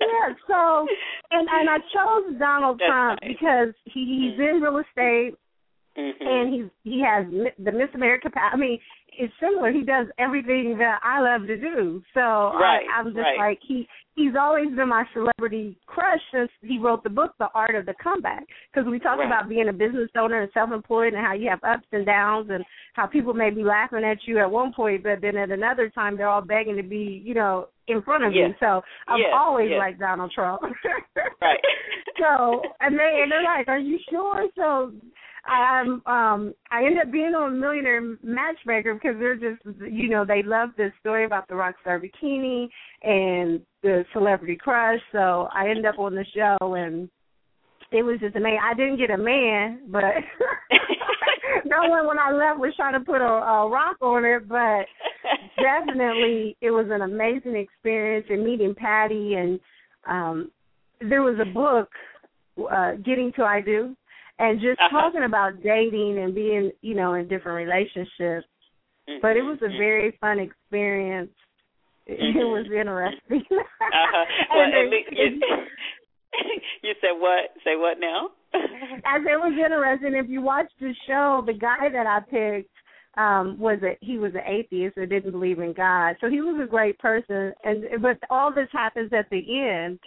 yeah. 0.00 0.28
So, 0.46 0.86
and 1.30 1.46
and 1.48 1.70
I 1.70 1.78
chose 1.94 2.38
Donald 2.38 2.80
That's 2.80 2.90
Trump 2.90 3.20
nice. 3.22 3.30
because 3.30 3.74
he 3.84 4.30
he's 4.30 4.38
in 4.38 4.60
real 4.60 4.82
estate. 4.82 5.38
Mm-hmm. 5.94 6.26
And 6.26 6.52
he's 6.52 6.70
he 6.82 7.04
has 7.06 7.24
the 7.56 7.70
Miss 7.70 7.86
America. 7.94 8.28
I 8.34 8.56
mean, 8.56 8.80
it's 9.16 9.32
similar. 9.38 9.70
He 9.70 9.82
does 9.82 10.08
everything 10.18 10.76
that 10.78 10.98
I 11.04 11.20
love 11.20 11.46
to 11.46 11.56
do. 11.56 12.02
So 12.14 12.20
right, 12.20 12.82
I, 12.82 12.98
I'm 12.98 13.06
just 13.06 13.18
right. 13.18 13.38
like 13.38 13.60
he 13.66 13.86
he's 14.14 14.32
always 14.38 14.68
been 14.74 14.88
my 14.88 15.04
celebrity 15.12 15.76
crush 15.86 16.20
since 16.32 16.50
he 16.62 16.78
wrote 16.78 17.02
the 17.02 17.10
book, 17.10 17.32
The 17.38 17.48
Art 17.54 17.74
of 17.74 17.86
the 17.86 17.94
Comeback. 18.02 18.44
Because 18.72 18.88
we 18.88 18.98
talk 18.98 19.18
right. 19.18 19.26
about 19.26 19.48
being 19.48 19.68
a 19.68 19.72
business 19.72 20.10
owner 20.16 20.42
and 20.42 20.50
self-employed 20.54 21.14
and 21.14 21.24
how 21.24 21.34
you 21.34 21.48
have 21.50 21.62
ups 21.64 21.86
and 21.92 22.06
downs 22.06 22.48
and 22.50 22.64
how 22.94 23.06
people 23.06 23.34
may 23.34 23.50
be 23.50 23.64
laughing 23.64 24.04
at 24.04 24.18
you 24.26 24.38
at 24.38 24.50
one 24.50 24.72
point, 24.72 25.02
but 25.02 25.20
then 25.20 25.36
at 25.36 25.50
another 25.50 25.90
time 25.90 26.16
they're 26.16 26.28
all 26.28 26.42
begging 26.42 26.76
to 26.76 26.82
be, 26.82 27.22
you 27.24 27.34
know, 27.34 27.68
in 27.88 28.02
front 28.02 28.24
of 28.24 28.32
yes. 28.32 28.50
you. 28.50 28.54
So 28.60 28.82
I'm 29.08 29.18
yes. 29.18 29.32
always 29.34 29.68
yes. 29.70 29.78
like 29.78 29.98
Donald 29.98 30.32
Trump. 30.34 30.62
right. 31.42 31.60
so 32.18 32.62
and 32.80 32.98
they 32.98 33.20
and 33.22 33.30
they're 33.30 33.42
like, 33.42 33.68
"Are 33.68 33.78
you 33.78 33.98
sure?" 34.10 34.46
So 34.56 34.92
I'm 35.46 36.02
um 36.06 36.54
I 36.70 36.84
end 36.86 36.98
up 37.00 37.12
being 37.12 37.34
on 37.34 37.60
Millionaire 37.60 38.16
Matchmaker 38.22 38.94
because 38.94 39.16
they're 39.18 39.36
just 39.36 39.62
you 39.90 40.08
know 40.08 40.24
they 40.24 40.42
love 40.42 40.70
this 40.76 40.92
story 41.00 41.24
about 41.24 41.48
the 41.48 41.54
rock 41.54 41.74
star 41.82 42.00
bikini 42.00 42.68
and 43.02 43.60
the 43.82 44.04
celebrity 44.12 44.56
crush. 44.56 45.00
So 45.12 45.48
I 45.52 45.68
end 45.68 45.86
up 45.86 45.98
on 45.98 46.14
the 46.14 46.24
show 46.34 46.74
and 46.74 47.08
it 47.92 48.02
was 48.02 48.20
just 48.20 48.36
amazing. 48.36 48.60
I 48.62 48.74
didn't 48.74 48.98
get 48.98 49.10
a 49.10 49.18
man, 49.18 49.82
but 49.88 50.02
no 51.66 51.88
one 51.88 52.06
when 52.06 52.18
I 52.18 52.32
left 52.32 52.58
was 52.58 52.72
trying 52.76 52.94
to 52.94 53.00
put 53.00 53.20
a, 53.20 53.24
a 53.24 53.68
rock 53.68 53.96
on 54.00 54.24
it. 54.24 54.48
But 54.48 54.86
definitely, 55.62 56.56
it 56.62 56.70
was 56.70 56.86
an 56.90 57.02
amazing 57.02 57.56
experience 57.56 58.26
and 58.30 58.44
meeting 58.44 58.74
Patty 58.74 59.34
and 59.34 59.60
um 60.08 60.50
there 61.00 61.22
was 61.22 61.38
a 61.40 61.52
book, 61.52 61.88
uh, 62.70 62.92
Getting 63.04 63.32
to 63.36 63.42
I 63.42 63.60
Do, 63.60 63.94
and 64.38 64.60
just 64.60 64.80
uh-huh. 64.80 65.00
talking 65.00 65.24
about 65.24 65.62
dating 65.62 66.18
and 66.18 66.34
being, 66.34 66.72
you 66.82 66.94
know, 66.94 67.14
in 67.14 67.28
different 67.28 67.68
relationships. 67.68 68.48
Mm-hmm. 69.08 69.18
But 69.22 69.36
it 69.36 69.42
was 69.42 69.58
a 69.62 69.68
very 69.78 70.16
fun 70.20 70.38
experience. 70.38 71.30
Mm-hmm. 72.06 72.38
It 72.38 72.44
was 72.44 72.66
interesting. 72.66 73.46
uh-huh. 73.56 74.24
Well, 74.50 74.60
And 74.60 74.92
it, 74.92 75.04
it, 75.10 75.42
you 76.82 76.92
said 77.00 77.16
what? 77.18 77.48
Say 77.64 77.76
what 77.76 77.98
now? 77.98 78.28
As 78.54 79.22
it 79.24 79.40
was 79.40 79.54
interesting, 79.56 80.14
if 80.14 80.28
you 80.28 80.42
watch 80.42 80.66
the 80.80 80.92
show, 81.06 81.42
the 81.46 81.54
guy 81.54 81.88
that 81.90 82.06
I 82.06 82.20
picked 82.20 82.70
um 83.16 83.58
was 83.58 83.78
a 83.82 83.96
he 84.04 84.18
was 84.18 84.32
an 84.34 84.42
atheist 84.46 84.98
or 84.98 85.06
didn't 85.06 85.30
believe 85.30 85.60
in 85.60 85.72
God. 85.72 86.16
So 86.20 86.28
he 86.28 86.42
was 86.42 86.60
a 86.62 86.68
great 86.68 86.98
person 86.98 87.54
and 87.64 88.02
but 88.02 88.18
all 88.28 88.52
this 88.52 88.68
happens 88.70 89.10
at 89.14 89.30
the 89.30 89.38
end. 89.38 89.98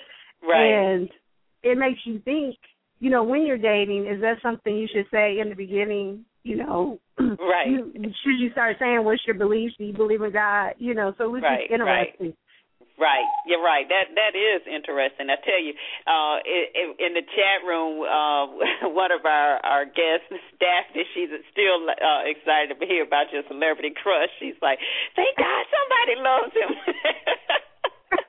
Right. 0.43 0.67
And 0.67 1.09
it 1.63 1.77
makes 1.77 1.99
you 2.05 2.19
think, 2.19 2.55
you 2.99 3.09
know, 3.09 3.23
when 3.23 3.45
you're 3.45 3.57
dating, 3.57 4.07
is 4.07 4.21
that 4.21 4.37
something 4.41 4.75
you 4.75 4.87
should 4.91 5.05
say 5.11 5.39
in 5.39 5.49
the 5.49 5.55
beginning, 5.55 6.25
you 6.43 6.57
know, 6.57 6.99
right. 7.19 7.69
you, 7.69 7.91
should 8.23 8.39
you 8.39 8.49
start 8.51 8.77
saying 8.79 9.03
what's 9.03 9.21
your 9.25 9.35
beliefs? 9.35 9.75
Do 9.77 9.85
you 9.85 9.93
believe 9.93 10.21
in 10.21 10.31
God? 10.31 10.73
You 10.77 10.93
know, 10.93 11.13
so 11.17 11.25
it 11.25 11.31
was 11.31 11.43
right, 11.43 11.61
just 11.61 11.71
interesting. 11.71 12.27
Right. 12.27 12.35
Right, 12.97 13.29
you're 13.45 13.61
right. 13.61 13.85
That 13.85 14.09
that 14.17 14.33
is 14.33 14.65
interesting. 14.65 15.29
I 15.29 15.37
tell 15.45 15.61
you, 15.61 15.77
uh, 16.09 16.41
in, 16.41 16.97
in 16.97 17.11
the 17.13 17.21
chat 17.21 17.61
room, 17.61 18.01
uh, 18.01 18.89
one 18.89 19.13
of 19.13 19.21
our 19.21 19.61
our 19.61 19.85
guests, 19.85 20.33
Daphne, 20.57 21.05
she's 21.13 21.29
still 21.53 21.85
uh, 21.93 22.25
excited 22.25 22.73
to 22.73 22.85
hear 22.89 23.05
about 23.05 23.29
your 23.29 23.45
celebrity 23.45 23.93
crush. 23.93 24.33
She's 24.41 24.57
like, 24.65 24.81
"Thank 25.13 25.37
God 25.37 25.61
somebody 25.69 26.15
loves 26.25 26.53
him." 26.57 26.71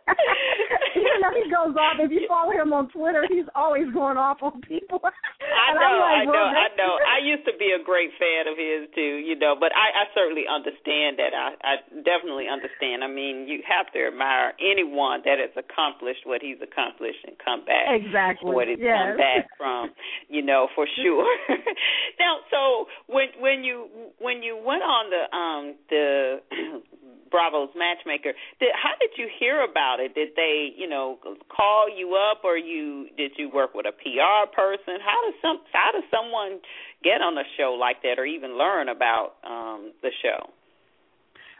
you 0.96 1.14
know 1.20 1.30
he 1.34 1.44
goes 1.50 1.74
off. 1.76 1.98
If 1.98 2.11
you 2.11 2.24
follow 2.28 2.52
him 2.52 2.72
on 2.72 2.88
Twitter, 2.90 3.24
he's 3.28 3.48
always 3.54 3.88
going 3.92 4.16
off 4.16 4.42
on 4.42 4.61
people. 4.62 5.00
I 5.02 5.74
know, 5.74 5.94
like, 6.00 6.22
I 6.22 6.24
know, 6.24 6.46
I 6.48 6.68
know. 6.76 6.92
I 7.02 7.18
used 7.24 7.44
to 7.44 7.54
be 7.59 7.74
a 7.76 7.82
great 7.82 8.11
fan 8.16 8.48
of 8.48 8.56
his 8.56 8.88
too, 8.94 9.20
you 9.20 9.36
know, 9.36 9.54
but 9.59 9.72
I, 9.74 9.92
I 9.92 10.04
certainly 10.14 10.44
understand 10.48 11.18
that. 11.18 11.32
I, 11.34 11.54
I 11.61 11.74
definitely 12.04 12.48
understand. 12.48 13.04
I 13.04 13.11
mean, 13.11 13.48
you 13.48 13.61
have 13.68 13.90
to 13.92 14.00
admire 14.09 14.54
anyone 14.61 15.22
that 15.24 15.38
has 15.38 15.52
accomplished 15.56 16.24
what 16.24 16.40
he's 16.40 16.59
accomplished 16.62 17.22
and 17.26 17.36
come 17.38 17.64
back 17.64 17.90
exactly 17.92 18.50
what 18.50 18.68
he's 18.68 18.80
yes. 18.80 18.96
come 18.96 19.16
back 19.16 19.44
from, 19.56 19.90
you 20.28 20.42
know, 20.42 20.68
for 20.74 20.86
sure. 21.02 21.28
now, 22.22 22.40
so 22.50 22.86
when 23.06 23.28
when 23.40 23.64
you 23.64 23.88
when 24.18 24.42
you 24.42 24.56
went 24.56 24.82
on 24.82 25.11
the 25.11 25.22
um 25.34 25.62
the 25.90 26.40
Bravo's 27.30 27.72
matchmaker. 27.76 28.32
Did, 28.61 28.72
how 28.72 28.96
did 29.00 29.12
you 29.16 29.28
hear 29.38 29.62
about 29.62 29.97
it? 29.99 30.14
Did 30.14 30.30
they, 30.36 30.70
you 30.76 30.88
know, 30.88 31.18
call 31.55 31.86
you 31.94 32.14
up, 32.14 32.44
or 32.44 32.57
you 32.57 33.09
did 33.16 33.32
you 33.36 33.51
work 33.53 33.74
with 33.74 33.86
a 33.86 33.92
PR 33.92 34.51
person? 34.55 35.01
How 35.05 35.18
does 35.26 35.34
some 35.42 35.59
how 35.72 35.90
does 35.92 36.05
someone 36.11 36.61
get 37.03 37.20
on 37.20 37.36
a 37.38 37.44
show 37.57 37.76
like 37.78 38.03
that, 38.03 38.18
or 38.18 38.24
even 38.26 38.59
learn 38.59 38.88
about 38.88 39.34
um, 39.44 39.92
the 40.03 40.11
show? 40.22 40.51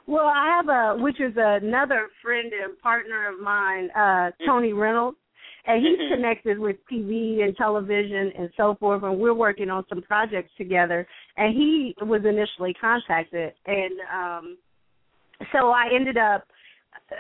Well, 0.07 0.27
I 0.27 0.57
have 0.57 0.69
a, 0.69 1.03
which 1.03 1.21
is 1.21 1.35
another 1.37 2.09
friend 2.23 2.51
and 2.53 2.79
partner 2.81 3.29
of 3.29 3.41
mine, 3.41 3.91
uh, 3.91 4.31
Tony 4.47 4.73
Reynolds, 4.73 5.19
and 5.67 5.85
he's 5.85 5.99
Mhm. 5.99 6.15
connected 6.15 6.59
with 6.59 6.77
TV 6.89 7.43
and 7.43 7.55
television 7.57 8.33
and 8.39 8.51
so 8.57 8.75
forth, 8.77 9.03
and 9.03 9.19
we're 9.19 9.35
working 9.35 9.69
on 9.69 9.87
some 9.89 10.01
projects 10.01 10.51
together. 10.57 11.07
And 11.37 11.55
he 11.55 11.95
was 12.01 12.25
initially 12.25 12.73
contacted, 12.73 13.53
and 13.67 14.01
um, 14.11 14.59
so 15.53 15.71
I 15.71 15.89
ended 15.93 16.17
up 16.17 16.49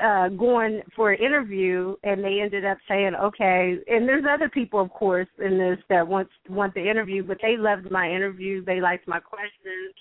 uh 0.03 0.29
going 0.29 0.83
for 0.95 1.13
an 1.13 1.23
interview 1.25 1.95
and 2.03 2.23
they 2.23 2.41
ended 2.43 2.65
up 2.65 2.79
saying 2.89 3.13
okay 3.15 3.77
and 3.87 4.07
there's 4.09 4.25
other 4.29 4.49
people 4.49 4.81
of 4.81 4.91
course 4.91 5.29
in 5.45 5.59
this 5.59 5.79
that 5.89 6.07
want 6.07 6.29
want 6.49 6.75
the 6.75 6.91
interview 6.91 7.23
but 7.23 7.39
they 7.41 7.57
loved 7.57 7.91
my 7.91 8.09
interview 8.11 8.65
they 8.65 8.81
liked 8.81 9.09
my 9.09 9.19
questions 9.19 9.95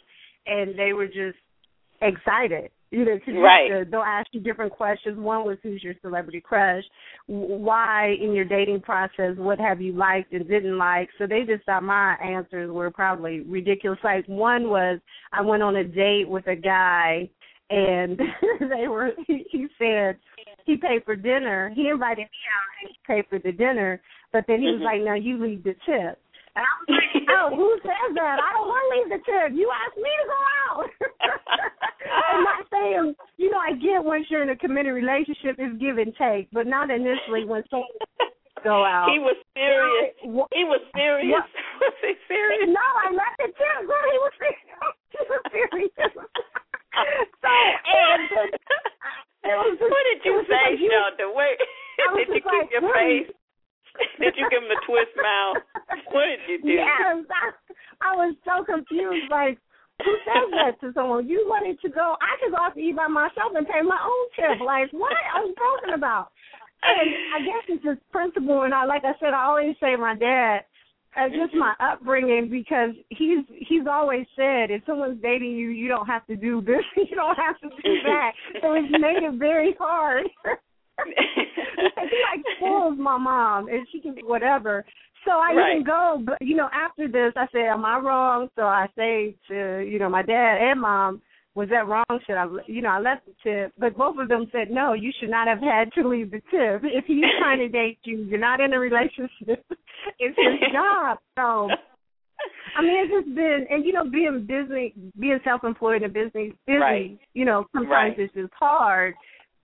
and 0.46 0.78
they 0.78 0.94
were 0.94 1.08
just 1.08 1.38
excited 2.02 2.70
you 2.92 3.06
know 3.06 3.20
to 3.26 3.40
Right. 3.40 3.70
to, 3.70 3.86
they'll 3.90 4.00
ask 4.02 4.28
you 4.32 4.40
different 4.40 4.72
questions. 4.72 5.18
One 5.20 5.46
was 5.46 5.58
who's 5.62 5.84
your 5.84 5.96
celebrity 6.02 6.40
crush? 6.40 6.84
Why 7.28 8.16
in 8.22 8.34
your 8.34 8.46
dating 8.46 8.82
process 8.82 9.36
what 9.38 9.60
have 9.60 9.82
you 9.82 9.94
liked 9.94 10.32
and 10.34 10.48
didn't 10.48 10.78
like? 10.78 11.10
So 11.18 11.28
they 11.28 11.44
just 11.44 11.66
thought 11.66 11.84
my 11.84 12.16
answers 12.16 12.72
were 12.72 12.90
probably 12.90 13.42
ridiculous. 13.42 14.00
Like 14.04 14.26
one 14.28 14.70
was 14.70 15.00
i 15.34 15.42
went 15.42 15.64
on 15.64 15.76
a 15.76 15.84
date 15.84 16.30
with 16.30 16.48
a 16.48 16.56
guy 16.56 17.30
and 17.70 18.20
they 18.72 18.88
were 18.88 19.12
he, 19.28 19.46
he 19.52 19.68
said 19.78 20.18
he 20.66 20.78
paid 20.78 21.04
for 21.06 21.16
dinner 21.16 21.72
he 21.76 21.90
invited 21.90 22.24
me 22.24 22.42
out 22.54 22.68
and 22.82 22.90
he 22.92 22.98
paid 23.06 23.26
for 23.30 23.40
the 23.40 23.52
dinner 23.52 24.02
but 24.32 24.46
then 24.48 24.60
he 24.62 24.68
was 24.72 24.82
Mhm. 24.82 24.86
like 24.86 25.02
no 25.02 25.14
you 25.14 25.38
leave 25.42 25.64
the 25.64 25.76
tip 25.86 26.20
and 26.58 26.66
I 26.66 26.74
was 26.82 26.90
like, 26.90 27.22
no, 27.30 27.54
who 27.56 27.70
says 27.86 28.18
that? 28.18 28.42
I 28.42 28.50
don't 28.58 28.66
want 28.66 28.82
to 28.82 28.90
leave 28.98 29.10
the 29.14 29.22
tip. 29.30 29.54
You 29.54 29.70
asked 29.70 29.94
me 29.94 30.10
to 30.10 30.26
go 30.26 30.40
out. 30.66 30.90
I'm 32.34 32.42
not 32.42 32.66
saying, 32.74 33.14
you 33.38 33.52
know, 33.54 33.62
I 33.62 33.78
get 33.78 34.02
once 34.02 34.26
you're 34.34 34.42
in 34.42 34.50
a 34.50 34.56
committed 34.58 34.90
relationship, 34.98 35.62
it's 35.62 35.78
give 35.78 36.02
and 36.02 36.10
take, 36.18 36.50
but 36.50 36.66
not 36.66 36.90
initially 36.90 37.46
when 37.46 37.62
someone 37.70 37.94
go 38.66 38.82
out. 38.82 39.06
He 39.14 39.22
was 39.22 39.38
serious. 39.54 40.18
He 40.26 40.66
was 40.66 40.82
serious. 40.98 41.30
What? 41.30 41.94
Was 41.94 41.94
he 42.02 42.14
serious? 42.26 42.74
No, 42.74 42.82
I 43.06 43.14
left 43.14 43.38
the 43.38 43.54
tip. 43.54 43.78
Girl, 43.86 44.10
he 44.10 44.18
was 44.18 44.34
serious. 44.42 44.66
He 45.14 45.22
was 45.30 45.42
serious. 45.54 46.14
so, 47.44 47.52
and 47.52 48.22
it 49.50 49.56
was 49.56 49.76
just, 49.78 49.92
what 49.92 50.04
did 50.10 50.22
you 50.26 50.36
say, 50.48 50.66
like 50.74 50.82
Shonda? 50.82 51.28
Wait, 51.34 51.58
did 52.16 52.28
you 52.28 52.42
keep 52.42 52.46
like, 52.46 52.72
your 52.72 52.86
face? 52.94 53.30
Did 54.22 54.34
you 54.38 54.46
give 54.54 54.62
him 54.62 54.70
a 54.70 54.80
twist 54.86 55.14
mouth? 55.18 55.58
What 56.14 56.26
did 56.30 56.42
you 56.46 56.58
do? 56.62 56.70
Yes, 56.70 57.26
I, 57.34 57.50
I 58.02 58.12
was 58.14 58.38
so 58.46 58.62
confused. 58.62 59.26
Like, 59.34 59.58
who 60.06 60.14
says 60.22 60.48
that 60.54 60.78
to 60.86 60.94
someone? 60.94 61.26
You 61.26 61.50
wanted 61.50 61.82
to 61.82 61.90
go. 61.90 62.14
I 62.22 62.38
could 62.38 62.54
go 62.54 62.62
out 62.62 62.78
to 62.78 62.80
eat 62.80 62.96
by 62.96 63.10
myself 63.10 63.58
and 63.58 63.66
pay 63.66 63.82
my 63.82 63.98
own 63.98 64.26
tip. 64.38 64.62
Like, 64.62 64.94
what 64.94 65.14
are 65.34 65.42
you 65.42 65.56
talking 65.58 65.98
about? 65.98 66.30
And 66.86 67.10
I 67.34 67.38
guess 67.42 67.64
it's 67.68 67.84
just 67.84 68.02
principle. 68.12 68.64
And 68.64 68.74
I, 68.74 68.86
like 68.86 69.02
I 69.02 69.18
said, 69.20 69.34
I 69.34 69.50
always 69.50 69.74
say 69.82 69.96
my 69.98 70.14
dad. 70.14 70.70
Uh, 71.18 71.30
just 71.30 71.54
my 71.56 71.74
upbringing 71.80 72.48
because 72.50 72.92
he's 73.10 73.40
he's 73.68 73.88
always 73.90 74.26
said 74.36 74.70
if 74.70 74.84
someone's 74.86 75.20
dating 75.22 75.52
you 75.52 75.70
you 75.70 75.88
don't 75.88 76.06
have 76.06 76.26
to 76.28 76.36
do 76.36 76.62
this 76.62 76.84
you 76.96 77.16
don't 77.16 77.38
have 77.38 77.60
to 77.60 77.70
do 77.82 77.96
that 78.04 78.32
so 78.62 78.74
it's 78.74 78.92
made 78.92 79.24
it 79.24 79.34
very 79.40 79.76
hard 79.80 80.28
he 81.06 82.22
like 82.32 82.46
spoils 82.58 82.96
my 82.98 83.18
mom 83.18 83.68
and 83.68 83.88
she 83.92 84.00
can 84.00 84.16
do 84.16 84.28
whatever. 84.28 84.86
So 85.26 85.32
I 85.32 85.54
Right. 85.54 85.74
even 85.74 85.84
go, 85.86 86.22
but 86.26 86.38
you 86.42 86.56
know, 86.56 86.70
after 86.74 87.08
this 87.08 87.34
I 87.36 87.48
say, 87.54 87.68
Am 87.68 87.86
I 87.86 87.98
wrong? 88.00 88.50
So 88.56 88.64
I 88.64 88.88
say 88.98 89.36
to, 89.50 89.80
you 89.80 90.00
know, 90.00 90.10
my 90.10 90.22
dad 90.22 90.58
and 90.62 90.82
mom, 90.82 91.22
was 91.58 91.70
that 91.70 91.88
wrong? 91.88 92.06
Should 92.28 92.36
I 92.38 92.46
you 92.68 92.84
know, 92.84 92.90
I 92.90 93.00
left 93.00 93.26
the 93.26 93.34
tip. 93.44 93.74
But 93.80 93.98
both 93.98 94.18
of 94.20 94.30
them 94.30 94.46
said, 94.52 94.70
No, 94.70 94.94
you 94.94 95.12
should 95.20 95.32
not 95.32 95.48
have 95.48 95.60
had 95.60 95.92
to 95.94 96.08
leave 96.08 96.30
the 96.30 96.42
tip. 96.52 96.84
If 96.84 97.06
he's 97.06 97.26
trying 97.40 97.58
to 97.58 97.68
date 97.68 97.98
you, 98.04 98.20
you're 98.20 98.40
not 98.40 98.62
in 98.62 98.74
a 98.74 98.80
relationship. 98.80 99.66
it's 100.20 100.38
his 100.38 100.72
job. 100.72 101.18
So 101.36 101.70
I 102.78 102.82
mean, 102.84 102.94
it's 103.04 103.12
just 103.12 103.36
been, 103.36 103.66
and 103.72 103.84
you 103.84 103.92
know, 103.92 104.08
being 104.08 104.46
busy, 104.46 104.94
being 105.20 105.40
self-employed 105.44 106.04
and 106.04 106.14
busy, 106.14 106.54
busy. 106.68 106.78
Right. 106.78 107.20
You 107.34 107.46
know, 107.46 107.66
sometimes 107.74 107.90
Right. 107.90 108.20
it's 108.20 108.34
just 108.36 108.54
hard 108.54 109.16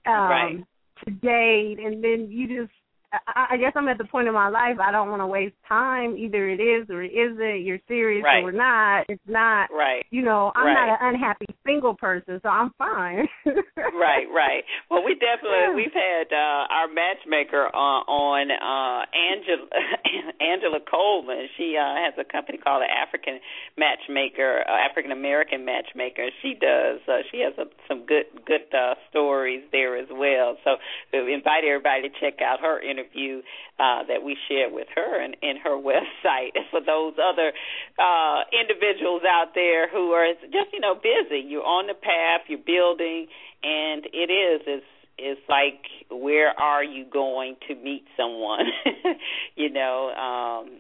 um, 0.08 0.14
Right. 0.14 0.64
to 1.06 1.12
date, 1.12 1.78
and 1.80 2.04
then 2.04 2.28
you 2.32 2.62
just, 2.62 2.74
I, 3.28 3.46
I 3.52 3.58
guess 3.58 3.74
I'm 3.76 3.88
at 3.88 3.98
the 3.98 4.06
point 4.06 4.28
in 4.28 4.34
my 4.34 4.50
life 4.50 4.80
I 4.82 4.92
don't 4.92 5.10
want 5.10 5.22
to 5.22 5.28
waste 5.28 5.56
time. 5.68 6.18
Either 6.18 6.50
it 6.50 6.60
is 6.60 6.90
or 6.90 7.04
it 7.04 7.14
isn't. 7.14 7.62
You're 7.62 7.80
serious 7.88 8.24
right. 8.24 8.42
or 8.44 8.52
not. 8.52 9.06
It's 9.10 9.22
not. 9.28 9.70
Right. 9.72 10.06
You 10.10 10.24
know, 10.24 10.52
I'm 10.56 10.68
right. 10.68 10.74
not 10.74 11.02
an 11.02 11.14
unhappy 11.14 11.46
single 11.66 11.94
person, 11.94 12.40
so 12.42 12.50
I'm 12.50 12.72
fine. 12.78 13.28
right, 13.78 14.26
right. 14.34 14.64
Well, 14.90 15.04
we 15.06 15.14
definitely 15.14 15.76
we've 15.76 15.94
had 15.94 16.34
uh 16.34 16.66
our 16.74 16.88
matchmaker 16.90 17.70
uh, 17.70 18.02
on 18.10 18.50
uh 18.50 19.06
Angela 19.14 19.70
Angela 20.42 20.80
Coleman. 20.90 21.48
She 21.58 21.78
uh 21.78 21.96
has 22.02 22.14
a 22.18 22.26
company 22.26 22.58
called 22.58 22.82
the 22.82 22.92
African 22.92 23.40
Matchmaker, 23.78 24.66
uh, 24.68 24.90
African 24.90 25.12
American 25.12 25.66
Matchmaker. 25.66 26.30
She 26.42 26.56
does. 26.60 27.00
Uh, 27.08 27.22
she 27.32 27.46
has 27.46 27.54
a, 27.58 27.70
some 27.88 28.06
good 28.06 28.26
good 28.46 28.66
uh 28.74 28.96
stories 29.10 29.64
there 29.72 29.98
as 29.98 30.08
well. 30.10 30.58
So 30.64 30.78
we 31.14 31.34
invite 31.34 31.64
everybody 31.64 32.10
to 32.10 32.14
check 32.20 32.42
out 32.42 32.60
her 32.62 32.82
interview 32.82 33.03
uh 33.80 34.04
that 34.08 34.24
we 34.24 34.38
shared 34.48 34.72
with 34.72 34.88
her 34.96 35.22
and 35.22 35.36
in 35.42 35.58
her 35.58 35.78
website. 35.78 36.54
For 36.72 36.82
those 36.82 37.14
other 37.18 37.52
uh 38.00 38.42
individuals 38.52 39.22
out 39.28 39.54
there 39.56 39.90
who 39.90 40.12
are 40.12 40.28
just 40.44 40.74
you 40.74 40.80
know 40.80 40.96
busy, 40.96 41.44
you're 41.48 41.66
on 41.66 41.88
the 41.88 41.94
path, 41.94 42.42
you're 42.48 42.60
building, 42.60 43.28
and 43.64 44.06
it 44.14 44.32
is 44.32 44.62
it's 44.68 44.86
it's 45.18 45.42
like 45.48 45.86
where 46.10 46.50
are 46.60 46.84
you 46.84 47.06
going 47.06 47.56
to 47.68 47.76
meet 47.76 48.06
someone? 48.18 48.66
you 49.56 49.70
know, 49.70 50.10
um, 50.10 50.72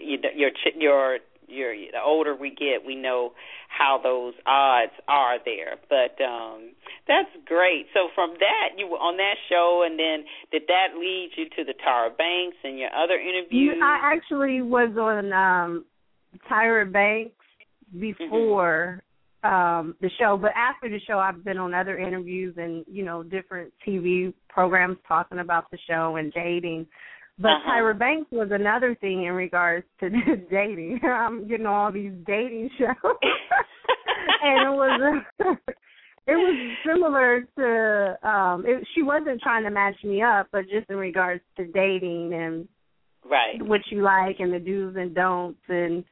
you 0.00 0.18
your 0.34 0.50
your 0.76 1.18
your 1.52 1.74
the 1.74 2.00
older 2.04 2.34
we 2.34 2.50
get, 2.50 2.86
we 2.86 2.94
know 2.94 3.32
how 3.68 4.00
those 4.02 4.34
odds 4.46 4.92
are 5.08 5.38
there. 5.44 5.76
But 5.88 6.22
um 6.22 6.72
that's 7.06 7.30
great. 7.46 7.86
So 7.94 8.08
from 8.14 8.34
that, 8.38 8.78
you 8.78 8.86
were 8.86 8.98
on 8.98 9.16
that 9.16 9.36
show, 9.48 9.84
and 9.86 9.98
then 9.98 10.24
did 10.50 10.62
that 10.68 10.98
lead 10.98 11.30
you 11.36 11.46
to 11.56 11.64
the 11.64 11.74
Tyra 11.74 12.16
Banks 12.16 12.56
and 12.64 12.78
your 12.78 12.90
other 12.94 13.18
interviews? 13.18 13.78
I 13.82 14.14
actually 14.14 14.62
was 14.62 14.96
on 14.96 15.32
um 15.32 15.84
Tyra 16.50 16.90
Banks 16.90 17.34
before 17.98 19.02
um 19.44 19.96
the 20.00 20.08
show 20.20 20.38
but 20.40 20.52
after 20.56 20.88
the 20.88 21.00
show 21.06 21.18
I've 21.18 21.44
been 21.44 21.58
on 21.58 21.74
other 21.74 21.98
interviews 21.98 22.54
and 22.56 22.84
you 22.88 23.04
know 23.04 23.24
different 23.24 23.72
TV 23.86 24.32
programs 24.48 24.98
talking 25.08 25.40
about 25.40 25.70
the 25.70 25.78
show 25.88 26.16
and 26.16 26.32
dating 26.32 26.86
but 27.38 27.48
uh-huh. 27.48 27.70
Tyra 27.70 27.98
Banks 27.98 28.30
was 28.30 28.48
another 28.50 28.96
thing 29.00 29.24
in 29.24 29.32
regards 29.32 29.86
to 30.00 30.10
dating 30.50 31.00
I'm 31.04 31.48
getting 31.48 31.66
all 31.66 31.92
these 31.92 32.12
dating 32.26 32.70
shows 32.78 32.94
and 34.42 34.68
it 34.68 34.76
was 34.76 35.12
it 36.26 36.34
was 36.34 36.76
similar 36.86 37.40
to 37.58 38.28
um 38.28 38.64
it, 38.66 38.86
she 38.94 39.02
wasn't 39.02 39.40
trying 39.40 39.64
to 39.64 39.70
match 39.70 39.96
me 40.04 40.22
up 40.22 40.48
but 40.52 40.62
just 40.62 40.88
in 40.90 40.96
regards 40.96 41.42
to 41.56 41.66
dating 41.66 42.32
and 42.34 42.68
right 43.24 43.60
what 43.60 43.80
you 43.90 44.02
like 44.02 44.36
and 44.40 44.52
the 44.52 44.58
do's 44.58 44.94
and 44.96 45.14
don'ts 45.14 45.58
and 45.68 46.04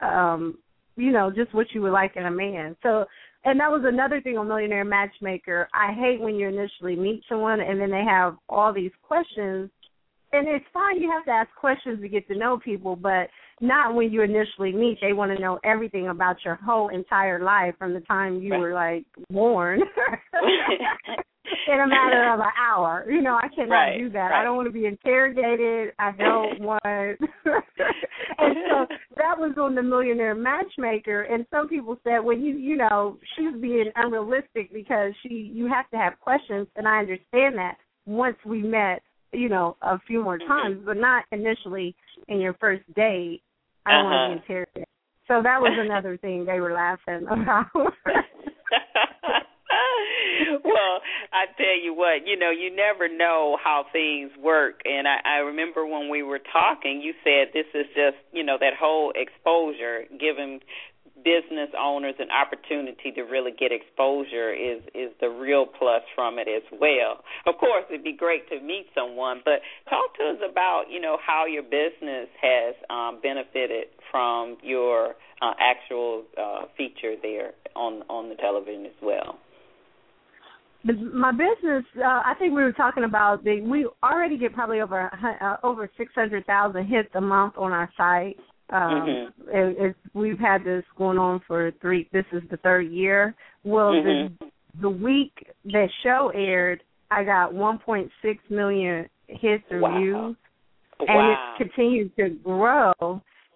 um 0.00 0.58
you 0.96 1.12
know, 1.12 1.30
just 1.30 1.54
what 1.54 1.66
you 1.72 1.82
would 1.82 1.92
like 1.92 2.16
in 2.16 2.26
a 2.26 2.30
man. 2.30 2.76
So, 2.82 3.04
and 3.44 3.58
that 3.60 3.70
was 3.70 3.82
another 3.84 4.20
thing 4.20 4.38
on 4.38 4.48
Millionaire 4.48 4.84
Matchmaker. 4.84 5.68
I 5.74 5.92
hate 5.92 6.20
when 6.20 6.36
you 6.36 6.48
initially 6.48 6.96
meet 6.96 7.22
someone 7.28 7.60
and 7.60 7.80
then 7.80 7.90
they 7.90 8.04
have 8.08 8.36
all 8.48 8.72
these 8.72 8.92
questions. 9.02 9.70
And 10.34 10.48
it's 10.48 10.64
fine, 10.74 11.00
you 11.00 11.08
have 11.10 11.24
to 11.26 11.30
ask 11.30 11.48
questions 11.54 12.00
to 12.00 12.08
get 12.08 12.26
to 12.26 12.36
know 12.36 12.58
people, 12.58 12.96
but 12.96 13.28
not 13.60 13.94
when 13.94 14.10
you 14.10 14.22
initially 14.22 14.72
meet. 14.72 14.98
They 15.00 15.12
want 15.12 15.30
to 15.34 15.40
know 15.40 15.60
everything 15.62 16.08
about 16.08 16.36
your 16.44 16.56
whole 16.56 16.88
entire 16.88 17.42
life 17.42 17.74
from 17.78 17.94
the 17.94 18.00
time 18.00 18.40
you 18.40 18.50
right. 18.50 18.60
were 18.60 18.74
like 18.74 19.04
born. 19.30 19.80
in 21.68 21.80
a 21.80 21.86
matter 21.86 22.32
of 22.32 22.40
an 22.40 22.46
hour. 22.58 23.06
You 23.08 23.22
know, 23.22 23.38
I 23.40 23.48
cannot 23.54 23.74
right, 23.74 23.98
do 23.98 24.10
that. 24.10 24.18
right. 24.18 24.40
I 24.40 24.44
don't 24.44 24.56
want 24.56 24.66
to 24.66 24.72
be 24.72 24.86
interrogated. 24.86 25.92
I 25.98 26.10
don't 26.12 26.60
want. 26.62 26.82
and 26.84 28.56
so 28.68 28.86
that 29.16 29.38
was 29.38 29.54
on 29.58 29.74
the 29.74 29.82
Millionaire 29.82 30.34
Matchmaker, 30.34 31.22
and 31.22 31.46
some 31.50 31.68
people 31.68 31.96
said, 32.02 32.20
"Well, 32.20 32.36
you 32.36 32.56
you 32.56 32.76
know, 32.76 33.18
she's 33.36 33.54
being 33.60 33.90
unrealistic 33.94 34.72
because 34.72 35.12
she 35.22 35.50
you 35.54 35.68
have 35.68 35.88
to 35.90 35.96
have 35.96 36.18
questions," 36.20 36.66
and 36.76 36.88
I 36.88 36.98
understand 36.98 37.56
that 37.56 37.76
once 38.06 38.36
we 38.44 38.62
met, 38.62 39.02
you 39.34 39.48
know, 39.48 39.76
a 39.82 39.98
few 40.06 40.22
more 40.22 40.38
Mm-hmm. 40.38 40.48
times, 40.48 40.82
but 40.84 40.96
not 40.96 41.24
initially 41.32 41.94
in 42.28 42.40
your 42.40 42.54
first 42.54 42.82
date. 42.94 43.42
I 43.86 43.92
don't 43.92 44.06
uh-huh. 44.06 44.14
want 44.14 44.32
to 44.32 44.36
be 44.36 44.42
interrogated. 44.42 44.88
So 45.28 45.42
that 45.42 45.60
was 45.60 45.72
another 45.78 46.16
thing 46.18 46.44
they 46.44 46.60
were 46.60 46.72
laughing 46.72 47.26
about. 47.30 47.66
well, 50.64 51.00
I 51.32 51.46
tell 51.56 51.78
you 51.82 51.94
what, 51.94 52.26
you 52.26 52.38
know, 52.38 52.50
you 52.50 52.74
never 52.74 53.08
know 53.08 53.56
how 53.62 53.86
things 53.92 54.30
work. 54.42 54.80
And 54.84 55.08
I, 55.08 55.16
I 55.24 55.36
remember 55.38 55.86
when 55.86 56.10
we 56.10 56.22
were 56.22 56.40
talking, 56.52 57.00
you 57.02 57.14
said 57.24 57.52
this 57.54 57.66
is 57.74 57.86
just, 57.94 58.16
you 58.32 58.44
know, 58.44 58.56
that 58.60 58.74
whole 58.78 59.12
exposure, 59.14 60.04
giving 60.10 60.60
business 61.24 61.70
owners 61.78 62.14
an 62.18 62.28
opportunity 62.30 63.10
to 63.16 63.22
really 63.22 63.50
get 63.50 63.72
exposure 63.72 64.52
is 64.52 64.82
is 64.94 65.10
the 65.20 65.28
real 65.28 65.66
plus 65.66 66.02
from 66.14 66.38
it 66.38 66.46
as 66.46 66.62
well. 66.78 67.24
Of 67.46 67.56
course, 67.58 67.84
it'd 67.88 68.04
be 68.04 68.12
great 68.12 68.48
to 68.50 68.60
meet 68.60 68.86
someone, 68.94 69.40
but 69.44 69.60
talk 69.88 70.14
to 70.18 70.36
us 70.36 70.40
about 70.48 70.84
you 70.90 71.00
know 71.00 71.18
how 71.24 71.46
your 71.46 71.62
business 71.62 72.28
has 72.40 72.74
um, 72.90 73.20
benefited 73.22 73.88
from 74.10 74.58
your 74.62 75.16
uh, 75.42 75.52
actual 75.58 76.24
uh, 76.38 76.66
feature 76.76 77.14
there 77.20 77.52
on 77.74 78.02
on 78.08 78.28
the 78.28 78.36
television 78.36 78.86
as 78.86 78.98
well. 79.02 79.38
my 80.84 81.32
business 81.32 81.84
uh 81.96 82.20
i 82.30 82.34
think 82.38 82.52
we 82.54 82.62
were 82.62 82.72
talking 82.72 83.04
about 83.04 83.42
the 83.42 83.62
we 83.62 83.88
already 84.02 84.36
get 84.36 84.52
probably 84.52 84.80
over 84.82 85.10
uh, 85.40 85.56
over 85.66 85.90
six 85.96 86.12
hundred 86.14 86.44
thousand 86.44 86.84
hits 86.86 87.08
a 87.14 87.20
month 87.20 87.54
on 87.56 87.72
our 87.72 87.90
site 87.96 88.36
um 88.74 88.80
mm-hmm. 88.80 89.48
it, 89.48 89.76
it's 89.78 89.98
we've 90.14 90.38
had 90.38 90.64
this 90.64 90.84
going 90.98 91.18
on 91.18 91.40
for 91.46 91.72
three 91.80 92.08
this 92.12 92.24
is 92.32 92.42
the 92.50 92.56
third 92.58 92.90
year 92.90 93.34
well 93.62 93.92
mm-hmm. 93.92 94.34
the 94.40 94.50
the 94.82 94.90
week 94.90 95.32
that 95.64 95.88
show 96.02 96.30
aired 96.34 96.82
i 97.10 97.22
got 97.22 97.54
one 97.54 97.78
point 97.78 98.10
six 98.20 98.42
million 98.50 99.08
hits 99.28 99.64
and 99.70 99.80
wow. 99.80 99.98
views 99.98 100.36
and 101.00 101.08
wow. 101.08 101.54
it 101.58 101.62
continues 101.62 102.10
to 102.16 102.30
grow 102.42 102.92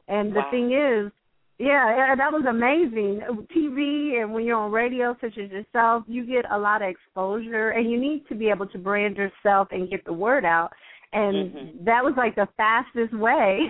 and 0.09 0.33
the 0.33 0.41
wow. 0.41 0.51
thing 0.51 0.73
is 0.73 1.13
yeah, 1.59 2.15
that 2.17 2.33
was 2.33 2.45
amazing. 2.49 3.21
TV 3.55 4.23
and 4.23 4.33
when 4.33 4.45
you're 4.45 4.57
on 4.57 4.71
radio 4.71 5.17
such 5.21 5.37
as 5.37 5.51
yourself, 5.51 6.05
you 6.07 6.25
get 6.25 6.45
a 6.53 6.57
lot 6.57 6.83
of 6.83 6.89
exposure 6.89 7.71
and 7.71 7.91
you 7.91 8.01
need 8.01 8.23
to 8.29 8.37
be 8.37 8.49
able 8.49 8.67
to 8.69 8.79
brand 8.79 9.17
yourself 9.17 9.67
and 9.73 9.91
get 9.91 10.05
the 10.05 10.13
word 10.13 10.45
out. 10.45 10.71
And 11.13 11.53
mm-hmm. 11.53 11.85
that 11.85 12.05
was 12.05 12.15
like 12.17 12.35
the 12.35 12.49
fastest 12.57 13.15
way, 13.15 13.61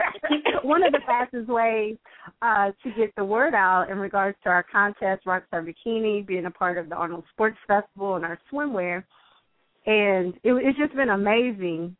one 0.62 0.84
of 0.84 0.92
the 0.92 1.00
fastest 1.04 1.48
ways 1.48 1.96
uh, 2.42 2.70
to 2.84 2.90
get 2.96 3.12
the 3.16 3.24
word 3.24 3.54
out 3.54 3.90
in 3.90 3.98
regards 3.98 4.36
to 4.44 4.50
our 4.50 4.62
contest, 4.62 5.24
Rockstar 5.26 5.66
Bikini, 5.66 6.24
being 6.24 6.46
a 6.46 6.50
part 6.50 6.78
of 6.78 6.88
the 6.88 6.94
Arnold 6.94 7.24
Sports 7.32 7.56
Festival 7.66 8.14
and 8.14 8.24
our 8.24 8.38
swimwear. 8.52 9.02
And 9.86 10.34
it, 10.44 10.52
it's 10.52 10.78
just 10.78 10.94
been 10.94 11.10
amazing. 11.10 11.96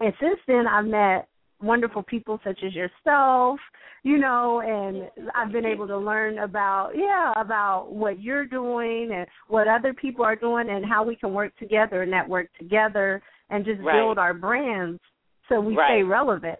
And 0.00 0.12
since 0.20 0.40
then, 0.46 0.66
I've 0.66 0.86
met 0.86 1.28
wonderful 1.60 2.02
people 2.02 2.40
such 2.44 2.60
as 2.64 2.74
yourself, 2.74 3.58
you 4.04 4.18
know, 4.18 4.60
and 4.60 5.30
I've 5.34 5.52
been 5.52 5.64
able 5.66 5.86
to 5.86 5.98
learn 5.98 6.38
about 6.38 6.92
yeah, 6.94 7.32
about 7.36 7.92
what 7.92 8.22
you're 8.22 8.46
doing 8.46 9.10
and 9.14 9.26
what 9.48 9.68
other 9.68 9.92
people 9.94 10.24
are 10.24 10.36
doing 10.36 10.68
and 10.70 10.84
how 10.84 11.04
we 11.04 11.16
can 11.16 11.32
work 11.32 11.56
together 11.58 12.02
and 12.02 12.10
network 12.10 12.48
together 12.58 13.22
and 13.54 13.64
just 13.64 13.80
right. 13.80 13.94
build 13.94 14.18
our 14.18 14.34
brands 14.34 15.00
so 15.48 15.60
we 15.60 15.76
right. 15.76 15.88
stay 15.88 16.02
relevant. 16.02 16.58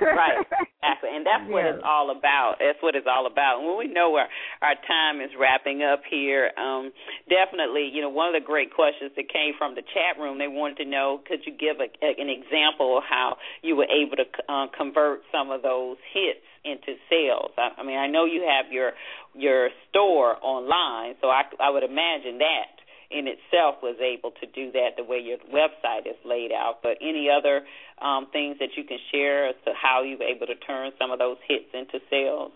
right, 0.00 0.44
exactly, 0.44 1.08
and 1.08 1.24
that's 1.24 1.48
what 1.48 1.64
yeah. 1.64 1.72
it's 1.72 1.84
all 1.84 2.12
about. 2.12 2.60
That's 2.60 2.80
what 2.84 2.94
it's 2.94 3.08
all 3.08 3.24
about. 3.24 3.60
And 3.60 3.68
when 3.68 3.78
we 3.80 3.88
know 3.88 4.12
our 4.16 4.28
our 4.60 4.76
time 4.84 5.20
is 5.24 5.32
wrapping 5.40 5.82
up 5.82 6.04
here, 6.04 6.52
um, 6.56 6.92
definitely, 7.32 7.88
you 7.92 8.00
know, 8.00 8.12
one 8.12 8.28
of 8.28 8.36
the 8.36 8.44
great 8.44 8.72
questions 8.72 9.12
that 9.16 9.32
came 9.32 9.56
from 9.56 9.74
the 9.74 9.80
chat 9.80 10.20
room, 10.20 10.36
they 10.36 10.48
wanted 10.48 10.84
to 10.84 10.88
know, 10.88 11.20
could 11.24 11.40
you 11.48 11.52
give 11.56 11.80
a, 11.80 11.88
a, 12.04 12.10
an 12.20 12.28
example 12.28 12.98
of 12.98 13.04
how 13.08 13.36
you 13.62 13.74
were 13.76 13.88
able 13.88 14.20
to 14.20 14.28
uh, 14.52 14.66
convert 14.76 15.22
some 15.32 15.50
of 15.50 15.62
those 15.62 15.96
hits 16.12 16.44
into 16.60 17.00
sales? 17.08 17.56
I, 17.56 17.80
I 17.80 17.82
mean, 17.82 17.96
I 17.96 18.06
know 18.06 18.26
you 18.28 18.44
have 18.44 18.70
your 18.70 18.92
your 19.32 19.70
store 19.88 20.36
online, 20.44 21.16
so 21.24 21.28
I 21.28 21.48
I 21.56 21.70
would 21.72 21.84
imagine 21.84 22.36
that 22.44 22.79
in 23.10 23.26
itself 23.26 23.76
was 23.82 23.96
able 24.00 24.30
to 24.40 24.46
do 24.46 24.70
that 24.72 24.90
the 24.96 25.04
way 25.04 25.18
your 25.18 25.38
website 25.52 26.06
is 26.06 26.16
laid 26.24 26.52
out. 26.52 26.78
But 26.82 26.98
any 27.00 27.28
other 27.28 27.62
um, 28.00 28.28
things 28.32 28.56
that 28.60 28.70
you 28.76 28.84
can 28.84 28.98
share 29.12 29.48
as 29.48 29.56
to 29.64 29.72
how 29.74 30.02
you 30.02 30.16
were 30.18 30.26
able 30.26 30.46
to 30.46 30.54
turn 30.54 30.92
some 30.98 31.10
of 31.10 31.18
those 31.18 31.36
hits 31.48 31.66
into 31.74 31.98
sales? 32.08 32.52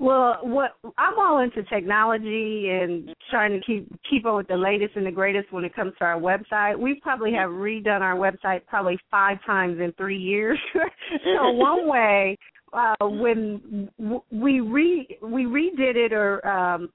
Well, 0.00 0.38
what 0.42 0.76
I'm 0.96 1.18
all 1.18 1.40
into 1.40 1.64
technology 1.64 2.68
and 2.70 3.12
trying 3.30 3.50
to 3.50 3.60
keep 3.66 3.90
keep 4.08 4.26
up 4.26 4.36
with 4.36 4.46
the 4.46 4.56
latest 4.56 4.94
and 4.94 5.04
the 5.04 5.10
greatest 5.10 5.52
when 5.52 5.64
it 5.64 5.74
comes 5.74 5.92
to 5.98 6.04
our 6.04 6.20
website. 6.20 6.78
We 6.78 7.00
probably 7.02 7.32
have 7.32 7.50
redone 7.50 8.00
our 8.00 8.14
website 8.14 8.64
probably 8.68 8.96
five 9.10 9.38
times 9.44 9.80
in 9.80 9.92
three 9.96 10.18
years. 10.18 10.58
so 10.72 11.50
one 11.50 11.88
way 11.88 12.38
uh 12.72 12.94
when 13.00 13.88
we 14.30 14.60
re 14.60 15.18
we 15.22 15.44
redid 15.44 15.96
it 15.96 16.12
or 16.12 16.46
um 16.46 16.88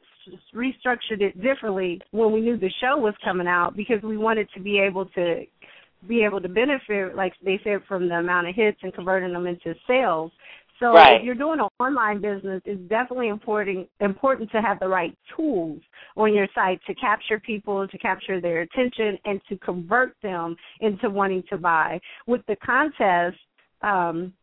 restructured 0.55 1.21
it 1.21 1.41
differently 1.41 1.99
when 2.11 2.31
we 2.31 2.41
knew 2.41 2.57
the 2.57 2.71
show 2.79 2.97
was 2.97 3.13
coming 3.23 3.47
out 3.47 3.75
because 3.75 4.01
we 4.03 4.17
wanted 4.17 4.47
to 4.53 4.61
be 4.61 4.79
able 4.79 5.05
to 5.07 5.43
be 6.07 6.23
able 6.23 6.41
to 6.41 6.49
benefit, 6.49 7.15
like 7.15 7.33
they 7.43 7.59
said, 7.63 7.79
from 7.87 8.09
the 8.09 8.15
amount 8.15 8.47
of 8.47 8.55
hits 8.55 8.77
and 8.83 8.93
converting 8.93 9.33
them 9.33 9.47
into 9.47 9.73
sales. 9.87 10.31
So 10.79 10.93
right. 10.93 11.19
if 11.19 11.23
you're 11.23 11.35
doing 11.35 11.59
an 11.59 11.67
online 11.79 12.19
business, 12.19 12.61
it's 12.65 12.89
definitely 12.89 13.29
important 13.29 13.87
important 14.01 14.51
to 14.51 14.61
have 14.61 14.79
the 14.79 14.87
right 14.87 15.15
tools 15.35 15.79
on 16.17 16.33
your 16.33 16.47
site 16.53 16.81
to 16.87 16.95
capture 16.95 17.39
people, 17.39 17.87
to 17.87 17.97
capture 17.99 18.41
their 18.41 18.61
attention, 18.61 19.17
and 19.25 19.39
to 19.47 19.57
convert 19.57 20.15
them 20.21 20.55
into 20.81 21.09
wanting 21.09 21.43
to 21.49 21.57
buy. 21.57 21.99
With 22.27 22.41
the 22.47 22.57
contest, 22.57 23.37
um, 23.81 24.33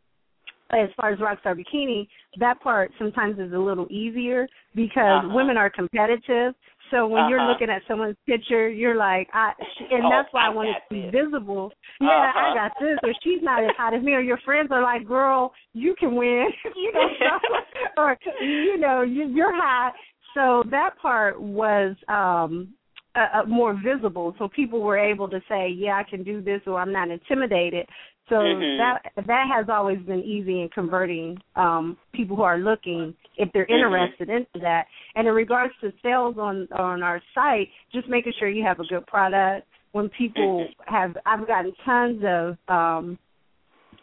as 0.73 0.89
far 0.97 1.13
as 1.13 1.19
Rockstar 1.19 1.59
Bikini, 1.59 2.09
that 2.39 2.61
part 2.61 2.91
sometimes 2.99 3.39
is 3.39 3.53
a 3.53 3.59
little 3.59 3.87
easier 3.91 4.49
because 4.75 5.25
uh-huh. 5.25 5.35
women 5.35 5.57
are 5.57 5.71
competitive. 5.71 6.55
So 6.91 7.07
when 7.07 7.23
uh-huh. 7.23 7.29
you're 7.29 7.47
looking 7.47 7.71
at 7.71 7.83
someone's 7.87 8.17
picture, 8.27 8.69
you're 8.69 8.97
like, 8.97 9.29
I, 9.33 9.53
and 9.91 10.05
oh, 10.05 10.11
that's 10.11 10.29
why 10.33 10.47
I, 10.47 10.47
I 10.47 10.55
want 10.55 10.69
it 10.71 10.75
to 10.89 10.95
be 10.95 11.03
this. 11.11 11.25
visible. 11.25 11.71
Uh-huh. 12.01 12.11
Yeah, 12.11 12.33
I 12.35 12.55
got 12.55 12.73
this, 12.81 12.99
or 13.03 13.13
she's 13.23 13.43
not 13.43 13.63
as 13.63 13.71
hot 13.77 13.95
as 13.95 14.03
me, 14.03 14.13
or 14.13 14.21
your 14.21 14.39
friends 14.45 14.71
are 14.73 14.83
like, 14.83 15.07
girl, 15.07 15.53
you 15.73 15.95
can 15.99 16.15
win, 16.15 16.47
you 16.77 16.93
know, 16.93 17.09
so, 17.19 18.03
or 18.03 18.17
you 18.41 18.79
know, 18.79 19.03
you, 19.03 19.29
you're 19.29 19.55
hot. 19.55 19.93
So 20.35 20.63
that 20.71 20.91
part 21.01 21.41
was 21.41 21.97
um 22.09 22.73
uh, 23.15 23.43
more 23.47 23.75
visible, 23.83 24.35
so 24.39 24.49
people 24.49 24.81
were 24.81 24.99
able 24.99 25.29
to 25.29 25.41
say, 25.49 25.69
yeah, 25.69 25.97
I 25.97 26.05
can 26.09 26.23
do 26.23 26.41
this, 26.41 26.61
or 26.67 26.79
I'm 26.79 26.93
not 26.93 27.11
intimidated. 27.11 27.87
So 28.29 28.37
mm-hmm. 28.37 28.79
that 28.79 29.27
that 29.27 29.47
has 29.53 29.67
always 29.69 29.99
been 30.07 30.21
easy 30.21 30.63
in 30.63 30.69
converting 30.73 31.37
um, 31.57 31.97
people 32.15 32.37
who 32.37 32.43
are 32.43 32.59
looking 32.59 33.15
if 33.37 33.49
they're 33.53 33.67
Mm-hmm. 33.67 33.95
interested 33.95 34.29
mm-hmm. 34.29 34.37
into 34.37 34.61
that. 34.63 34.85
And 35.17 35.27
in 35.27 35.35
regards 35.35 35.73
to 35.81 35.93
sales 36.03 36.37
on 36.39 36.69
on 36.73 37.03
our 37.03 37.21
site, 37.35 37.69
just 37.93 38.09
making 38.09 38.35
sure 38.39 38.49
you 38.49 38.65
have 38.65 38.79
a 38.79 38.87
good 38.87 39.07
product. 39.07 39.67
When 39.93 40.09
people 40.11 40.69
mm-hmm. 40.69 40.95
have, 40.95 41.17
I've 41.27 41.47
gotten 41.49 41.73
tons 41.85 42.23
of 42.25 42.57
um, 42.69 43.19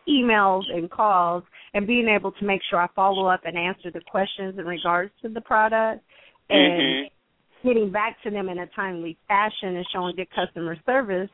emails 0.08 0.64
and 0.74 0.92
calls, 0.92 1.44
and 1.74 1.88
being 1.88 2.10
able 2.10 2.34
to 2.34 2.46
make 2.46 2.62
sure 2.70 2.80
I 2.82 2.88
follow 2.94 3.28
up 3.28 3.42
and 3.46 3.58
answer 3.58 3.92
the 3.92 4.02
questions 4.02 4.60
in 4.60 4.66
regards 4.66 5.12
to 5.22 5.30
the 5.30 5.40
product, 5.40 6.04
and 6.50 6.82
mm-hmm. 6.82 7.17
Getting 7.64 7.92
back 7.92 8.22
to 8.24 8.30
them 8.32 8.50
in 8.50 8.60
a 8.60 8.68
timely 8.68 9.18
fashion 9.28 9.76
and 9.76 9.86
showing 9.94 10.16
good 10.16 10.28
customer 10.36 10.76
service 10.86 11.30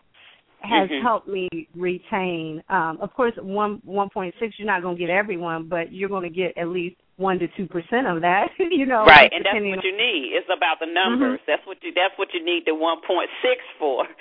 has 0.61 0.89
mm-hmm. 0.89 1.05
helped 1.05 1.27
me 1.27 1.49
retain. 1.75 2.63
Um, 2.69 2.97
of 3.01 3.13
course, 3.13 3.33
one 3.41 3.81
one 3.83 4.09
point 4.09 4.33
six, 4.39 4.55
you're 4.57 4.65
not 4.65 4.81
going 4.81 4.95
to 4.95 4.99
get 4.99 5.09
everyone, 5.09 5.67
but 5.67 5.91
you're 5.91 6.09
going 6.09 6.23
to 6.23 6.29
get 6.29 6.57
at 6.57 6.69
least 6.69 6.95
one 7.17 7.37
to 7.39 7.47
two 7.55 7.67
percent 7.67 8.07
of 8.07 8.21
that. 8.21 8.49
you 8.59 8.85
know, 8.85 9.05
right, 9.05 9.29
and 9.33 9.45
that's 9.45 9.53
what 9.53 9.83
you 9.85 9.95
need. 9.95 10.33
It's 10.33 10.49
about 10.49 10.79
the 10.79 10.89
numbers. 10.89 11.39
Mhm. 11.41 11.47
That's 11.47 11.65
what 11.65 11.77
you. 11.83 11.91
That's 11.93 12.17
what 12.17 12.33
you 12.33 12.43
need 12.43 12.63
the 12.65 12.73
one 12.73 12.97
point 13.05 13.29
six 13.41 13.61
for. 13.79 14.05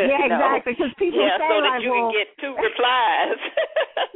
Yeah, 0.00 0.26
know? 0.28 0.56
exactly. 0.56 0.72
Because 0.72 0.92
people 0.98 1.20
yeah, 1.20 1.36
say 1.36 1.48
so 1.48 1.60
that 1.60 1.68
like, 1.76 1.82
you 1.82 1.90
well, 1.90 2.10
can 2.10 2.24
get 2.24 2.28
two 2.40 2.54
replies. 2.56 3.36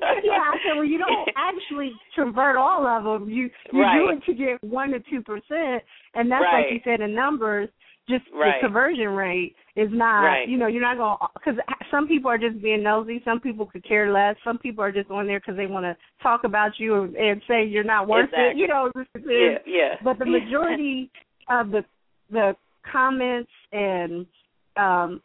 yeah, 0.24 0.40
I 0.40 0.56
said, 0.64 0.74
well, 0.76 0.84
you 0.84 0.98
don't 0.98 1.28
actually 1.36 1.92
convert 2.14 2.56
all 2.56 2.86
of 2.86 3.04
them. 3.04 3.28
You 3.28 3.50
you 3.72 3.82
Right. 3.82 3.98
do 3.98 4.08
it 4.10 4.24
to 4.24 4.32
get 4.34 4.62
one 4.64 4.90
to 4.92 5.00
two 5.10 5.20
percent, 5.22 5.82
and 6.14 6.30
that's 6.30 6.44
like 6.52 6.66
you 6.70 6.80
said 6.84 7.00
in 7.00 7.14
numbers. 7.14 7.68
Just 8.08 8.24
Right. 8.32 8.60
the 8.60 8.66
conversion 8.68 9.08
rate 9.08 9.56
is 9.76 9.88
not. 9.92 10.22
Right. 10.22 10.48
You 10.48 10.56
know, 10.56 10.66
you're 10.66 10.82
not 10.82 10.96
going 10.96 11.16
to, 11.20 11.26
because 11.34 11.58
some 11.90 12.06
people 12.06 12.30
are 12.30 12.38
just 12.38 12.62
being 12.62 12.82
nosy. 12.82 13.20
Some 13.24 13.40
people 13.40 13.66
could 13.66 13.86
care 13.86 14.12
less. 14.12 14.36
Some 14.44 14.58
people 14.58 14.84
are 14.84 14.92
just 14.92 15.10
on 15.10 15.26
there 15.26 15.40
because 15.40 15.56
they 15.56 15.66
want 15.66 15.84
to 15.84 15.96
talk 16.22 16.44
about 16.44 16.72
you 16.78 17.02
and, 17.02 17.16
and 17.16 17.42
say 17.48 17.64
you're 17.64 17.84
not 17.84 18.06
worth 18.06 18.30
it. 18.32 18.56
You 18.56 18.68
know, 18.68 18.90
just 18.96 19.08
yeah, 19.26 19.58
yeah. 19.66 19.94
But 20.02 20.18
the 20.18 20.26
majority 20.26 21.10
of 21.48 21.70
the 21.70 21.84
the 22.30 22.56
comments 22.90 23.50
and 23.72 24.26
um 24.76 25.20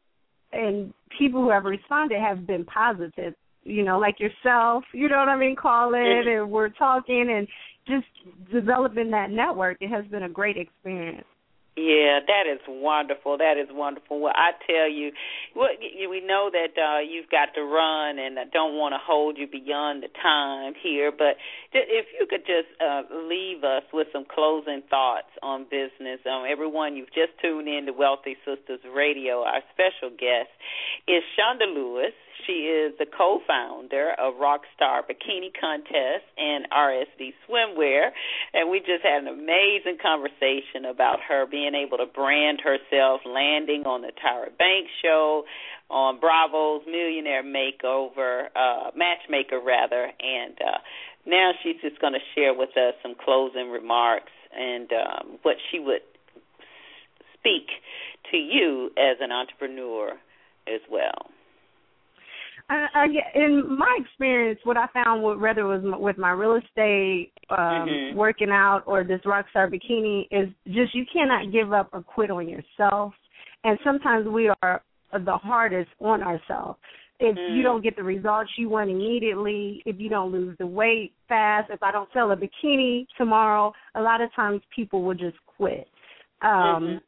and 0.52 0.94
people 1.18 1.42
who 1.42 1.50
have 1.50 1.66
responded 1.66 2.20
have 2.20 2.48
been 2.48 2.66
positive. 2.66 3.36
You 3.64 3.84
know, 3.84 4.00
like 4.00 4.20
yourself. 4.20 4.84
You 4.94 5.10
know 5.10 5.18
what 5.18 5.30
I 5.30 5.38
mean? 5.38 5.56
Calling 5.56 6.02
Mhm. 6.02 6.42
and 6.42 6.52
we're 6.52 6.70
talking 6.70 7.30
and 7.30 7.48
just 7.88 8.08
developing 8.52 9.12
that 9.12 9.30
network. 9.30 9.78
It 9.80 9.90
has 9.90 10.06
been 10.06 10.24
a 10.24 10.30
great 10.30 10.58
experience. 10.58 11.26
Yeah, 11.78 12.20
that 12.28 12.44
is 12.52 12.60
wonderful. 12.68 13.38
That 13.38 13.56
is 13.56 13.70
wonderful. 13.72 14.20
Well, 14.20 14.34
I 14.36 14.52
tell 14.68 14.90
you, 14.90 15.12
we 15.56 16.20
know 16.20 16.50
that 16.52 16.76
uh, 16.76 17.00
you've 17.00 17.30
got 17.30 17.56
to 17.56 17.64
run, 17.64 18.20
and 18.20 18.38
I 18.38 18.44
don't 18.52 18.76
want 18.76 18.94
to 18.94 19.00
hold 19.00 19.38
you 19.38 19.48
beyond 19.48 20.04
the 20.04 20.10
time 20.22 20.74
here. 20.82 21.12
But 21.12 21.38
if 21.72 22.08
you 22.20 22.28
could 22.28 22.46
just 22.46 22.68
uh, 22.84 23.04
leave 23.14 23.64
us 23.64 23.84
with 23.94 24.08
some 24.12 24.26
closing 24.26 24.82
thoughts 24.90 25.32
on 25.42 25.64
business. 25.72 26.20
Um, 26.26 26.44
everyone, 26.50 26.98
you've 26.98 27.14
just 27.16 27.40
tuned 27.42 27.70
in 27.70 27.86
to 27.86 27.94
Wealthy 27.94 28.36
Sistas 28.46 28.84
Radio. 28.94 29.44
Our 29.44 29.62
special 29.72 30.10
guest 30.10 30.52
is 31.08 31.24
Shonda 31.38 31.74
Lewis. 31.74 32.14
She 32.46 32.70
is 32.70 32.94
the 32.98 33.06
co-founder 33.06 34.12
of 34.18 34.36
Rockstar 34.36 35.02
Bikini 35.04 35.52
Contest 35.60 36.26
and 36.38 36.68
RSB 36.72 37.34
Swimwear, 37.48 38.10
and 38.54 38.70
we 38.70 38.80
just 38.80 39.04
had 39.04 39.24
an 39.24 39.28
amazing 39.28 39.98
conversation 40.02 40.86
about 40.90 41.20
her 41.28 41.46
being 41.46 41.76
able 41.76 41.98
to 41.98 42.06
brand 42.06 42.62
herself, 42.62 43.22
landing 43.26 43.84
on 43.86 44.02
the 44.02 44.12
Tyra 44.12 44.56
Banks 44.58 44.92
show, 45.02 45.44
on 45.90 46.20
Bravo's 46.20 46.86
Millionaire 46.86 47.44
Makeover, 47.44 48.48
uh, 48.56 48.92
Matchmaker 48.96 49.60
rather, 49.60 50.12
and 50.20 50.54
uh, 50.62 50.78
now 51.26 51.52
she's 51.64 51.82
just 51.82 52.00
going 52.00 52.14
to 52.14 52.20
share 52.36 52.54
with 52.54 52.78
us 52.78 52.94
some 53.02 53.16
closing 53.16 53.70
remarks 53.70 54.32
and 54.56 54.90
um, 54.94 55.40
what 55.42 55.58
she 55.72 55.80
would 55.80 56.02
speak 57.34 57.68
to 58.32 58.38
you 58.38 58.92
as 58.98 59.18
an 59.20 59.32
entrepreneur 59.32 60.12
as 60.68 60.82
well. 60.90 61.30
I, 62.70 62.88
I, 62.94 63.06
in 63.36 63.78
my 63.78 63.98
experience, 64.00 64.60
what 64.64 64.78
I 64.78 64.86
found, 64.94 65.24
with, 65.24 65.40
whether 65.40 65.62
it 65.62 65.82
was 65.82 66.00
with 66.00 66.18
my 66.18 66.32
real 66.32 66.56
estate, 66.56 67.32
um, 67.50 67.58
Mhm. 67.58 68.14
working 68.16 68.52
out, 68.52 68.84
or 68.86 69.04
this 69.04 69.22
rockstar 69.22 69.68
bikini, 69.68 70.28
is 70.32 70.50
just 70.68 70.94
you 70.94 71.06
cannot 71.12 71.52
give 71.52 71.74
up 71.74 71.90
or 71.94 72.02
quit 72.02 72.30
on 72.30 72.48
yourself. 72.48 73.14
And 73.64 73.80
sometimes 73.84 74.28
we 74.28 74.52
are 74.62 74.82
the 75.12 75.38
hardest 75.38 75.90
on 76.00 76.22
ourselves. 76.22 76.80
If 77.20 77.36
Mm. 77.36 77.56
you 77.56 77.64
don't 77.64 77.82
get 77.82 77.96
the 77.96 78.04
results 78.04 78.58
you 78.58 78.70
want 78.70 78.90
immediately, 78.90 79.82
if 79.86 80.00
you 80.00 80.08
don't 80.08 80.32
lose 80.32 80.58
the 80.58 80.68
weight 80.68 81.14
fast, 81.28 81.70
if 81.70 81.84
I 81.84 81.92
don't 81.92 82.12
sell 82.14 82.32
a 82.32 82.38
bikini 82.38 83.08
tomorrow, 83.18 83.74
a 83.96 84.02
lot 84.02 84.22
of 84.22 84.32
times 84.34 84.62
people 84.74 85.02
will 85.02 85.16
just 85.16 85.38
quit. 85.46 85.90
Um, 86.42 86.88
Mhm. 86.88 87.02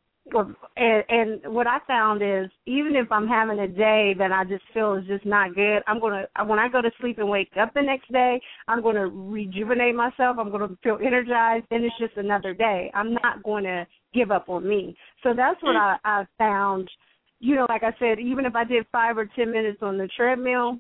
And, 0.78 1.04
and 1.10 1.54
what 1.54 1.68
I 1.68 1.80
found 1.88 2.22
is 2.22 2.50
even 2.66 2.96
if 2.96 3.12
I'm 3.12 3.28
having 3.28 3.60
a 3.60 3.68
day 3.68 4.14
that 4.18 4.32
I 4.32 4.44
just 4.44 4.64
feel 4.74 4.96
is 4.96 5.06
just 5.08 5.26
not 5.26 5.56
good, 5.56 5.82
I'm 5.88 6.00
gonna 6.00 6.26
when 6.46 6.60
I 6.60 6.70
go 6.70 6.82
to 6.82 6.92
sleep 7.00 7.18
and 7.18 7.30
wake 7.30 7.50
up 7.60 7.74
the 7.74 7.82
next 7.82 8.12
day, 8.12 8.40
I'm 8.68 8.82
gonna 8.82 9.08
rejuvenate 9.08 9.96
myself. 9.96 10.38
I'm 10.40 10.52
gonna 10.52 10.70
feel 10.84 11.00
energized, 11.04 11.66
and 11.72 11.84
it's 11.84 11.98
just 12.00 12.18
another 12.18 12.54
day. 12.54 12.92
I'm 12.94 13.14
not 13.14 13.44
going 13.44 13.64
to 13.64 13.88
give 14.14 14.32
up 14.32 14.50
on 14.50 14.68
me. 14.68 14.96
So 15.24 15.34
that's 15.36 15.62
what 15.64 15.76
mm. 15.76 15.98
I, 16.04 16.22
I 16.22 16.26
found. 16.38 16.90
You 17.40 17.56
know, 17.56 17.66
like 17.70 17.84
I 17.84 17.96
said, 17.98 18.20
even 18.20 18.46
if 18.46 18.56
I 18.56 18.64
did 18.64 18.86
five 18.92 19.18
or 19.18 19.28
ten 19.36 19.52
minutes 19.52 19.80
on 19.82 19.98
the 19.98 20.08
treadmill, 20.16 20.78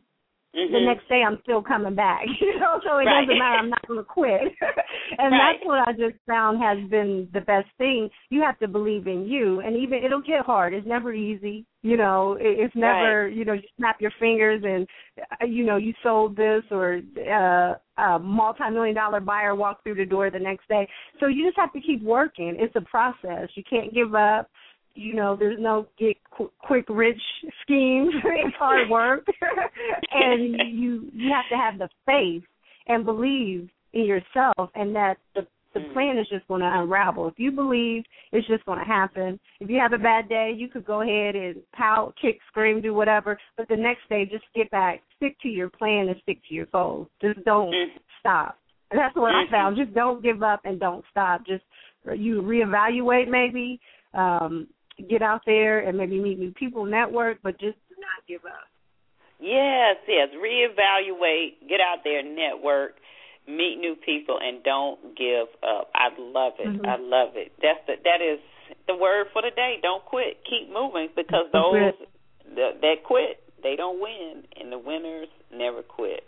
Mhm. 0.56 0.72
the 0.72 0.80
next 0.82 1.08
day 1.08 1.24
I'm 1.24 1.40
still 1.44 1.62
coming 1.62 1.96
back. 1.96 2.26
You 2.42 2.60
know, 2.60 2.80
so 2.84 2.98
it 2.98 3.06
Right. 3.06 3.22
doesn't 3.26 3.40
matter. 3.40 3.58
I'm 3.60 3.70
not 3.70 3.88
going 3.88 4.00
to 4.00 4.04
quit. 4.04 4.42
and 5.20 5.32
Right. 5.32 5.56
that's 5.56 5.66
what 5.66 5.88
I 5.88 5.94
just 5.94 6.16
found 6.28 6.62
has 6.62 6.78
been 6.90 7.30
the 7.34 7.42
best 7.42 7.68
thing. 7.78 8.10
You 8.30 8.42
have 8.42 8.60
to 8.60 8.68
believe 8.68 9.08
in 9.08 9.26
you, 9.26 9.62
and 9.62 9.76
even 9.78 10.04
it'll 10.04 10.22
get 10.22 10.46
hard. 10.46 10.74
It's 10.74 10.86
never 10.86 11.14
easy. 11.14 11.66
You 11.84 11.98
know, 11.98 12.34
it, 12.34 12.60
it's 12.60 12.76
never. 12.76 13.28
You 13.28 13.46
know, 13.46 13.54
you 13.54 13.64
snap 13.78 14.02
your 14.02 14.12
fingers 14.20 14.62
and 14.64 14.88
uh, 15.42 15.46
you 15.46 15.64
know 15.66 15.78
you 15.78 15.94
sold 16.04 16.36
this 16.36 16.64
or 16.70 17.02
uh, 17.18 17.76
a 18.02 18.20
multi-million 18.20 18.96
dollar 18.96 19.20
buyer 19.20 19.56
walked 19.56 19.84
through 19.84 19.96
the 19.96 20.06
door 20.06 20.30
the 20.30 20.40
next 20.40 20.68
day. 20.68 20.88
So 21.20 21.28
you 21.28 21.46
just 21.46 21.58
have 21.58 21.74
to 21.74 21.82
keep 21.82 22.04
working. 22.04 22.56
It's 22.60 22.76
a 22.76 22.82
process. 22.82 23.50
You 23.56 23.64
can't 23.70 23.94
give 23.94 24.14
up 24.16 24.50
you 24.96 25.14
know 25.14 25.36
there's 25.36 25.60
no 25.60 25.88
get 25.98 26.18
qu- 26.36 26.52
quick 26.60 26.86
rich 26.90 27.22
schemes 27.62 28.14
it's 28.24 28.56
hard 28.58 28.90
work. 28.90 29.26
And 30.14 30.56
you 30.74 31.10
you 31.14 31.32
have 31.32 31.46
to 31.50 31.58
have 31.58 31.80
the 31.80 31.90
faith 32.06 32.44
and 32.88 33.06
believe 33.06 33.70
in 33.94 34.06
yourself 34.06 34.70
and 34.76 34.96
that 34.96 35.16
the 35.36 35.48
the 35.74 35.80
mm. 35.80 35.94
plan 35.94 36.18
is 36.18 36.28
just 36.30 36.46
going 36.50 36.60
to 36.62 36.70
unravel. 36.70 37.30
If 37.30 37.36
you 37.38 37.52
believe 37.52 38.04
it's 38.32 38.48
just 38.48 38.66
going 38.66 38.80
to 38.80 38.86
happen 38.86 39.40
if 39.60 39.70
you 39.70 39.80
have 39.80 39.94
a 39.94 39.98
bad 39.98 40.28
day 40.30 40.54
you 40.56 40.68
could 40.68 40.86
go 40.86 41.02
ahead 41.02 41.36
and 41.36 41.56
pout 41.74 42.14
kick 42.22 42.40
scream 42.50 42.82
do 42.82 42.94
whatever 42.94 43.40
but 43.58 43.68
the 43.70 43.78
next 43.78 44.08
day 44.10 44.26
just 44.26 44.44
get 44.56 44.70
back. 44.72 45.02
Stick 45.18 45.38
to 45.42 45.48
your 45.48 45.70
plan 45.70 46.08
and 46.10 46.16
stick 46.24 46.40
to 46.50 46.54
your 46.54 46.68
goals. 46.68 47.08
Just 47.22 47.44
don't 47.46 47.72
mm. 47.72 47.88
stop. 48.20 48.58
And 48.92 49.00
that's 49.00 49.16
what 49.16 49.32
i 49.32 49.44
mm-hmm. 49.44 49.54
found. 49.54 49.78
Just 49.78 49.94
don't 49.94 50.22
give 50.22 50.44
up 50.44 50.62
and 50.66 50.80
don't 50.80 51.06
stop. 51.10 51.46
Just 51.46 51.64
you 52.16 52.42
reevaluate 52.42 53.30
maybe 53.30 53.80
um 54.14 54.68
get 55.10 55.22
out 55.22 55.42
there 55.46 55.80
and 55.80 55.98
maybe 55.98 56.20
meet 56.20 56.40
new 56.40 56.52
people, 56.52 56.86
network, 56.86 57.40
but 57.44 57.60
just 57.60 57.78
do 57.90 57.96
not 58.00 58.26
give 58.28 58.46
up. 58.46 58.68
Yes, 59.40 59.98
yes. 60.08 60.30
Reevaluate, 60.36 61.68
get 61.68 61.82
out 61.82 62.04
there, 62.04 62.22
network, 62.24 62.96
meet 63.48 63.78
new 63.80 63.96
people, 63.96 64.38
and 64.42 64.64
don't 64.64 65.18
give 65.18 65.48
up. 65.64 65.90
I 65.96 66.10
love 66.18 66.54
it. 66.60 66.68
Mhm. 66.68 66.88
I 66.88 66.98
love 66.98 67.36
it. 67.36 67.52
That's 67.62 67.80
the, 67.88 67.96
that 68.04 68.22
is 68.22 68.40
the 68.88 68.96
word 68.96 69.28
for 69.34 69.42
the 69.42 69.52
day. 69.52 69.80
Don't 69.82 70.06
quit. 70.06 70.44
Keep 70.46 70.72
moving 70.72 71.10
because 71.16 71.48
those 71.52 71.94
that, 72.56 72.82
that 72.82 73.04
quit, 73.04 73.42
they 73.64 73.76
don't 73.76 74.00
win, 74.00 74.44
and 74.60 74.72
the 74.72 74.78
winners 74.78 75.30
never 75.52 75.82
quit. 75.82 76.24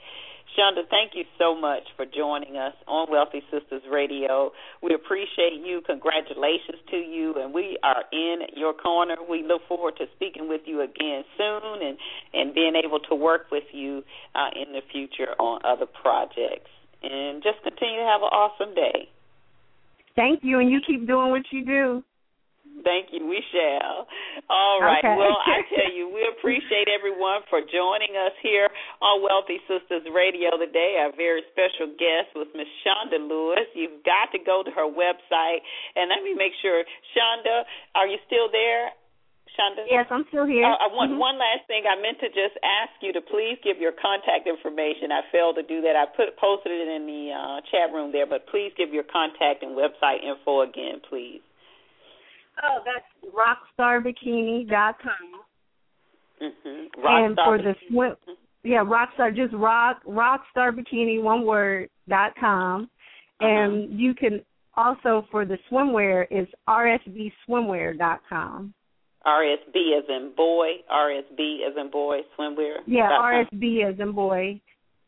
Shonda, 0.57 0.87
thank 0.89 1.11
you 1.15 1.23
so 1.39 1.59
much 1.59 1.83
for 1.95 2.05
joining 2.05 2.57
us 2.57 2.73
on 2.87 3.07
Wealthy 3.09 3.41
Sistas 3.51 3.81
Radio. 3.91 4.51
We 4.81 4.93
appreciate 4.93 5.53
you. 5.65 5.81
Congratulations 5.85 6.77
to 6.91 6.97
you, 6.97 7.33
and 7.41 7.53
we 7.53 7.77
are 7.81 8.03
in 8.11 8.41
your 8.55 8.73
corner. 8.73 9.15
We 9.27 9.43
look 9.43 9.61
forward 9.67 9.95
to 9.97 10.05
speaking 10.15 10.47
with 10.47 10.61
you 10.65 10.81
again 10.81 11.23
soon 11.37 11.81
and, 11.81 11.97
and 12.33 12.53
being 12.53 12.73
able 12.75 12.99
to 13.09 13.15
work 13.15 13.47
with 13.51 13.63
you 13.71 14.03
uh, 14.35 14.49
in 14.55 14.73
the 14.73 14.81
future 14.91 15.33
on 15.39 15.61
other 15.63 15.87
projects. 15.87 16.69
And 17.01 17.41
just 17.41 17.63
continue 17.63 17.99
to 17.99 18.05
have 18.05 18.21
an 18.21 18.29
awesome 18.29 18.75
day. 18.75 19.09
Thank 20.15 20.41
you, 20.43 20.59
and 20.59 20.69
you 20.69 20.79
keep 20.85 21.07
doing 21.07 21.31
what 21.31 21.43
you 21.51 21.65
do. 21.65 22.03
Thank 22.81 23.13
you. 23.13 23.29
We 23.29 23.37
shall. 23.53 24.09
All 24.49 24.81
right. 24.81 25.05
Okay. 25.05 25.13
Well, 25.13 25.37
I 25.45 25.61
tell 25.73 25.93
you, 25.93 26.09
we 26.09 26.25
appreciate 26.25 26.89
everyone 26.89 27.45
for 27.53 27.61
joining 27.61 28.17
us 28.17 28.33
here 28.41 28.65
on 28.97 29.21
Wealthy 29.21 29.61
Sistas 29.69 30.09
Radio 30.09 30.57
today. 30.57 30.97
Our 30.97 31.13
very 31.13 31.45
special 31.53 31.93
guest 31.93 32.33
was 32.33 32.49
Miss 32.57 32.69
Shonda 32.81 33.21
Lewis. 33.21 33.69
You've 33.77 34.01
got 34.01 34.33
to 34.33 34.41
go 34.41 34.65
to 34.65 34.71
her 34.73 34.89
website. 34.89 35.61
And 35.93 36.09
let 36.09 36.25
me 36.25 36.33
make 36.33 36.57
sure, 36.65 36.81
Shonda, 37.13 37.69
are 37.93 38.09
you 38.09 38.17
still 38.25 38.49
there? 38.49 38.89
Shonda? 39.53 39.85
Yes, 39.85 40.09
I'm 40.09 40.25
still 40.33 40.49
here. 40.49 40.65
Uh, 40.65 40.73
I 40.73 40.89
want 40.89 41.13
mm-hmm. 41.13 41.21
one 41.21 41.37
last 41.37 41.69
thing. 41.69 41.85
I 41.85 41.93
meant 42.01 42.17
to 42.25 42.29
just 42.33 42.57
ask 42.65 42.97
you 43.05 43.13
to 43.13 43.21
please 43.21 43.61
give 43.61 43.77
your 43.77 43.93
contact 43.93 44.49
information. 44.49 45.13
I 45.13 45.21
failed 45.29 45.61
to 45.61 45.65
do 45.65 45.85
that. 45.85 45.93
I 45.93 46.09
put 46.09 46.33
posted 46.41 46.73
it 46.73 46.89
in 46.89 47.05
the 47.05 47.23
uh, 47.29 47.57
chat 47.69 47.93
room 47.93 48.09
there, 48.09 48.25
but 48.25 48.49
please 48.49 48.73
give 48.73 48.89
your 48.89 49.05
contact 49.05 49.61
and 49.61 49.77
website 49.77 50.25
info 50.25 50.65
again, 50.65 51.05
please. 51.05 51.45
Oh, 52.61 52.83
that's 52.85 53.05
rockstarbikini.com. 53.33 55.41
Mm-hmm. 56.41 57.01
Rockstar 57.01 57.25
and 57.25 57.37
for 57.45 57.57
the 57.57 57.75
swim, 57.89 58.15
yeah, 58.63 58.83
rockstar, 58.83 59.35
just 59.35 59.53
rock 59.53 60.01
rockstar 60.07 60.71
bikini, 60.71 61.21
one 61.21 61.45
word 61.45 61.89
dot 62.09 62.33
com, 62.39 62.89
uh-huh. 63.39 63.47
and 63.47 63.99
you 63.99 64.13
can 64.13 64.41
also 64.75 65.25
for 65.31 65.45
the 65.45 65.57
swimwear 65.71 66.25
is 66.31 66.47
rsbswimwear 66.67 67.97
dot 67.97 68.21
com. 68.27 68.73
RSB 69.25 69.97
as 69.97 70.03
in 70.09 70.33
boy, 70.35 70.67
RSB 70.91 71.67
as 71.67 71.77
in 71.77 71.89
boy, 71.89 72.19
swimwear. 72.37 72.77
Yeah, 72.85 73.09
RSB 73.09 73.89
as 73.89 73.99
in 73.99 74.11
boy, 74.11 74.59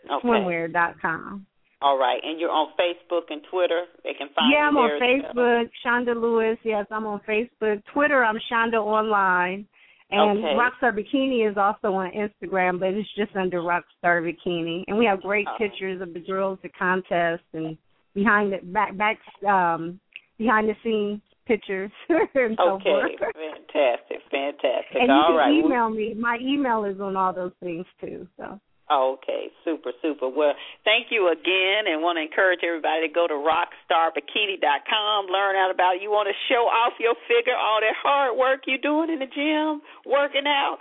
okay. 0.06 0.28
swimwear 0.28 0.72
dot 0.72 0.96
com. 1.02 1.46
All 1.86 2.00
right, 2.00 2.20
and 2.24 2.40
you're 2.40 2.50
on 2.50 2.70
Facebook 2.82 3.30
and 3.30 3.42
Twitter. 3.52 3.84
They 4.04 4.14
can 4.18 4.30
find 4.34 4.52
yeah, 4.52 4.58
you. 4.58 4.64
Yeah, 4.64 4.68
I'm 4.70 4.78
on 4.78 5.00
Facebook, 5.00 5.70
Shonda 5.86 6.20
Lewis. 6.20 6.58
Yes, 6.64 6.88
I'm 6.90 7.06
on 7.06 7.22
Facebook. 7.30 7.84
Twitter, 7.94 8.24
I'm 8.24 8.40
Shonda 8.52 8.82
Online. 8.82 9.68
And 10.10 10.40
okay. 10.40 10.56
Rockstar 10.58 10.98
Bikini 10.98 11.48
is 11.48 11.58
also 11.58 11.94
on 11.94 12.12
Instagram, 12.12 12.80
but 12.80 12.90
it's 12.90 13.08
just 13.16 13.36
under 13.36 13.60
Rockstar 13.60 14.24
Bikini. 14.26 14.84
And 14.88 14.98
we 14.98 15.06
have 15.06 15.22
great 15.22 15.46
oh. 15.48 15.58
pictures 15.60 16.02
of 16.02 16.12
the 16.16 16.22
girls, 16.22 16.58
the 16.64 16.70
contest, 16.70 17.44
and 17.54 17.78
behind 18.16 18.54
the 18.54 18.66
back 18.66 18.98
back 18.98 19.20
um 19.48 20.00
behind 20.40 20.68
the 20.68 20.74
scenes 20.84 21.22
pictures 21.46 21.92
and 22.10 22.58
so 22.58 22.72
okay, 22.78 22.84
forth. 22.84 23.12
fantastic, 23.20 24.18
fantastic. 24.32 24.96
And 24.96 25.12
all 25.12 25.20
you 25.20 25.28
can 25.28 25.36
right. 25.36 25.54
email 25.54 25.90
me. 25.92 26.16
My 26.16 26.40
email 26.42 26.84
is 26.86 27.00
on 27.00 27.16
all 27.16 27.32
those 27.32 27.54
things 27.62 27.86
too. 28.02 28.28
So. 28.38 28.60
Okay, 28.86 29.50
super, 29.66 29.92
super. 30.02 30.30
Well, 30.30 30.54
thank 30.86 31.08
you 31.10 31.32
again, 31.34 31.90
and 31.90 32.06
want 32.06 32.22
to 32.22 32.22
encourage 32.22 32.62
everybody 32.62 33.08
to 33.08 33.14
go 33.14 33.26
to 33.26 33.34
rockstarbikini.com, 33.34 35.26
learn 35.26 35.56
out 35.58 35.72
about. 35.74 35.96
it. 35.98 36.04
You 36.06 36.12
want 36.14 36.30
to 36.30 36.38
show 36.54 36.70
off 36.70 36.94
your 37.02 37.16
figure, 37.26 37.58
all 37.58 37.82
that 37.82 37.98
hard 37.98 38.38
work 38.38 38.70
you're 38.70 38.78
doing 38.78 39.10
in 39.10 39.20
the 39.20 39.26
gym, 39.26 39.82
working 40.06 40.46
out. 40.46 40.78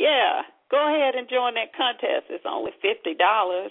Yeah, 0.00 0.48
go 0.72 0.80
ahead 0.80 1.12
and 1.14 1.28
join 1.28 1.52
that 1.60 1.76
contest. 1.76 2.32
It's 2.32 2.48
only 2.48 2.72
fifty 2.80 3.12
dollars. 3.12 3.68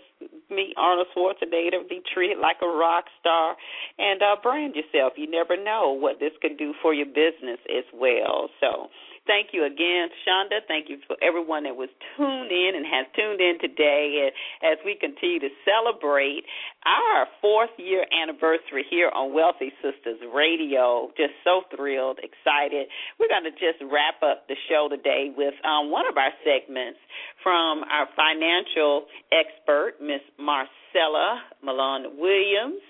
Meet 0.54 0.78
Arnold 0.78 1.08
Schwarzenegger, 1.18 1.82
be 1.90 2.06
treated 2.14 2.38
like 2.38 2.62
a 2.62 2.70
rock 2.70 3.06
star, 3.20 3.56
and 3.98 4.22
uh, 4.22 4.36
brand 4.44 4.76
yourself. 4.78 5.14
You 5.18 5.26
never 5.26 5.58
know 5.58 5.98
what 5.98 6.20
this 6.20 6.38
could 6.40 6.58
do 6.62 6.74
for 6.86 6.94
your 6.94 7.08
business 7.10 7.58
as 7.66 7.86
well. 7.98 8.50
So 8.62 8.94
Thank 9.28 9.54
you 9.54 9.66
again, 9.66 10.10
Shonda. 10.26 10.66
Thank 10.68 10.90
you 10.90 10.98
for 11.06 11.16
everyone 11.22 11.64
that 11.64 11.76
was 11.76 11.90
tuned 12.18 12.52
in 12.52 12.74
and 12.76 12.86
has 12.86 13.06
tuned 13.16 13.40
in 13.40 13.60
today 13.62 14.32
as 14.64 14.78
we 14.84 14.98
continue 15.00 15.40
to 15.40 15.50
celebrate 15.64 16.44
our 16.86 17.28
fourth 17.42 17.72
year 17.78 18.06
anniversary 18.10 18.86
here 18.90 19.10
on 19.14 19.34
Wealthy 19.34 19.72
Sistas 19.84 20.22
Radio. 20.34 21.12
Just 21.18 21.34
so 21.44 21.62
thrilled, 21.76 22.20
excited. 22.20 22.88
We're 23.20 23.30
going 23.30 23.46
to 23.46 23.52
just 23.52 23.82
wrap 23.86 24.22
up 24.24 24.48
the 24.48 24.56
show 24.70 24.90
today 24.90 25.30
with 25.36 25.54
um, 25.64 25.92
one 25.92 26.08
of 26.10 26.18
our 26.18 26.34
segments 26.44 27.00
from 27.44 27.86
our 27.86 28.10
financial 28.18 29.06
expert, 29.30 30.02
Miss 30.02 30.26
Marcella 30.40 31.42
Malone 31.64 32.18
Williams. 32.18 32.82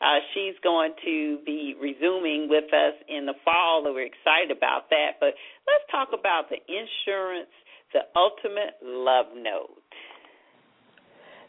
Uh, 0.00 0.20
she's 0.34 0.54
going 0.62 0.92
to 1.04 1.38
be 1.44 1.74
resuming 1.80 2.48
with 2.48 2.68
us 2.72 2.94
in 3.08 3.26
the 3.26 3.34
fall, 3.44 3.84
and 3.86 3.94
we're 3.94 4.06
excited 4.06 4.52
about 4.52 4.90
that. 4.90 5.16
But 5.20 5.32
let's 5.64 5.84
talk 5.90 6.08
about 6.12 6.52
the 6.52 6.60
insurance, 6.68 7.52
the 7.92 8.04
ultimate 8.14 8.76
love 8.84 9.32
note. 9.34 9.87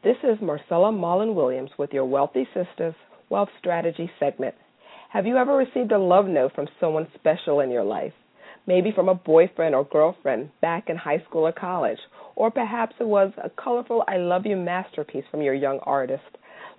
This 0.02 0.16
is 0.24 0.40
Marcella 0.42 0.94
Mullen 0.94 1.36
Williams 1.36 1.72
with 1.78 1.92
your 1.92 2.06
Wealthy 2.06 2.48
Sistas 2.56 2.96
Wealth 3.30 3.50
Strategy 3.60 4.10
segment. 4.18 4.56
Have 5.10 5.26
you 5.26 5.36
ever 5.36 5.58
received 5.58 5.92
a 5.92 5.98
love 5.98 6.26
note 6.26 6.54
from 6.56 6.70
someone 6.80 7.10
special 7.16 7.60
in 7.60 7.70
your 7.70 7.84
life? 7.84 8.14
Maybe 8.66 8.94
from 8.96 9.10
a 9.10 9.14
boyfriend 9.14 9.76
or 9.76 9.84
girlfriend 9.84 10.52
back 10.62 10.86
in 10.88 10.96
high 10.96 11.22
school 11.28 11.46
or 11.46 11.52
college, 11.52 11.98
or 12.38 12.50
perhaps 12.50 12.96
it 13.02 13.08
was 13.08 13.34
a 13.44 13.50
colorful 13.50 14.06
I 14.08 14.16
love 14.16 14.46
you 14.46 14.56
masterpiece 14.56 15.26
from 15.30 15.42
your 15.42 15.54
young 15.54 15.80
artist. 15.80 16.24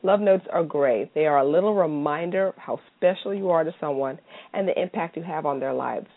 Love 0.03 0.21
notes 0.21 0.47
are 0.51 0.65
great. 0.65 1.13
They 1.13 1.27
are 1.27 1.41
a 1.41 1.47
little 1.47 1.75
reminder 1.75 2.55
how 2.57 2.81
special 2.97 3.35
you 3.35 3.51
are 3.51 3.65
to 3.65 3.75
someone 3.79 4.19
and 4.55 4.67
the 4.67 4.81
impact 4.81 5.19
you 5.19 5.23
have 5.25 5.45
on 5.45 5.61
their 5.61 5.75
lives. 5.75 6.09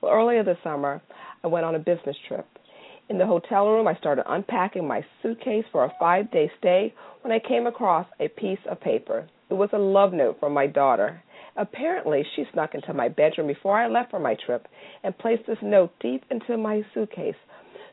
Well, 0.00 0.12
earlier 0.12 0.44
this 0.44 0.58
summer, 0.62 1.02
I 1.42 1.48
went 1.48 1.66
on 1.66 1.74
a 1.74 1.80
business 1.80 2.16
trip. 2.28 2.46
In 3.08 3.18
the 3.18 3.26
hotel 3.26 3.68
room, 3.68 3.86
I 3.86 3.94
started 3.96 4.24
unpacking 4.26 4.86
my 4.86 5.04
suitcase 5.22 5.64
for 5.70 5.84
a 5.84 5.92
five 5.98 6.30
day 6.30 6.50
stay 6.58 6.94
when 7.22 7.32
I 7.32 7.38
came 7.38 7.66
across 7.66 8.06
a 8.20 8.28
piece 8.28 8.64
of 8.70 8.80
paper. 8.80 9.28
It 9.50 9.54
was 9.54 9.70
a 9.72 9.78
love 9.78 10.12
note 10.12 10.40
from 10.40 10.54
my 10.54 10.66
daughter. 10.66 11.22
Apparently, 11.56 12.24
she 12.34 12.44
snuck 12.52 12.74
into 12.74 12.94
my 12.94 13.08
bedroom 13.08 13.46
before 13.46 13.78
I 13.78 13.88
left 13.88 14.10
for 14.10 14.18
my 14.18 14.34
trip 14.46 14.66
and 15.02 15.16
placed 15.18 15.46
this 15.46 15.58
note 15.62 15.92
deep 16.00 16.24
into 16.30 16.56
my 16.56 16.82
suitcase 16.94 17.36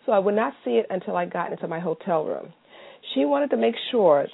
so 0.05 0.11
I 0.11 0.19
would 0.19 0.35
not 0.35 0.53
see 0.63 0.71
it 0.71 0.87
until 0.89 1.15
I 1.15 1.25
got 1.25 1.51
into 1.51 1.67
my 1.67 1.79
hotel 1.79 2.25
room. 2.25 2.53
She 3.13 3.25
wanted 3.25 3.49
to 3.51 3.57
make 3.57 3.75
sure 3.91 4.27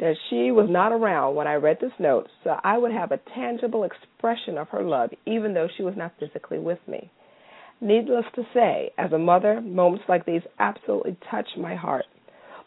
that 0.00 0.16
she 0.28 0.50
was 0.50 0.68
not 0.68 0.92
around 0.92 1.36
when 1.36 1.46
I 1.46 1.54
read 1.54 1.78
this 1.80 1.92
note, 1.98 2.28
so 2.42 2.56
I 2.64 2.78
would 2.78 2.92
have 2.92 3.12
a 3.12 3.20
tangible 3.34 3.84
expression 3.84 4.58
of 4.58 4.68
her 4.70 4.82
love, 4.82 5.10
even 5.26 5.54
though 5.54 5.68
she 5.76 5.82
was 5.82 5.94
not 5.96 6.14
physically 6.18 6.58
with 6.58 6.78
me. 6.88 7.10
Needless 7.80 8.24
to 8.34 8.42
say, 8.54 8.92
as 8.98 9.12
a 9.12 9.18
mother, 9.18 9.60
moments 9.60 10.04
like 10.08 10.24
these 10.24 10.42
absolutely 10.58 11.16
touch 11.30 11.48
my 11.58 11.74
heart. 11.74 12.04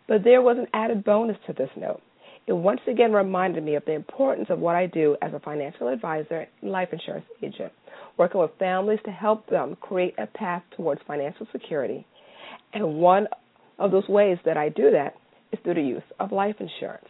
But 0.07 0.23
there 0.23 0.41
was 0.41 0.57
an 0.57 0.67
added 0.73 1.03
bonus 1.03 1.37
to 1.47 1.53
this 1.53 1.69
note. 1.75 2.01
It 2.45 2.53
once 2.53 2.79
again 2.87 3.11
reminded 3.11 3.63
me 3.63 3.75
of 3.75 3.83
the 3.85 3.93
importance 3.93 4.47
of 4.49 4.59
what 4.59 4.75
I 4.75 4.85
do 4.85 5.17
as 5.21 5.33
a 5.33 5.39
financial 5.39 5.89
advisor 5.89 6.47
and 6.61 6.71
life 6.71 6.89
insurance 6.93 7.25
agent, 7.43 7.73
working 8.17 8.39
with 8.39 8.51
families 8.57 8.99
to 9.05 9.11
help 9.11 9.47
them 9.47 9.75
create 9.81 10.15
a 10.17 10.27
path 10.27 10.63
towards 10.75 11.01
financial 11.05 11.45
security. 11.51 12.05
And 12.73 12.95
one 12.95 13.27
of 13.79 13.91
those 13.91 14.07
ways 14.07 14.37
that 14.45 14.55
I 14.55 14.69
do 14.69 14.91
that 14.91 15.15
is 15.51 15.59
through 15.63 15.75
the 15.75 15.81
use 15.81 16.03
of 16.19 16.31
life 16.31 16.55
insurance. 16.59 17.07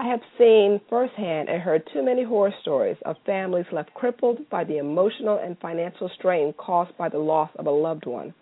I 0.00 0.06
have 0.06 0.20
seen 0.38 0.80
firsthand 0.88 1.48
and 1.48 1.60
heard 1.60 1.82
too 1.92 2.04
many 2.04 2.22
horror 2.22 2.54
stories 2.60 2.96
of 3.04 3.16
families 3.26 3.66
left 3.72 3.92
crippled 3.94 4.48
by 4.48 4.62
the 4.62 4.78
emotional 4.78 5.38
and 5.38 5.58
financial 5.58 6.08
strain 6.16 6.52
caused 6.56 6.96
by 6.96 7.08
the 7.08 7.18
loss 7.18 7.50
of 7.56 7.66
a 7.66 7.70
loved 7.72 8.06
one. 8.06 8.32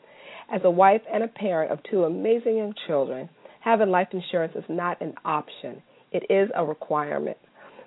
As 0.53 0.61
a 0.65 0.71
wife 0.71 1.01
and 1.11 1.23
a 1.23 1.29
parent 1.29 1.73
of 1.73 1.83
two 1.85 2.05
amazing 2.05 2.59
young 2.59 2.75
children, 2.87 3.31
having 3.61 3.89
life 3.91 4.09
insurance 4.13 4.53
is 4.55 4.69
not 4.69 5.01
an 5.01 5.15
option, 5.25 5.83
it 6.13 6.25
is 6.29 6.51
a 6.55 6.63
requirement. 6.63 7.39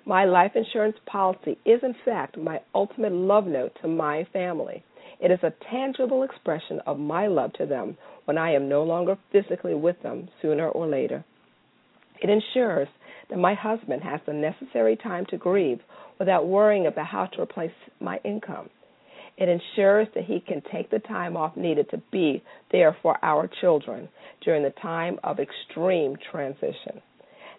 My 0.04 0.24
life 0.24 0.56
insurance 0.56 0.96
policy 1.06 1.56
is, 1.64 1.80
in 1.84 1.94
fact, 2.04 2.36
my 2.36 2.60
ultimate 2.74 3.12
love 3.12 3.46
note 3.46 3.78
to 3.82 3.88
my 3.88 4.26
family. 4.32 4.82
It 5.20 5.30
is 5.30 5.44
a 5.44 5.54
tangible 5.70 6.24
expression 6.24 6.80
of 6.86 6.98
my 6.98 7.28
love 7.28 7.52
to 7.52 7.66
them 7.66 7.96
when 8.24 8.36
I 8.36 8.52
am 8.52 8.68
no 8.68 8.82
longer 8.82 9.16
physically 9.30 9.76
with 9.76 10.02
them 10.02 10.28
sooner 10.42 10.68
or 10.68 10.88
later. 10.88 11.24
It 12.20 12.28
ensures 12.30 12.88
that 13.30 13.38
my 13.38 13.54
husband 13.54 14.02
has 14.02 14.20
the 14.26 14.32
necessary 14.32 14.96
time 14.96 15.24
to 15.30 15.36
grieve 15.36 15.80
without 16.18 16.46
worrying 16.46 16.86
about 16.86 17.06
how 17.06 17.26
to 17.26 17.40
replace 17.40 17.72
my 18.00 18.20
income. 18.24 18.68
It 19.36 19.48
ensures 19.48 20.08
that 20.14 20.24
he 20.24 20.40
can 20.40 20.62
take 20.70 20.90
the 20.90 20.98
time 20.98 21.36
off 21.36 21.56
needed 21.56 21.88
to 21.90 22.02
be 22.12 22.42
there 22.72 22.96
for 23.00 23.16
our 23.22 23.48
children 23.60 24.08
during 24.42 24.62
the 24.62 24.74
time 24.82 25.18
of 25.24 25.38
extreme 25.40 26.16
transition. 26.30 27.00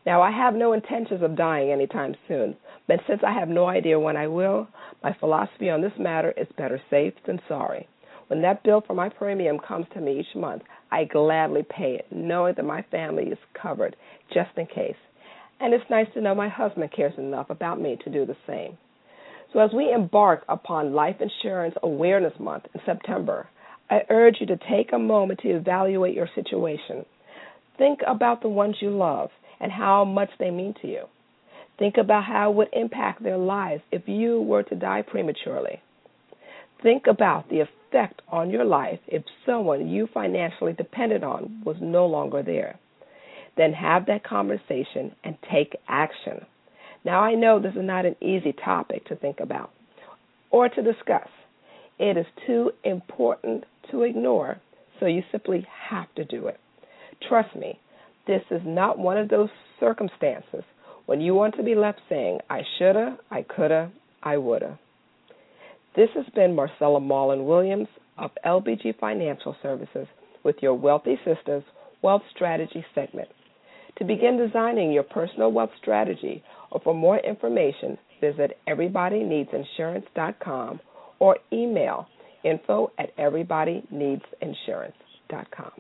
Now, 0.06 0.22
I 0.22 0.32
have 0.32 0.56
no 0.56 0.74
intentions 0.74 1.22
of 1.24 1.36
dying 1.36 1.72
anytime 1.72 2.16
soon, 2.28 2.56
but 2.88 3.00
since 3.08 3.22
I 3.26 3.34
have 3.34 3.50
no 3.50 3.68
idea 3.68 4.00
when 4.00 4.18
I 4.18 4.28
will, 4.28 4.68
my 5.04 5.14
philosophy 5.20 5.70
on 5.70 5.82
this 5.82 5.98
matter 5.98 6.34
is 6.38 6.48
better 6.58 6.82
safe 6.90 7.14
than 7.26 7.40
sorry. 7.48 7.88
When 8.28 8.42
that 8.42 8.64
bill 8.64 8.82
for 8.86 8.94
my 8.94 9.10
premium 9.10 9.60
comes 9.60 9.86
to 9.94 10.02
me 10.02 10.20
each 10.20 10.36
month, 10.36 10.64
I 10.92 11.06
gladly 11.06 11.64
pay 11.64 11.96
it, 11.96 12.08
knowing 12.12 12.56
that 12.56 12.66
my 12.66 12.82
family 12.84 13.26
is 13.26 13.38
covered 13.60 13.96
just 14.34 14.58
in 14.58 14.68
case. 14.68 14.96
And 15.62 15.76
it's 15.76 15.90
nice 15.92 16.08
to 16.16 16.22
know 16.22 16.34
my 16.34 16.50
husband 16.50 16.92
cares 16.92 17.14
enough 17.20 17.52
about 17.52 17.80
me 17.80 17.98
to 18.04 18.10
do 18.10 18.26
the 18.26 18.36
same. 18.48 18.78
So, 19.54 19.60
as 19.60 19.72
we 19.74 19.94
embark 19.94 20.44
upon 20.50 20.94
Life 20.94 21.18
Insurance 21.20 21.76
Awareness 21.84 22.34
Month 22.40 22.66
in 22.74 22.82
September, 22.86 23.48
I 23.90 24.02
urge 24.10 24.38
you 24.40 24.48
to 24.48 24.58
take 24.70 24.92
a 24.92 24.98
moment 24.98 25.42
to 25.42 25.50
evaluate 25.50 26.16
your 26.16 26.30
situation. 26.34 27.06
Think 27.78 28.00
about 28.08 28.42
the 28.42 28.50
ones 28.50 28.78
you 28.80 28.90
love 28.90 29.30
and 29.60 29.72
how 29.72 30.04
much 30.04 30.30
they 30.40 30.50
mean 30.50 30.74
to 30.82 30.88
you. 30.88 31.04
Think 31.78 31.98
about 31.98 32.24
how 32.24 32.52
it 32.52 32.56
would 32.56 32.70
impact 32.74 33.22
their 33.22 33.38
lives 33.38 33.84
if 33.92 34.08
you 34.08 34.42
were 34.42 34.64
to 34.64 34.76
die 34.76 35.04
prematurely. 35.04 35.82
Think 36.82 37.04
about 37.08 37.50
the 37.50 37.60
effect 37.60 38.22
on 38.30 38.50
your 38.50 38.66
life 38.66 39.00
if 39.08 39.24
someone 39.46 39.90
you 39.90 40.08
financially 40.12 40.74
depended 40.74 41.24
on 41.24 41.62
was 41.66 41.76
no 41.82 42.08
longer 42.08 42.42
there. 42.42 42.80
Then 43.58 43.74
have 43.74 44.06
that 44.06 44.24
conversation 44.24 45.14
and 45.24 45.38
take 45.52 45.76
action. 45.88 46.46
Now, 47.04 47.22
I 47.22 47.34
know 47.34 47.60
this 47.60 47.74
is 47.74 47.84
not 47.84 48.06
an 48.06 48.16
easy 48.22 48.54
topic 48.54 49.06
to 49.06 49.16
think 49.16 49.40
about 49.40 49.72
or 50.52 50.70
to 50.70 50.82
discuss. 50.82 51.28
It 52.00 52.18
is 52.18 52.26
too 52.48 52.72
important 52.84 53.66
to 53.92 54.04
ignore, 54.04 54.60
so 55.00 55.06
you 55.06 55.24
simply 55.32 55.66
have 55.90 56.14
to 56.16 56.26
do 56.26 56.48
it. 56.48 56.60
Trust 57.28 57.56
me, 57.56 57.80
this 58.28 58.42
is 58.52 58.62
not 58.66 58.98
one 58.98 59.18
of 59.18 59.30
those 59.30 59.50
circumstances 59.80 60.64
when 61.06 61.22
you 61.22 61.34
want 61.34 61.56
to 61.56 61.64
be 61.64 61.76
left 61.76 62.00
saying, 62.08 62.40
I 62.50 62.62
shoulda, 62.78 63.18
I 63.30 63.44
coulda, 63.44 63.92
I 64.24 64.38
woulda. 64.38 64.80
This 65.96 66.10
has 66.16 66.26
been 66.34 66.56
Marcella 66.56 67.00
Marlin 67.00 67.46
Williams 67.46 67.88
of 68.18 68.32
LBG 68.46 68.98
Financial 69.00 69.56
Services 69.62 70.08
with 70.44 70.56
your 70.62 70.74
Wealthy 70.74 71.20
Sistas 71.26 71.64
Wealth 72.02 72.22
Strategy 72.34 72.86
segment. 72.96 73.28
To 73.98 74.06
begin 74.06 74.38
designing 74.38 74.92
your 74.92 75.04
personal 75.04 75.52
wealth 75.52 75.72
strategy 75.82 76.44
or 76.72 76.80
for 76.84 76.94
more 76.94 77.18
information, 77.20 77.98
visit 78.20 78.58
everybodyneedsinsurance.com 78.68 80.82
or 81.20 81.38
email 81.54 82.08
info 82.44 82.92
at 82.98 83.16
everybodyneedsinsurance.com. 83.18 85.72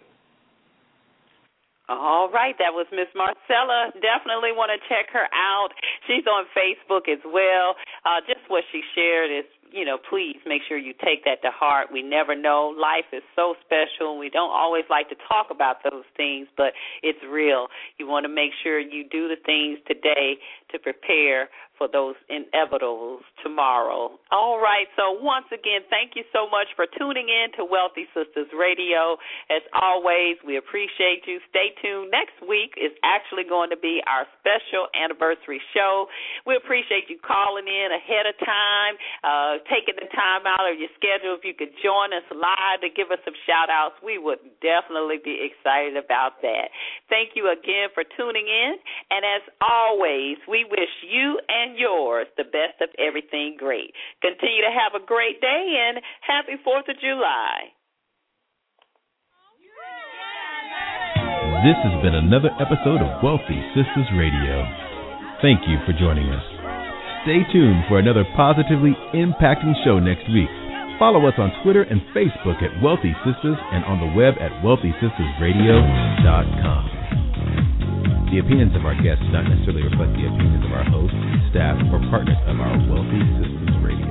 All 1.89 2.29
right, 2.31 2.55
that 2.55 2.71
was 2.71 2.87
Miss 2.91 3.11
Marcella. 3.11 3.91
Definitely 3.99 4.55
want 4.55 4.71
to 4.71 4.79
check 4.87 5.11
her 5.11 5.27
out. 5.35 5.75
She's 6.07 6.23
on 6.23 6.47
Facebook 6.55 7.11
as 7.11 7.19
well. 7.27 7.75
Uh, 8.07 8.23
just 8.23 8.47
what 8.47 8.63
she 8.71 8.79
shared 8.95 9.27
is 9.27 9.43
you 9.71 9.85
know, 9.85 9.97
please 9.97 10.37
make 10.45 10.61
sure 10.67 10.77
you 10.77 10.93
take 11.03 11.23
that 11.25 11.41
to 11.43 11.51
heart. 11.51 11.87
We 11.91 12.01
never 12.01 12.35
know. 12.35 12.73
Life 12.77 13.05
is 13.13 13.23
so 13.35 13.55
special. 13.63 14.17
We 14.17 14.29
don't 14.29 14.51
always 14.51 14.83
like 14.89 15.09
to 15.09 15.15
talk 15.27 15.47
about 15.49 15.77
those 15.83 16.03
things, 16.15 16.47
but 16.57 16.73
it's 17.01 17.19
real. 17.29 17.67
You 17.97 18.07
want 18.07 18.25
to 18.25 18.29
make 18.29 18.51
sure 18.63 18.79
you 18.79 19.03
do 19.07 19.27
the 19.27 19.37
things 19.45 19.79
today 19.87 20.37
to 20.71 20.79
prepare 20.79 21.49
for 21.81 21.89
those 21.89 22.13
inevitables 22.29 23.25
tomorrow. 23.41 24.13
All 24.29 24.61
right, 24.61 24.85
so 24.93 25.17
once 25.17 25.49
again, 25.49 25.81
thank 25.89 26.13
you 26.13 26.21
so 26.29 26.45
much 26.45 26.69
for 26.77 26.85
tuning 26.85 27.25
in 27.25 27.49
to 27.57 27.65
Wealthy 27.65 28.05
Sistas 28.13 28.53
Radio. 28.53 29.17
As 29.49 29.65
always, 29.73 30.37
we 30.45 30.61
appreciate 30.61 31.25
you. 31.25 31.41
Stay 31.49 31.73
tuned. 31.81 32.13
Next 32.13 32.37
week 32.45 32.77
is 32.77 32.93
actually 33.01 33.49
going 33.49 33.73
to 33.73 33.81
be 33.81 33.97
our 34.05 34.29
special 34.37 34.93
anniversary 34.93 35.57
show. 35.73 36.05
We 36.45 36.53
appreciate 36.53 37.09
you 37.09 37.17
calling 37.17 37.65
in 37.65 37.89
ahead 37.89 38.29
of 38.29 38.37
time, 38.45 38.93
uh, 39.25 39.65
taking 39.65 39.97
the 39.97 40.05
time 40.13 40.45
out 40.45 40.69
of 40.69 40.77
your 40.77 40.93
schedule. 41.01 41.33
If 41.33 41.41
you 41.41 41.57
could 41.57 41.73
join 41.81 42.13
us 42.13 42.29
live 42.29 42.85
to 42.85 42.93
give 42.93 43.09
us 43.09 43.25
some 43.25 43.33
shout 43.49 43.73
outs, 43.73 43.97
we 44.05 44.21
would 44.21 44.37
definitely 44.61 45.17
be 45.17 45.49
excited 45.49 45.97
about 45.97 46.45
that. 46.45 46.69
Thank 47.09 47.33
you 47.33 47.49
again 47.49 47.89
for 47.97 48.05
tuning 48.05 48.45
in. 48.45 48.77
And 49.09 49.25
as 49.25 49.43
always, 49.65 50.37
we 50.45 50.61
wish 50.69 50.93
you 51.01 51.41
and 51.49 51.70
and 51.71 51.79
yours 51.79 52.27
the 52.35 52.43
best 52.43 52.83
of 52.83 52.91
everything 52.99 53.55
great. 53.55 53.95
Continue 54.19 54.67
to 54.67 54.75
have 54.75 54.91
a 54.91 54.99
great 55.05 55.39
day 55.39 55.79
and 55.79 56.03
happy 56.19 56.59
4th 56.67 56.91
of 56.91 56.99
July. 56.99 57.71
This 61.63 61.79
has 61.85 61.95
been 62.03 62.17
another 62.17 62.49
episode 62.59 62.99
of 62.99 63.23
Wealthy 63.23 63.61
Sistas 63.71 64.11
Radio. 64.17 64.65
Thank 65.39 65.63
you 65.69 65.77
for 65.85 65.93
joining 65.93 66.27
us. 66.33 66.43
Stay 67.23 67.45
tuned 67.53 67.85
for 67.87 67.99
another 67.99 68.25
positively 68.35 68.97
impacting 69.13 69.75
show 69.85 69.99
next 69.99 70.25
week. 70.33 70.49
Follow 70.97 71.27
us 71.29 71.35
on 71.37 71.51
Twitter 71.63 71.83
and 71.83 72.01
Facebook 72.17 72.63
at 72.65 72.81
Wealthy 72.81 73.13
Sisters 73.23 73.57
and 73.71 73.85
on 73.85 73.99
the 74.01 74.09
web 74.17 74.33
at 74.41 74.51
wealthysistasradio.com. 74.65 77.00
The 78.31 78.39
opinions 78.39 78.73
of 78.77 78.85
our 78.85 78.95
guests 78.95 79.25
do 79.25 79.31
not 79.33 79.43
necessarily 79.43 79.83
reflect 79.83 80.13
the 80.13 80.25
opinions 80.25 80.63
of 80.63 80.71
our 80.71 80.85
hosts, 80.85 81.17
staff, 81.51 81.75
or 81.91 81.99
partners 82.09 82.37
of 82.47 82.61
our 82.61 82.77
Wealthy 82.87 83.19
Sistas 83.35 83.83
Radio. 83.83 84.07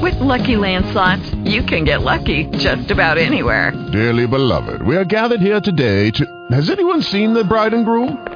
With 0.00 0.18
Lucky 0.20 0.56
Land 0.56 0.86
slots, 0.92 1.30
you 1.44 1.62
can 1.62 1.84
get 1.84 2.00
lucky 2.00 2.46
just 2.52 2.90
about 2.90 3.18
anywhere. 3.18 3.72
Dearly 3.92 4.26
beloved, 4.26 4.80
we 4.80 4.96
are 4.96 5.04
gathered 5.04 5.42
here 5.42 5.60
today 5.60 6.10
to. 6.12 6.46
Has 6.52 6.70
anyone 6.70 7.02
seen 7.02 7.34
the 7.34 7.44
bride 7.44 7.74
and 7.74 7.84
groom? 7.84 8.35